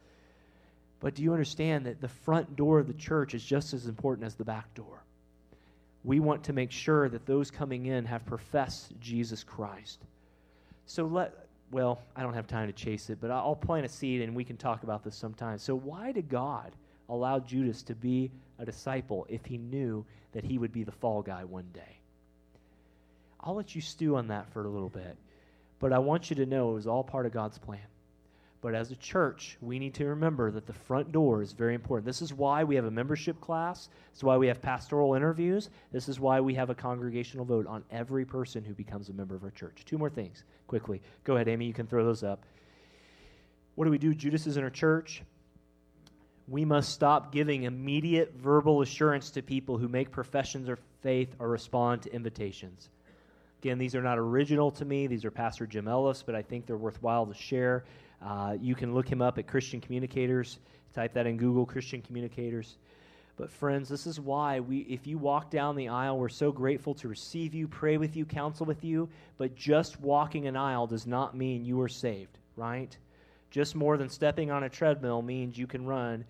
But 0.98 1.14
do 1.14 1.22
you 1.22 1.32
understand 1.32 1.86
that 1.86 2.00
the 2.00 2.08
front 2.08 2.56
door 2.56 2.80
of 2.80 2.88
the 2.88 2.94
church 2.94 3.34
is 3.34 3.44
just 3.44 3.72
as 3.72 3.86
important 3.86 4.26
as 4.26 4.34
the 4.34 4.44
back 4.44 4.74
door? 4.74 5.04
We 6.02 6.18
want 6.18 6.44
to 6.44 6.52
make 6.52 6.72
sure 6.72 7.08
that 7.08 7.26
those 7.26 7.52
coming 7.52 7.86
in 7.86 8.04
have 8.06 8.26
professed 8.26 8.92
Jesus 9.00 9.44
Christ. 9.44 10.00
So 10.86 11.06
let, 11.06 11.41
well, 11.72 12.02
I 12.14 12.22
don't 12.22 12.34
have 12.34 12.46
time 12.46 12.68
to 12.68 12.72
chase 12.72 13.08
it, 13.10 13.18
but 13.20 13.30
I'll 13.30 13.56
plant 13.56 13.86
a 13.86 13.88
seed 13.88 14.20
and 14.20 14.36
we 14.36 14.44
can 14.44 14.58
talk 14.58 14.82
about 14.82 15.02
this 15.02 15.16
sometime. 15.16 15.58
So, 15.58 15.74
why 15.74 16.12
did 16.12 16.28
God 16.28 16.72
allow 17.08 17.40
Judas 17.40 17.82
to 17.84 17.94
be 17.94 18.30
a 18.58 18.64
disciple 18.64 19.26
if 19.28 19.46
he 19.46 19.56
knew 19.56 20.04
that 20.32 20.44
he 20.44 20.58
would 20.58 20.72
be 20.72 20.84
the 20.84 20.92
fall 20.92 21.22
guy 21.22 21.44
one 21.44 21.66
day? 21.72 21.98
I'll 23.40 23.54
let 23.54 23.74
you 23.74 23.80
stew 23.80 24.16
on 24.16 24.28
that 24.28 24.52
for 24.52 24.64
a 24.64 24.68
little 24.68 24.90
bit, 24.90 25.16
but 25.80 25.92
I 25.92 25.98
want 25.98 26.30
you 26.30 26.36
to 26.36 26.46
know 26.46 26.70
it 26.70 26.74
was 26.74 26.86
all 26.86 27.02
part 27.02 27.26
of 27.26 27.32
God's 27.32 27.58
plan. 27.58 27.80
But 28.62 28.76
as 28.76 28.92
a 28.92 28.96
church, 28.96 29.58
we 29.60 29.80
need 29.80 29.92
to 29.94 30.06
remember 30.06 30.52
that 30.52 30.66
the 30.66 30.72
front 30.72 31.10
door 31.10 31.42
is 31.42 31.52
very 31.52 31.74
important. 31.74 32.06
This 32.06 32.22
is 32.22 32.32
why 32.32 32.62
we 32.62 32.76
have 32.76 32.84
a 32.84 32.90
membership 32.92 33.40
class. 33.40 33.88
This 34.10 34.18
is 34.18 34.24
why 34.24 34.36
we 34.36 34.46
have 34.46 34.62
pastoral 34.62 35.14
interviews. 35.14 35.68
This 35.90 36.08
is 36.08 36.20
why 36.20 36.40
we 36.40 36.54
have 36.54 36.70
a 36.70 36.74
congregational 36.74 37.44
vote 37.44 37.66
on 37.66 37.82
every 37.90 38.24
person 38.24 38.64
who 38.64 38.72
becomes 38.72 39.08
a 39.08 39.12
member 39.12 39.34
of 39.34 39.42
our 39.42 39.50
church. 39.50 39.82
Two 39.84 39.98
more 39.98 40.08
things 40.08 40.44
quickly. 40.68 41.02
Go 41.24 41.34
ahead, 41.34 41.48
Amy. 41.48 41.66
You 41.66 41.74
can 41.74 41.88
throw 41.88 42.04
those 42.04 42.22
up. 42.22 42.44
What 43.74 43.86
do 43.86 43.90
we 43.90 43.98
do? 43.98 44.14
Judas 44.14 44.46
is 44.46 44.56
in 44.56 44.62
our 44.62 44.70
church. 44.70 45.24
We 46.46 46.64
must 46.64 46.90
stop 46.90 47.32
giving 47.32 47.64
immediate 47.64 48.34
verbal 48.36 48.80
assurance 48.80 49.30
to 49.32 49.42
people 49.42 49.76
who 49.76 49.88
make 49.88 50.12
professions 50.12 50.68
of 50.68 50.78
faith 51.00 51.34
or 51.40 51.48
respond 51.48 52.02
to 52.02 52.14
invitations. 52.14 52.90
Again, 53.60 53.78
these 53.78 53.94
are 53.94 54.02
not 54.02 54.18
original 54.18 54.70
to 54.72 54.84
me. 54.84 55.06
These 55.06 55.24
are 55.24 55.30
Pastor 55.30 55.66
Jim 55.66 55.86
Elliff, 55.86 56.24
but 56.26 56.34
I 56.34 56.42
think 56.42 56.66
they're 56.66 56.76
worthwhile 56.76 57.26
to 57.26 57.34
share. 57.34 57.84
Uh, 58.24 58.56
you 58.60 58.74
can 58.74 58.94
look 58.94 59.08
him 59.08 59.20
up 59.20 59.38
at 59.38 59.46
Christian 59.46 59.80
Communicators. 59.80 60.58
Type 60.94 61.12
that 61.14 61.26
in 61.26 61.36
Google, 61.36 61.66
Christian 61.66 62.02
Communicators. 62.02 62.76
But 63.36 63.50
friends, 63.50 63.88
this 63.88 64.06
is 64.06 64.20
why 64.20 64.60
we 64.60 64.80
if 64.80 65.06
you 65.06 65.18
walk 65.18 65.50
down 65.50 65.74
the 65.74 65.88
aisle, 65.88 66.18
we're 66.18 66.28
so 66.28 66.52
grateful 66.52 66.94
to 66.94 67.08
receive 67.08 67.54
you, 67.54 67.66
pray 67.66 67.96
with 67.96 68.14
you, 68.14 68.26
counsel 68.26 68.66
with 68.66 68.84
you, 68.84 69.08
but 69.38 69.54
just 69.54 70.00
walking 70.00 70.46
an 70.46 70.56
aisle 70.56 70.86
does 70.86 71.06
not 71.06 71.36
mean 71.36 71.64
you 71.64 71.80
are 71.80 71.88
saved, 71.88 72.38
right? 72.56 72.96
Just 73.50 73.74
more 73.74 73.96
than 73.96 74.08
stepping 74.08 74.50
on 74.50 74.64
a 74.64 74.68
treadmill 74.68 75.22
means 75.22 75.56
you 75.56 75.66
can 75.66 75.86
run 75.86 76.24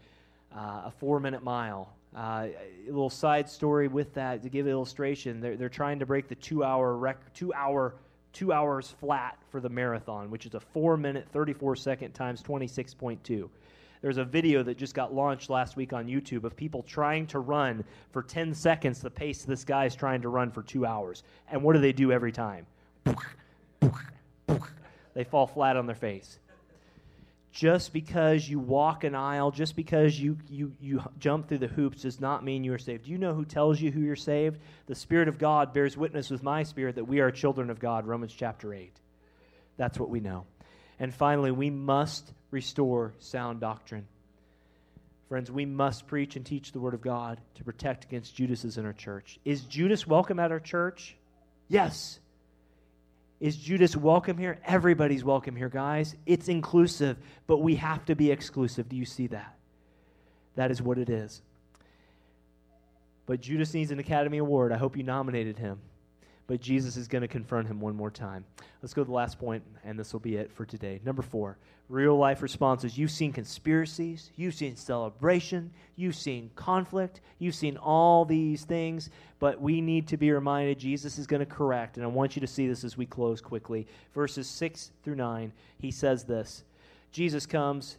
uh, 0.57 0.83
a 0.87 0.93
4-minute 1.01 1.43
mile. 1.43 1.93
Uh, 2.17 2.49
a 2.87 2.91
little 2.91 3.11
side 3.11 3.49
story 3.49 3.89
with 3.89 4.13
that 4.15 4.43
to 4.43 4.49
give 4.49 4.67
illustration. 4.67 5.41
They're, 5.41 5.57
they're 5.57 5.69
trying 5.69 5.99
to 5.99 6.07
break 6.07 6.29
the 6.29 6.35
two-hour 6.35 6.97
rec- 6.97 7.33
two-hour 7.33 7.95
two 8.33 8.53
hours 8.53 8.95
flat 9.01 9.39
for 9.51 9.61
the 9.61 9.69
marathon, 9.69 10.31
which 10.31 10.47
is 10.47 10.55
a 10.55 10.61
4 10.61 10.97
minute 10.97 11.27
34 11.33 11.77
second 11.77 12.13
times 12.13 12.43
26.2. 12.43 13.49
There's 14.01 14.17
a 14.19 14.25
video 14.25 14.65
that 14.65 14.77
just 14.77 14.95
got 14.95 15.15
launched 15.15 15.49
last 15.49 15.77
week 15.77 15.93
on 15.93 16.07
YouTube 16.07 16.43
of 16.43 16.57
people 16.57 16.83
trying 16.83 17.27
to 17.29 17.39
run 17.39 17.85
for 18.11 18.23
10 18.23 18.53
seconds 18.53 19.01
the 19.01 19.11
pace 19.11 19.45
this 19.45 19.65
guy's 19.65 19.95
trying 19.95 20.21
to 20.23 20.29
run 20.29 20.51
for 20.51 20.63
two 20.63 20.85
hours. 20.85 21.23
And 21.51 21.63
what 21.63 21.75
do 21.75 21.81
they 21.81 21.93
do 21.93 22.11
every 22.11 22.33
time? 22.33 22.67
They 25.15 25.25
fall 25.25 25.47
flat 25.47 25.77
on 25.77 25.87
their 25.87 25.95
face. 25.95 26.39
Just 27.53 27.93
because 27.93 28.49
you 28.49 28.59
walk 28.59 29.05
an 29.05 29.15
aisle, 29.15 29.51
just 29.51 29.77
because 29.77 30.19
you, 30.19 30.39
you, 30.49 30.73
you 30.81 31.03
jump 31.19 31.49
through 31.49 31.59
the 31.59 31.67
hoops, 31.67 32.03
does 32.03 32.19
not 32.19 32.43
mean 32.43 32.65
you 32.65 32.73
are 32.73 32.79
saved. 32.79 33.05
Do 33.05 33.11
you 33.11 33.19
know 33.19 33.35
who 33.35 33.45
tells 33.45 33.79
you 33.79 33.91
who 33.91 34.01
you're 34.01 34.17
saved? 34.17 34.59
The 34.87 34.95
Spirit 34.95 35.29
of 35.29 35.39
God 35.39 35.75
bears 35.75 35.95
witness 35.95 36.31
with 36.31 36.43
my 36.43 36.63
spirit 36.63 36.95
that 36.95 37.05
we 37.05 37.21
are 37.21 37.31
children 37.31 37.69
of 37.69 37.79
God, 37.79 38.07
Romans 38.07 38.33
chapter 38.33 38.73
8. 38.73 38.99
That's 39.77 39.99
what 39.99 40.09
we 40.09 40.21
know. 40.21 40.47
And 40.99 41.15
finally, 41.15 41.51
we 41.51 41.69
must 41.69 42.33
restore 42.51 43.13
sound 43.19 43.61
doctrine. 43.61 44.07
Friends, 45.29 45.51
we 45.51 45.67
must 45.67 46.07
preach 46.07 46.37
and 46.37 46.47
teach 46.47 46.73
the 46.73 46.81
Word 46.81 46.95
of 46.95 47.03
God 47.03 47.39
to 47.57 47.65
protect 47.65 48.05
against 48.05 48.35
Judases 48.35 48.79
in 48.79 48.87
our 48.87 48.93
church. 48.95 49.39
Is 49.45 49.63
Judas 49.63 50.07
welcome 50.07 50.39
at 50.39 50.53
our 50.53 50.61
church? 50.61 51.17
Yes. 51.69 52.19
Is 53.43 53.57
Judas 53.57 53.97
welcome 53.97 54.39
here? 54.39 54.61
Everybody's 54.65 55.25
welcome 55.25 55.57
here, 55.57 55.69
guys. 55.69 56.15
It's 56.27 56.47
inclusive, 56.47 57.17
but 57.49 57.59
we 57.59 57.75
have 57.75 58.05
to 58.05 58.15
be 58.15 58.31
exclusive. 58.31 58.89
Do 58.89 58.95
you 58.95 59.05
see 59.05 59.27
that? 59.27 59.57
That 60.55 60.71
is 60.71 60.81
what 60.81 60.97
it 60.97 61.11
is. 61.11 61.43
But 63.27 63.41
Judas 63.41 63.75
needs 63.75 63.91
an 63.91 63.99
Academy 63.99 64.39
Award. 64.39 64.71
I 64.71 64.77
hope 64.77 64.97
you 64.97 65.03
nominated 65.03 65.59
him 65.59 65.81
but 66.53 66.61
Jesus 66.61 66.99
is 66.99 67.09
going 67.09 67.23
to 67.23 67.29
confront 67.29 67.67
him 67.67 67.81
one 67.81 67.97
more 67.97 68.11
time. 68.11 68.45
Let's 68.83 68.93
go 68.93 69.01
to 69.01 69.07
the 69.07 69.15
last 69.15 69.39
point, 69.39 69.63
and 69.85 69.99
this 69.99 70.13
will 70.13 70.21
be 70.21 70.37
it 70.37 70.53
for 70.53 70.67
today. 70.67 71.01
Number 71.03 71.23
four, 71.23 71.57
real 71.89 72.15
life 72.15 72.43
responses. 72.43 72.99
You've 72.99 73.11
seen 73.11 73.33
conspiracies, 73.33 74.31
you've 74.37 74.53
seen 74.53 74.77
celebration, 74.77 75.71
you've 75.97 76.15
seen 76.15 76.51
conflict, 76.55 77.23
you've 77.39 77.55
seen 77.55 77.79
all 77.79 78.27
these 78.27 78.67
things, 78.67 79.09
but 79.39 79.63
we 79.63 79.81
need 79.81 80.07
to 80.09 80.19
be 80.19 80.31
reminded 80.31 80.79
Jesus 80.79 81.17
is 81.17 81.27
going 81.27 81.41
to 81.41 81.47
correct, 81.47 81.97
and 81.97 82.05
I 82.05 82.09
want 82.09 82.37
you 82.37 82.41
to 82.41 82.47
see 82.47 82.69
this 82.69 82.85
as 82.85 82.99
we 82.99 83.07
close 83.07 83.41
quickly. 83.41 83.87
Verses 84.13 84.47
6 84.47 84.91
through 85.03 85.15
9, 85.15 85.51
he 85.79 85.91
says 85.91 86.25
this 86.25 86.65
Jesus 87.13 87.47
comes 87.47 87.97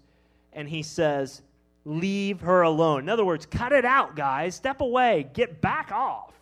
and 0.53 0.69
he 0.69 0.83
says, 0.83 1.41
Leave 1.85 2.41
her 2.41 2.61
alone. 2.61 2.99
In 2.99 3.09
other 3.09 3.25
words, 3.25 3.47
cut 3.47 3.71
it 3.71 3.83
out, 3.83 4.15
guys. 4.15 4.53
Step 4.53 4.79
away. 4.79 5.27
Get 5.33 5.59
back 5.59 5.91
off. 5.91 6.35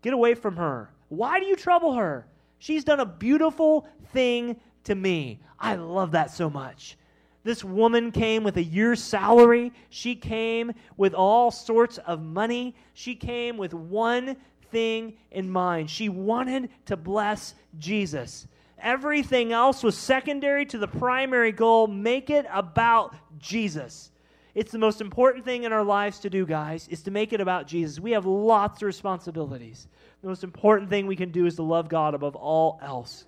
Get 0.00 0.12
away 0.12 0.34
from 0.34 0.58
her. 0.58 0.90
Why 1.08 1.40
do 1.40 1.46
you 1.46 1.56
trouble 1.56 1.94
her? 1.94 2.26
She's 2.58 2.84
done 2.84 3.00
a 3.00 3.06
beautiful 3.06 3.86
thing 4.12 4.56
to 4.84 4.94
me. 4.94 5.40
I 5.58 5.76
love 5.76 6.12
that 6.12 6.30
so 6.30 6.48
much. 6.48 6.96
This 7.42 7.62
woman 7.62 8.10
came 8.10 8.42
with 8.42 8.56
a 8.56 8.62
year's 8.62 9.02
salary. 9.02 9.72
She 9.90 10.16
came 10.16 10.72
with 10.96 11.12
all 11.12 11.50
sorts 11.50 11.98
of 11.98 12.22
money. 12.22 12.74
She 12.94 13.14
came 13.14 13.58
with 13.58 13.74
one 13.74 14.36
thing 14.70 15.14
in 15.30 15.50
mind. 15.50 15.90
She 15.90 16.08
wanted 16.08 16.70
to 16.86 16.96
bless 16.96 17.54
Jesus. 17.78 18.46
Everything 18.78 19.52
else 19.52 19.82
was 19.82 19.96
secondary 19.96 20.64
to 20.66 20.78
the 20.78 20.88
primary 20.88 21.52
goal 21.52 21.86
make 21.86 22.30
it 22.30 22.46
about 22.50 23.14
Jesus. 23.38 24.10
It's 24.54 24.70
the 24.70 24.78
most 24.78 25.00
important 25.00 25.44
thing 25.44 25.64
in 25.64 25.72
our 25.72 25.82
lives 25.82 26.20
to 26.20 26.30
do, 26.30 26.46
guys, 26.46 26.86
is 26.88 27.02
to 27.02 27.10
make 27.10 27.32
it 27.32 27.40
about 27.40 27.66
Jesus. 27.66 27.98
We 27.98 28.12
have 28.12 28.24
lots 28.24 28.82
of 28.82 28.86
responsibilities. 28.86 29.88
The 30.22 30.28
most 30.28 30.44
important 30.44 30.90
thing 30.90 31.06
we 31.06 31.16
can 31.16 31.30
do 31.30 31.46
is 31.46 31.56
to 31.56 31.64
love 31.64 31.88
God 31.88 32.14
above 32.14 32.36
all 32.36 32.78
else. 32.80 33.24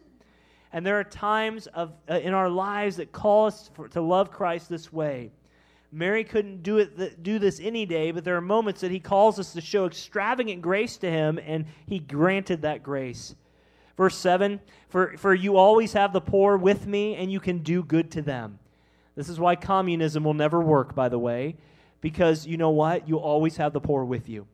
And 0.72 0.86
there 0.86 0.98
are 1.00 1.04
times 1.04 1.66
of, 1.68 1.92
uh, 2.08 2.20
in 2.20 2.32
our 2.32 2.48
lives 2.48 2.96
that 2.96 3.10
call 3.10 3.46
us 3.46 3.70
for, 3.74 3.88
to 3.88 4.00
love 4.00 4.30
Christ 4.30 4.68
this 4.68 4.92
way. 4.92 5.32
Mary 5.90 6.22
couldn't 6.22 6.62
do 6.62 6.78
it 6.78 6.96
th- 6.96 7.16
do 7.22 7.38
this 7.38 7.58
any 7.60 7.86
day, 7.86 8.10
but 8.10 8.24
there 8.24 8.36
are 8.36 8.40
moments 8.40 8.80
that 8.82 8.90
he 8.90 9.00
calls 9.00 9.38
us 9.38 9.52
to 9.52 9.60
show 9.60 9.86
extravagant 9.86 10.62
grace 10.62 10.96
to 10.98 11.10
him, 11.10 11.40
and 11.44 11.64
he 11.86 11.98
granted 11.98 12.62
that 12.62 12.82
grace. 12.82 13.34
Verse 13.96 14.16
7 14.16 14.60
for, 14.88 15.16
for 15.16 15.34
you 15.34 15.56
always 15.56 15.92
have 15.94 16.12
the 16.12 16.20
poor 16.20 16.56
with 16.56 16.86
me, 16.86 17.16
and 17.16 17.32
you 17.32 17.40
can 17.40 17.58
do 17.58 17.82
good 17.82 18.10
to 18.12 18.22
them. 18.22 18.58
This 19.16 19.28
is 19.28 19.40
why 19.40 19.56
communism 19.56 20.22
will 20.22 20.34
never 20.34 20.60
work, 20.60 20.94
by 20.94 21.08
the 21.08 21.18
way, 21.18 21.56
because 22.00 22.46
you 22.46 22.56
know 22.56 22.70
what? 22.70 23.08
You 23.08 23.16
always 23.18 23.56
have 23.56 23.72
the 23.72 23.80
poor 23.80 24.04
with 24.04 24.28
you. 24.28 24.46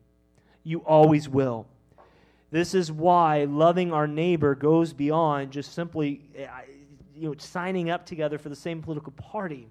You 0.63 0.79
always 0.79 1.29
will. 1.29 1.67
This 2.49 2.73
is 2.73 2.91
why 2.91 3.43
loving 3.43 3.91
our 3.91 4.07
neighbor 4.07 4.55
goes 4.55 4.93
beyond 4.93 5.51
just 5.51 5.73
simply 5.73 6.21
eh, 6.35 6.47
you 7.15 7.29
know, 7.29 7.35
signing 7.37 7.89
up 7.89 8.05
together 8.05 8.37
for 8.37 8.49
the 8.49 8.55
same 8.55 8.81
political 8.81 9.11
party. 9.13 9.67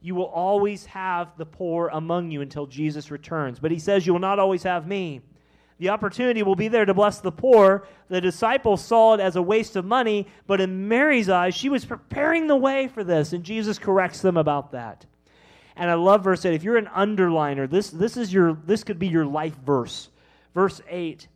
You 0.00 0.14
will 0.14 0.26
always 0.26 0.84
have 0.86 1.36
the 1.38 1.46
poor 1.46 1.88
among 1.88 2.30
you 2.30 2.40
until 2.40 2.66
Jesus 2.66 3.10
returns. 3.10 3.58
But 3.58 3.70
he 3.70 3.78
says, 3.78 4.06
You 4.06 4.12
will 4.12 4.20
not 4.20 4.38
always 4.38 4.62
have 4.64 4.86
me. 4.86 5.22
The 5.78 5.88
opportunity 5.88 6.42
will 6.42 6.54
be 6.54 6.68
there 6.68 6.84
to 6.84 6.94
bless 6.94 7.20
the 7.20 7.32
poor. 7.32 7.86
The 8.08 8.20
disciples 8.20 8.84
saw 8.84 9.14
it 9.14 9.20
as 9.20 9.36
a 9.36 9.42
waste 9.42 9.76
of 9.76 9.84
money, 9.84 10.28
but 10.46 10.60
in 10.60 10.88
Mary's 10.88 11.28
eyes, 11.28 11.54
she 11.54 11.68
was 11.68 11.84
preparing 11.84 12.46
the 12.46 12.56
way 12.56 12.86
for 12.86 13.02
this, 13.02 13.32
and 13.32 13.42
Jesus 13.42 13.78
corrects 13.78 14.20
them 14.20 14.36
about 14.36 14.72
that. 14.72 15.04
And 15.76 15.90
I 15.90 15.94
love 15.94 16.22
verse 16.22 16.44
8. 16.44 16.54
If 16.54 16.62
you're 16.62 16.76
an 16.76 16.86
underliner, 16.86 17.68
this, 17.68 17.90
this, 17.90 18.16
is 18.16 18.32
your, 18.32 18.54
this 18.64 18.84
could 18.84 18.98
be 18.98 19.08
your 19.08 19.26
life 19.26 19.56
verse. 19.66 20.08
Verse 20.54 20.80
8, 20.88 21.26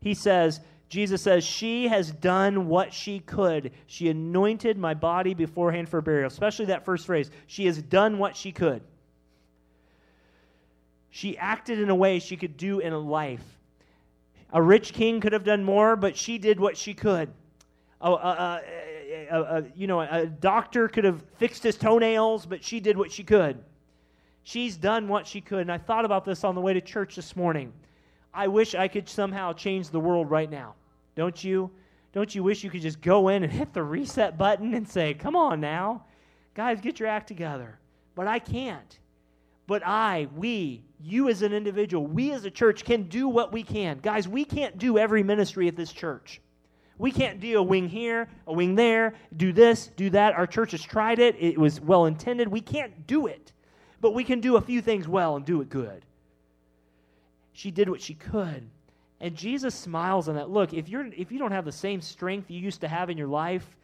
he 0.00 0.14
says, 0.14 0.60
Jesus 0.88 1.20
says, 1.20 1.44
She 1.44 1.88
has 1.88 2.12
done 2.12 2.68
what 2.68 2.92
she 2.92 3.18
could. 3.18 3.72
She 3.86 4.08
anointed 4.08 4.78
my 4.78 4.94
body 4.94 5.34
beforehand 5.34 5.88
for 5.88 6.00
burial. 6.00 6.28
Especially 6.28 6.66
that 6.66 6.84
first 6.84 7.06
phrase. 7.06 7.30
She 7.46 7.66
has 7.66 7.82
done 7.82 8.18
what 8.18 8.36
she 8.36 8.52
could. 8.52 8.82
She 11.10 11.36
acted 11.36 11.80
in 11.80 11.90
a 11.90 11.94
way 11.94 12.20
she 12.20 12.36
could 12.36 12.56
do 12.56 12.78
in 12.78 12.92
a 12.92 12.98
life. 12.98 13.57
A 14.52 14.62
rich 14.62 14.92
king 14.92 15.20
could 15.20 15.32
have 15.32 15.44
done 15.44 15.62
more, 15.62 15.96
but 15.96 16.16
she 16.16 16.38
did 16.38 16.58
what 16.58 16.76
she 16.76 16.94
could. 16.94 17.30
A, 18.00 18.60
you 19.74 19.86
know, 19.86 20.00
a 20.00 20.26
doctor 20.26 20.88
could 20.88 21.04
have 21.04 21.22
fixed 21.36 21.62
his 21.62 21.76
toenails, 21.76 22.46
but 22.46 22.64
she 22.64 22.80
did 22.80 22.96
what 22.96 23.12
she 23.12 23.24
could. 23.24 23.58
She's 24.44 24.76
done 24.76 25.08
what 25.08 25.26
she 25.26 25.40
could. 25.40 25.60
And 25.60 25.72
I 25.72 25.78
thought 25.78 26.04
about 26.04 26.24
this 26.24 26.44
on 26.44 26.54
the 26.54 26.60
way 26.60 26.72
to 26.72 26.80
church 26.80 27.16
this 27.16 27.36
morning. 27.36 27.72
I 28.32 28.48
wish 28.48 28.74
I 28.74 28.88
could 28.88 29.08
somehow 29.08 29.52
change 29.52 29.90
the 29.90 30.00
world 30.00 30.30
right 30.30 30.50
now. 30.50 30.74
Don't 31.14 31.42
you? 31.42 31.70
Don't 32.12 32.34
you 32.34 32.42
wish 32.42 32.64
you 32.64 32.70
could 32.70 32.80
just 32.80 33.00
go 33.00 33.28
in 33.28 33.42
and 33.42 33.52
hit 33.60 33.74
the 33.74 33.82
reset 33.82 34.38
button 34.38 34.74
and 34.74 34.88
say, 34.88 35.12
come 35.12 35.36
on 35.36 35.60
now, 35.60 36.04
guys, 36.54 36.80
get 36.80 36.98
your 36.98 37.08
act 37.08 37.28
together? 37.28 37.78
But 38.14 38.26
I 38.26 38.38
can't. 38.38 38.98
But 39.68 39.86
I, 39.86 40.28
we, 40.34 40.82
you 40.98 41.28
as 41.28 41.42
an 41.42 41.52
individual, 41.52 42.06
we 42.06 42.32
as 42.32 42.46
a 42.46 42.50
church 42.50 42.86
can 42.86 43.02
do 43.02 43.28
what 43.28 43.52
we 43.52 43.62
can. 43.62 43.98
Guys, 43.98 44.26
we 44.26 44.46
can't 44.46 44.78
do 44.78 44.96
every 44.96 45.22
ministry 45.22 45.68
at 45.68 45.76
this 45.76 45.92
church. 45.92 46.40
We 46.96 47.12
can't 47.12 47.38
do 47.38 47.58
a 47.58 47.62
wing 47.62 47.86
here, 47.86 48.30
a 48.46 48.52
wing 48.54 48.74
there, 48.74 49.12
do 49.36 49.52
this, 49.52 49.88
do 49.88 50.08
that. 50.10 50.34
Our 50.34 50.46
church 50.46 50.70
has 50.70 50.82
tried 50.82 51.18
it, 51.18 51.36
it 51.38 51.58
was 51.58 51.82
well 51.82 52.06
intended. 52.06 52.48
We 52.48 52.62
can't 52.62 53.06
do 53.06 53.26
it. 53.26 53.52
But 54.00 54.14
we 54.14 54.24
can 54.24 54.40
do 54.40 54.56
a 54.56 54.60
few 54.62 54.80
things 54.80 55.06
well 55.06 55.36
and 55.36 55.44
do 55.44 55.60
it 55.60 55.68
good. 55.68 56.02
She 57.52 57.70
did 57.70 57.90
what 57.90 58.00
she 58.00 58.14
could. 58.14 58.70
And 59.20 59.36
Jesus 59.36 59.74
smiles 59.74 60.30
on 60.30 60.36
that. 60.36 60.48
Look, 60.48 60.72
if 60.72 60.88
you're 60.88 61.06
if 61.08 61.30
you 61.30 61.38
don't 61.38 61.52
have 61.52 61.66
the 61.66 61.72
same 61.72 62.00
strength 62.00 62.50
you 62.50 62.58
used 62.58 62.80
to 62.80 62.88
have 62.88 63.10
in 63.10 63.18
your 63.18 63.28
life, 63.28 63.76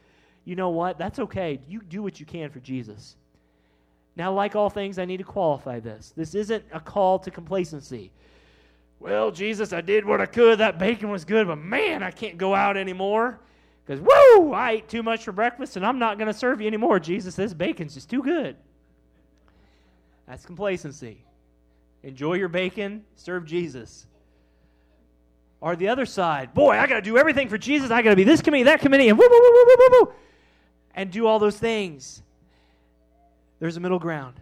you 0.47 0.57
know 0.57 0.71
what? 0.71 0.97
That's 0.97 1.19
okay. 1.19 1.61
You 1.69 1.83
do 1.83 2.03
what 2.03 2.21
you 2.21 2.25
can 2.25 2.49
for 2.51 2.61
Jesus. 2.61 3.17
Now, 4.17 4.33
like 4.33 4.55
all 4.55 4.71
things, 4.71 4.99
I 4.99 5.05
need 5.05 5.17
to 5.17 5.25
qualify 5.25 5.81
this. 5.81 6.13
This 6.17 6.35
isn't 6.35 6.65
a 6.73 6.81
call 6.81 7.19
to 7.21 7.31
complacency. 7.31 8.13
Well, 9.01 9.31
Jesus, 9.31 9.73
I 9.73 9.81
did 9.81 10.05
what 10.05 10.21
I 10.21 10.27
could. 10.27 10.59
That 10.59 10.79
bacon 10.79 11.11
was 11.11 11.25
good, 11.25 11.47
but 11.47 11.57
man, 11.57 12.03
I 12.03 12.11
can't 12.11 12.39
go 12.39 12.55
out 12.55 12.77
anymore. 12.77 13.41
Because, 13.85 14.01
whoa, 14.03 14.53
I 14.53 14.73
ate 14.73 14.89
too 14.89 15.03
much 15.03 15.25
for 15.25 15.33
breakfast 15.33 15.77
and 15.77 15.85
I'm 15.85 15.99
not 15.99 16.17
going 16.17 16.33
to 16.33 16.39
serve 16.39 16.61
you 16.61 16.67
anymore. 16.67 16.99
Jesus, 17.01 17.35
this 17.35 17.53
bacon's 17.53 17.95
just 17.95 18.09
too 18.09 18.23
good. 18.23 18.57
That's 20.27 20.47
complacency. 20.47 21.23
Enjoy 22.03 22.35
your 22.35 22.49
bacon, 22.49 23.05
serve 23.17 23.45
Jesus. 23.45 24.07
Or 25.61 25.77
the 25.77 25.89
other 25.89 26.07
side, 26.07 26.55
boy, 26.55 26.79
I 26.79 26.87
got 26.87 26.97
to 26.97 27.03
do 27.03 27.19
everything 27.19 27.49
for 27.49 27.59
Jesus. 27.59 27.91
I 27.91 28.01
got 28.03 28.11
to 28.11 28.17
be 28.17 28.25
this 28.25 28.41
committee, 28.41 28.65
that 28.65 28.81
committee, 28.81 29.09
and 29.09 29.19
woo, 29.19 29.27
woo, 29.29 29.41
woo, 29.41 29.53
woo, 29.53 29.77
woo, 29.79 29.89
woo, 29.91 30.13
and 30.95 31.11
do 31.11 31.27
all 31.27 31.39
those 31.39 31.59
things. 31.59 32.23
There's 33.65 33.79
a 33.79 33.81
middle 33.81 33.99
ground. 33.99 34.35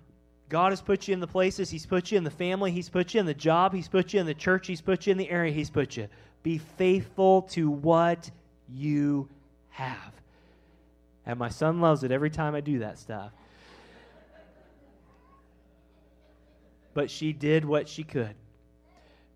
God 0.49 0.73
has 0.73 0.81
put 0.81 1.07
you 1.07 1.15
in 1.15 1.21
the 1.21 1.29
places, 1.29 1.71
He's 1.71 1.87
put 1.87 2.11
you 2.11 2.19
in 2.19 2.25
the 2.25 2.31
family, 2.33 2.73
He's 2.73 2.89
put 2.89 3.15
you 3.15 3.21
in 3.21 3.27
the 3.27 3.33
job, 3.33 3.73
He's 3.73 3.87
put 3.87 4.13
you 4.13 4.19
in 4.19 4.27
the 4.27 4.35
church, 4.35 4.67
He's 4.67 4.81
put 4.81 5.07
you 5.07 5.13
in 5.13 5.17
the 5.17 5.31
area, 5.31 5.53
He's 5.53 5.71
put 5.71 5.97
you. 5.97 6.09
Be 6.43 6.59
faithful 6.59 7.43
to 7.53 7.71
what 7.71 8.29
you 8.69 9.29
have. 9.69 10.13
And 11.25 11.39
my 11.39 11.51
son 11.51 11.81
loves 11.81 12.03
it 12.03 12.11
every 12.11 12.31
time 12.31 12.57
I 12.57 12.61
do 12.61 12.81
that 12.81 12.99
stuff. 12.99 13.31
But 16.95 17.13
she 17.13 17.33
did 17.33 17.65
what 17.65 17.89
she 17.89 18.03
could. 18.03 18.35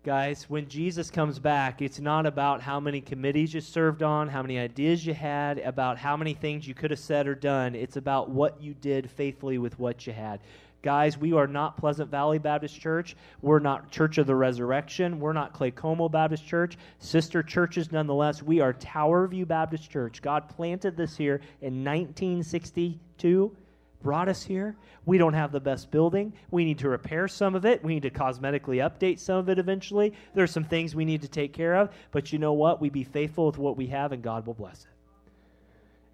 Guys, 0.03 0.49
when 0.49 0.69
Jesus 0.69 1.11
comes 1.11 1.37
back, 1.37 1.81
it's 1.81 1.99
not 1.99 2.25
about 2.25 2.61
how 2.61 2.79
many 2.79 3.01
committees 3.01 3.53
you 3.53 3.59
served 3.59 4.03
on, 4.03 4.29
how 4.29 4.41
many 4.41 4.57
ideas 4.57 5.05
you 5.05 5.13
had, 5.13 5.59
about 5.59 5.97
how 5.97 6.15
many 6.15 6.33
things 6.33 6.65
you 6.65 6.73
could 6.73 6.91
have 6.91 6.99
said 6.99 7.27
or 7.27 7.35
done. 7.35 7.75
It's 7.75 7.97
about 7.97 8.29
what 8.29 8.61
you 8.61 8.73
did 8.75 9.11
faithfully 9.11 9.57
with 9.57 9.77
what 9.79 10.07
you 10.07 10.13
had. 10.13 10.39
Guys, 10.81 11.17
we 11.17 11.33
are 11.33 11.47
not 11.47 11.75
Pleasant 11.75 12.09
Valley 12.09 12.37
Baptist 12.37 12.79
Church. 12.79 13.17
We're 13.41 13.59
not 13.59 13.91
Church 13.91 14.17
of 14.17 14.27
the 14.27 14.35
Resurrection. 14.35 15.19
We're 15.19 15.33
not 15.33 15.53
Claycomo 15.53 16.09
Baptist 16.09 16.45
Church. 16.45 16.77
Sister 16.99 17.43
churches, 17.43 17.91
nonetheless. 17.91 18.41
We 18.41 18.61
are 18.61 18.71
Tower 18.71 19.27
View 19.27 19.45
Baptist 19.45 19.89
Church. 19.89 20.21
God 20.21 20.47
planted 20.47 20.95
this 20.95 21.17
here 21.17 21.41
in 21.61 21.83
1962 21.83 23.53
brought 24.01 24.29
us 24.29 24.43
here. 24.43 24.75
We 25.05 25.17
don't 25.17 25.33
have 25.33 25.51
the 25.51 25.59
best 25.59 25.89
building. 25.91 26.33
We 26.51 26.65
need 26.65 26.79
to 26.79 26.89
repair 26.89 27.27
some 27.27 27.55
of 27.55 27.65
it. 27.65 27.83
We 27.83 27.93
need 27.93 28.03
to 28.03 28.09
cosmetically 28.09 28.77
update 28.77 29.19
some 29.19 29.37
of 29.37 29.49
it 29.49 29.59
eventually. 29.59 30.13
There's 30.33 30.51
some 30.51 30.63
things 30.63 30.95
we 30.95 31.05
need 31.05 31.21
to 31.21 31.27
take 31.27 31.53
care 31.53 31.75
of. 31.75 31.89
But 32.11 32.31
you 32.31 32.39
know 32.39 32.53
what? 32.53 32.81
We 32.81 32.89
be 32.89 33.03
faithful 33.03 33.47
with 33.47 33.57
what 33.57 33.77
we 33.77 33.87
have, 33.87 34.11
and 34.11 34.21
God 34.21 34.45
will 34.45 34.53
bless 34.53 34.81
it. 34.81 34.91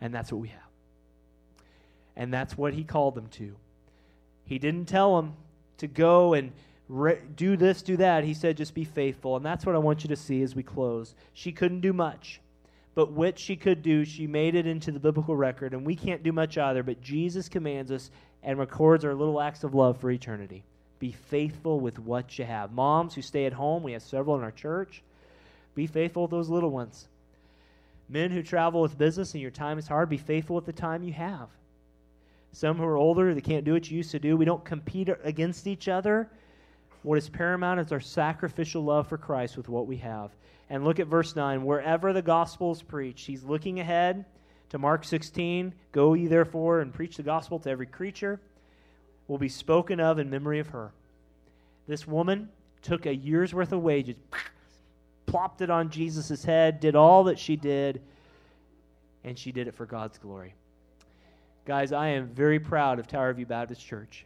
And 0.01 0.13
that's 0.13 0.31
what 0.31 0.41
we 0.41 0.49
have. 0.49 0.59
And 2.15 2.34
that's 2.34 2.57
what 2.57 2.73
He 2.73 2.84
called 2.84 3.15
them 3.15 3.27
to. 3.31 3.55
He 4.45 4.59
didn't 4.59 4.86
tell 4.86 5.15
them 5.15 5.34
to 5.77 5.88
go 5.88 6.34
and 6.34 6.51
re- 6.88 7.21
do 7.36 7.57
this, 7.57 7.81
do 7.81 7.97
that. 7.97 8.23
He 8.23 8.34
said, 8.34 8.57
just 8.57 8.73
be 8.73 8.84
faithful. 8.84 9.36
And 9.36 9.45
that's 9.45 9.65
what 9.65 9.75
I 9.75 9.79
want 9.79 10.03
you 10.03 10.09
to 10.09 10.15
see 10.15 10.41
as 10.41 10.55
we 10.55 10.63
close. 10.63 11.15
She 11.34 11.51
couldn't 11.51 11.81
do 11.81 11.93
much, 11.93 12.41
but 12.95 13.11
what 13.11 13.39
she 13.39 13.55
could 13.55 13.81
do, 13.81 14.05
she 14.05 14.27
made 14.27 14.55
it 14.55 14.67
into 14.67 14.91
the 14.91 14.99
biblical 14.99 15.35
record. 15.35 15.73
And 15.73 15.85
we 15.85 15.95
can't 15.95 16.23
do 16.23 16.31
much 16.31 16.57
either, 16.57 16.83
but 16.83 17.01
Jesus 17.01 17.49
commands 17.49 17.91
us 17.91 18.11
and 18.43 18.59
records 18.59 19.03
our 19.03 19.15
little 19.15 19.41
acts 19.41 19.63
of 19.63 19.73
love 19.73 19.97
for 19.97 20.11
eternity. 20.11 20.63
Be 20.99 21.11
faithful 21.11 21.79
with 21.79 21.97
what 21.99 22.37
you 22.37 22.45
have. 22.45 22.71
Moms 22.71 23.15
who 23.15 23.21
stay 23.21 23.45
at 23.45 23.53
home, 23.53 23.83
we 23.83 23.93
have 23.93 24.03
several 24.03 24.35
in 24.35 24.43
our 24.43 24.51
church. 24.51 25.01
Be 25.75 25.87
faithful 25.87 26.23
with 26.23 26.31
those 26.31 26.49
little 26.49 26.69
ones. 26.69 27.07
Men 28.07 28.31
who 28.31 28.43
travel 28.43 28.81
with 28.81 28.97
business 28.97 29.33
and 29.33 29.41
your 29.41 29.51
time 29.51 29.79
is 29.79 29.87
hard, 29.87 30.09
be 30.09 30.17
faithful 30.17 30.55
with 30.55 30.65
the 30.65 30.73
time 30.73 31.03
you 31.03 31.13
have. 31.13 31.49
Some 32.51 32.77
who 32.77 32.83
are 32.83 32.97
older, 32.97 33.33
they 33.33 33.41
can't 33.41 33.65
do 33.65 33.73
what 33.73 33.89
you 33.89 33.97
used 33.97 34.11
to 34.11 34.19
do. 34.19 34.37
We 34.37 34.45
don't 34.45 34.63
compete 34.63 35.09
against 35.23 35.65
each 35.65 35.87
other. 35.87 36.29
What 37.04 37.18
is 37.18 37.30
paramount 37.30 37.82
is 37.82 37.91
our 37.91 37.99
sacrificial 37.99 38.84
love 38.84 39.08
for 39.08 39.18
Christ 39.18 39.58
with 39.58 39.70
what 39.70 39.88
we 39.88 39.97
have. 39.97 40.32
And 40.70 40.86
look 40.86 40.99
at 40.99 41.08
verse 41.08 41.36
9. 41.36 41.64
Wherever 41.64 42.14
the 42.14 42.22
gospel 42.22 42.72
is 42.72 42.82
preached, 42.82 43.28
he's 43.28 43.43
looking 43.43 43.80
ahead 43.82 44.26
to 44.70 44.80
Mark 44.80 45.04
16. 45.04 45.74
Go 45.91 46.14
ye 46.14 46.28
therefore 46.28 46.80
and 46.80 46.93
preach 46.93 47.18
the 47.18 47.24
gospel 47.24 47.60
to 47.60 47.70
every 47.70 47.86
creature, 47.86 48.39
will 49.28 49.38
be 49.38 49.49
spoken 49.49 49.99
of 49.99 50.18
in 50.18 50.30
memory 50.30 50.60
of 50.60 50.70
her. 50.70 50.91
This 51.88 52.08
woman 52.08 52.49
took 52.82 53.06
a 53.06 53.14
year's 53.14 53.54
worth 53.54 53.74
of 53.74 53.82
wages, 53.82 54.16
plopped 55.26 55.62
it 55.62 55.70
on 55.70 55.89
Jesus' 55.89 56.43
head, 56.43 56.80
did 56.80 56.95
all 56.95 57.26
that 57.26 57.38
she 57.38 57.58
did, 57.58 58.01
and 59.26 59.38
she 59.38 59.51
did 59.51 59.68
it 59.68 59.76
for 59.76 59.86
God's 59.86 60.18
glory. 60.18 60.54
Guys, 61.66 61.91
I 61.91 62.10
am 62.10 62.28
very 62.28 62.60
proud 62.60 62.97
of 62.99 63.08
Tower 63.08 63.34
View 63.34 63.45
Baptist 63.45 63.86
Church. 63.86 64.26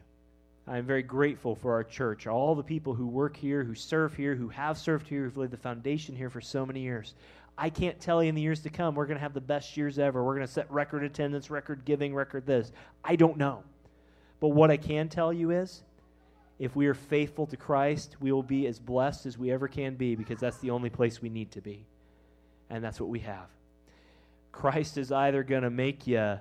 I 0.68 0.78
am 0.78 0.86
very 0.86 1.04
grateful 1.04 1.56
for 1.56 1.72
our 1.72 1.84
church, 1.84 2.28
all 2.28 2.54
the 2.54 2.64
people 2.64 2.94
who 2.94 3.08
work 3.08 3.38
here, 3.38 3.64
who 3.64 3.74
serve 3.74 4.14
here, 4.14 4.36
who 4.36 4.50
have 4.50 4.78
served 4.78 5.08
here, 5.08 5.24
who've 5.24 5.38
laid 5.38 5.52
the 5.52 5.58
foundation 5.58 6.14
here 6.14 6.30
for 6.30 6.42
so 6.42 6.66
many 6.66 6.82
years. 6.82 7.16
I 7.58 7.70
can't 7.70 8.00
tell 8.00 8.22
you 8.22 8.30
in 8.30 8.36
the 8.36 8.42
years 8.42 8.60
to 8.62 8.70
come, 8.70 8.94
we're 8.94 9.06
going 9.06 9.18
to 9.18 9.22
have 9.22 9.34
the 9.34 9.40
best 9.40 9.78
years 9.78 9.98
ever. 9.98 10.24
We're 10.24 10.36
going 10.36 10.46
to 10.46 10.52
set 10.52 10.70
record 10.70 11.04
attendance, 11.04 11.50
record 11.50 11.86
giving, 11.86 12.14
record 12.14 12.46
this. 12.46 12.72
I 13.04 13.16
don't 13.16 13.38
know. 13.38 13.64
But 14.42 14.50
what 14.50 14.70
I 14.70 14.78
can 14.78 15.08
tell 15.08 15.32
you 15.32 15.52
is, 15.52 15.84
if 16.60 16.76
we 16.76 16.88
are 16.88 16.94
faithful 16.94 17.48
to 17.48 17.58
Christ, 17.58 18.18
we 18.20 18.32
will 18.32 18.44
be 18.44 18.68
as 18.68 18.78
blessed 18.78 19.26
as 19.26 19.38
we 19.38 19.52
ever 19.52 19.68
can 19.68 19.96
be 19.96 20.16
because 20.16 20.40
that's 20.40 20.58
the 20.58 20.72
only 20.72 20.90
place 20.90 21.22
we 21.22 21.30
need 21.30 21.52
to 21.52 21.62
be. 21.62 21.86
And 22.70 22.84
that's 22.84 23.00
what 23.00 23.10
we 23.10 23.20
have. 23.20 23.48
Christ 24.52 24.98
is 24.98 25.12
either 25.12 25.44
going 25.44 25.64
to 25.64 25.70
make 25.70 26.08
you 26.08 26.40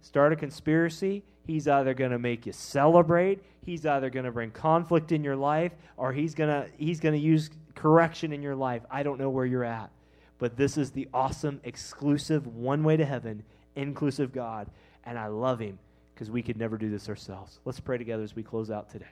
start 0.00 0.32
a 0.32 0.36
conspiracy, 0.36 1.22
he's 1.46 1.68
either 1.68 1.94
going 1.94 2.10
to 2.10 2.18
make 2.18 2.46
you 2.46 2.52
celebrate, 2.52 3.42
he's 3.68 3.84
either 3.84 4.08
going 4.08 4.24
to 4.24 4.32
bring 4.32 4.50
conflict 4.50 5.12
in 5.12 5.22
your 5.22 5.36
life, 5.36 5.72
or 5.98 6.10
he's 6.10 6.34
going 6.34 6.48
to 6.48 6.70
he's 6.78 7.00
going 7.00 7.14
to 7.14 7.20
use 7.20 7.50
correction 7.74 8.32
in 8.32 8.40
your 8.40 8.56
life. 8.56 8.82
I 8.90 9.02
don't 9.02 9.18
know 9.18 9.28
where 9.28 9.44
you're 9.44 9.62
at. 9.62 9.90
But 10.38 10.56
this 10.56 10.78
is 10.78 10.90
the 10.90 11.06
awesome, 11.12 11.60
exclusive, 11.64 12.46
one 12.46 12.82
way 12.82 12.96
to 12.96 13.04
heaven, 13.04 13.42
inclusive 13.76 14.32
God. 14.32 14.70
And 15.04 15.18
I 15.18 15.26
love 15.26 15.58
him 15.58 15.78
because 16.14 16.30
we 16.30 16.42
could 16.42 16.56
never 16.56 16.78
do 16.78 16.88
this 16.88 17.10
ourselves. 17.10 17.60
Let's 17.66 17.78
pray 17.78 17.98
together 17.98 18.22
as 18.22 18.34
we 18.34 18.42
close 18.42 18.70
out 18.70 18.88
today. 18.88 19.04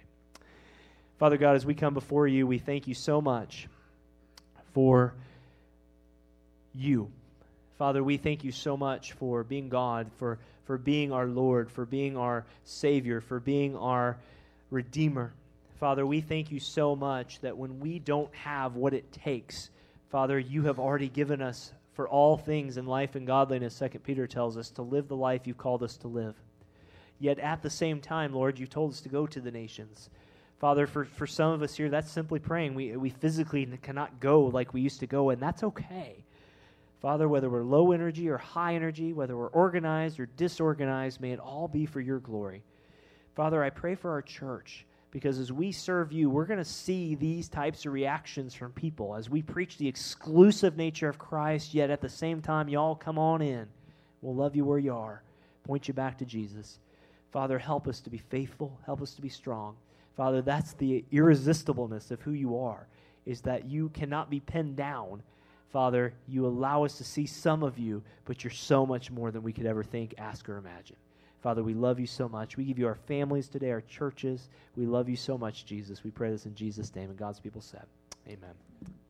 Father 1.18 1.36
God, 1.36 1.56
as 1.56 1.66
we 1.66 1.74
come 1.74 1.92
before 1.92 2.26
you, 2.26 2.46
we 2.46 2.58
thank 2.58 2.88
you 2.88 2.94
so 2.94 3.20
much 3.20 3.68
for 4.72 5.12
you. 6.74 7.10
Father, 7.76 8.02
we 8.02 8.16
thank 8.16 8.42
you 8.42 8.52
so 8.52 8.76
much 8.76 9.12
for 9.12 9.44
being 9.44 9.68
God, 9.68 10.10
for 10.16 10.38
for 10.64 10.78
being 10.78 11.12
our 11.12 11.26
Lord, 11.26 11.70
for 11.70 11.84
being 11.84 12.16
our 12.16 12.44
Savior, 12.64 13.20
for 13.20 13.38
being 13.38 13.76
our 13.76 14.16
Redeemer. 14.70 15.32
Father, 15.78 16.06
we 16.06 16.20
thank 16.20 16.50
you 16.50 16.58
so 16.58 16.96
much 16.96 17.40
that 17.40 17.56
when 17.56 17.80
we 17.80 17.98
don't 17.98 18.34
have 18.34 18.76
what 18.76 18.94
it 18.94 19.12
takes, 19.12 19.70
Father, 20.10 20.38
you 20.38 20.62
have 20.62 20.78
already 20.78 21.08
given 21.08 21.42
us 21.42 21.72
for 21.92 22.08
all 22.08 22.36
things 22.36 22.76
in 22.76 22.86
life 22.86 23.14
and 23.14 23.26
godliness, 23.26 23.74
Second 23.74 24.00
Peter 24.02 24.26
tells 24.26 24.56
us, 24.56 24.70
to 24.70 24.82
live 24.82 25.08
the 25.08 25.16
life 25.16 25.46
you've 25.46 25.58
called 25.58 25.82
us 25.82 25.96
to 25.98 26.08
live. 26.08 26.34
Yet 27.18 27.38
at 27.38 27.62
the 27.62 27.70
same 27.70 28.00
time, 28.00 28.34
Lord, 28.34 28.58
you 28.58 28.66
told 28.66 28.92
us 28.92 29.00
to 29.02 29.08
go 29.08 29.26
to 29.26 29.40
the 29.40 29.50
nations. 29.50 30.10
Father, 30.58 30.86
for, 30.86 31.04
for 31.04 31.26
some 31.26 31.52
of 31.52 31.62
us 31.62 31.74
here, 31.74 31.88
that's 31.88 32.10
simply 32.10 32.38
praying. 32.38 32.74
We, 32.74 32.96
we 32.96 33.10
physically 33.10 33.66
cannot 33.82 34.20
go 34.20 34.42
like 34.42 34.74
we 34.74 34.80
used 34.80 35.00
to 35.00 35.06
go, 35.06 35.30
and 35.30 35.40
that's 35.40 35.62
okay. 35.62 36.24
Father, 37.00 37.28
whether 37.28 37.48
we're 37.48 37.62
low 37.62 37.92
energy 37.92 38.28
or 38.28 38.38
high 38.38 38.74
energy, 38.74 39.12
whether 39.12 39.36
we're 39.36 39.48
organized 39.48 40.18
or 40.18 40.26
disorganized, 40.26 41.20
may 41.20 41.32
it 41.32 41.38
all 41.38 41.68
be 41.68 41.86
for 41.86 42.00
your 42.00 42.18
glory. 42.18 42.62
Father, 43.36 43.62
I 43.62 43.70
pray 43.70 43.94
for 43.94 44.10
our 44.10 44.22
church 44.22 44.84
because 45.12 45.38
as 45.38 45.52
we 45.52 45.70
serve 45.70 46.10
you, 46.10 46.28
we're 46.28 46.46
going 46.46 46.58
to 46.58 46.64
see 46.64 47.14
these 47.14 47.48
types 47.48 47.86
of 47.86 47.92
reactions 47.92 48.54
from 48.54 48.72
people 48.72 49.14
as 49.14 49.30
we 49.30 49.42
preach 49.42 49.78
the 49.78 49.86
exclusive 49.86 50.76
nature 50.76 51.08
of 51.08 51.18
Christ, 51.18 51.72
yet 51.72 51.90
at 51.90 52.00
the 52.00 52.08
same 52.08 52.42
time, 52.42 52.68
y'all 52.68 52.96
come 52.96 53.18
on 53.18 53.42
in. 53.42 53.68
We'll 54.20 54.34
love 54.34 54.56
you 54.56 54.64
where 54.64 54.78
you 54.78 54.94
are, 54.94 55.22
point 55.64 55.86
you 55.86 55.94
back 55.94 56.18
to 56.18 56.24
Jesus. 56.24 56.80
Father, 57.30 57.58
help 57.58 57.86
us 57.86 58.00
to 58.00 58.10
be 58.10 58.18
faithful, 58.18 58.76
help 58.84 59.00
us 59.00 59.14
to 59.14 59.22
be 59.22 59.28
strong. 59.28 59.76
Father, 60.16 60.42
that's 60.42 60.72
the 60.72 61.04
irresistibleness 61.12 62.10
of 62.10 62.20
who 62.22 62.32
you 62.32 62.58
are, 62.58 62.88
is 63.26 63.42
that 63.42 63.66
you 63.66 63.90
cannot 63.90 64.30
be 64.30 64.40
pinned 64.40 64.76
down 64.76 65.22
Father, 65.76 66.14
you 66.26 66.46
allow 66.46 66.84
us 66.84 66.96
to 66.96 67.04
see 67.04 67.26
some 67.26 67.62
of 67.62 67.78
you, 67.78 68.02
but 68.24 68.42
you're 68.42 68.50
so 68.50 68.86
much 68.86 69.10
more 69.10 69.30
than 69.30 69.42
we 69.42 69.52
could 69.52 69.66
ever 69.66 69.82
think, 69.82 70.14
ask, 70.16 70.48
or 70.48 70.56
imagine. 70.56 70.96
Father, 71.46 71.62
we 71.62 71.74
love 71.74 72.00
you 72.00 72.08
so 72.08 72.28
much. 72.28 72.56
We 72.56 72.64
give 72.64 72.76
you 72.76 72.88
our 72.88 72.96
families 72.96 73.46
today, 73.46 73.70
our 73.70 73.80
churches. 73.80 74.48
We 74.74 74.84
love 74.84 75.08
you 75.08 75.14
so 75.14 75.38
much, 75.38 75.64
Jesus. 75.64 76.02
We 76.02 76.10
pray 76.10 76.32
this 76.32 76.44
in 76.44 76.56
Jesus' 76.56 76.92
name. 76.92 77.08
And 77.08 77.16
God's 77.16 77.38
people 77.38 77.60
said, 77.60 77.86
Amen. 78.26 78.96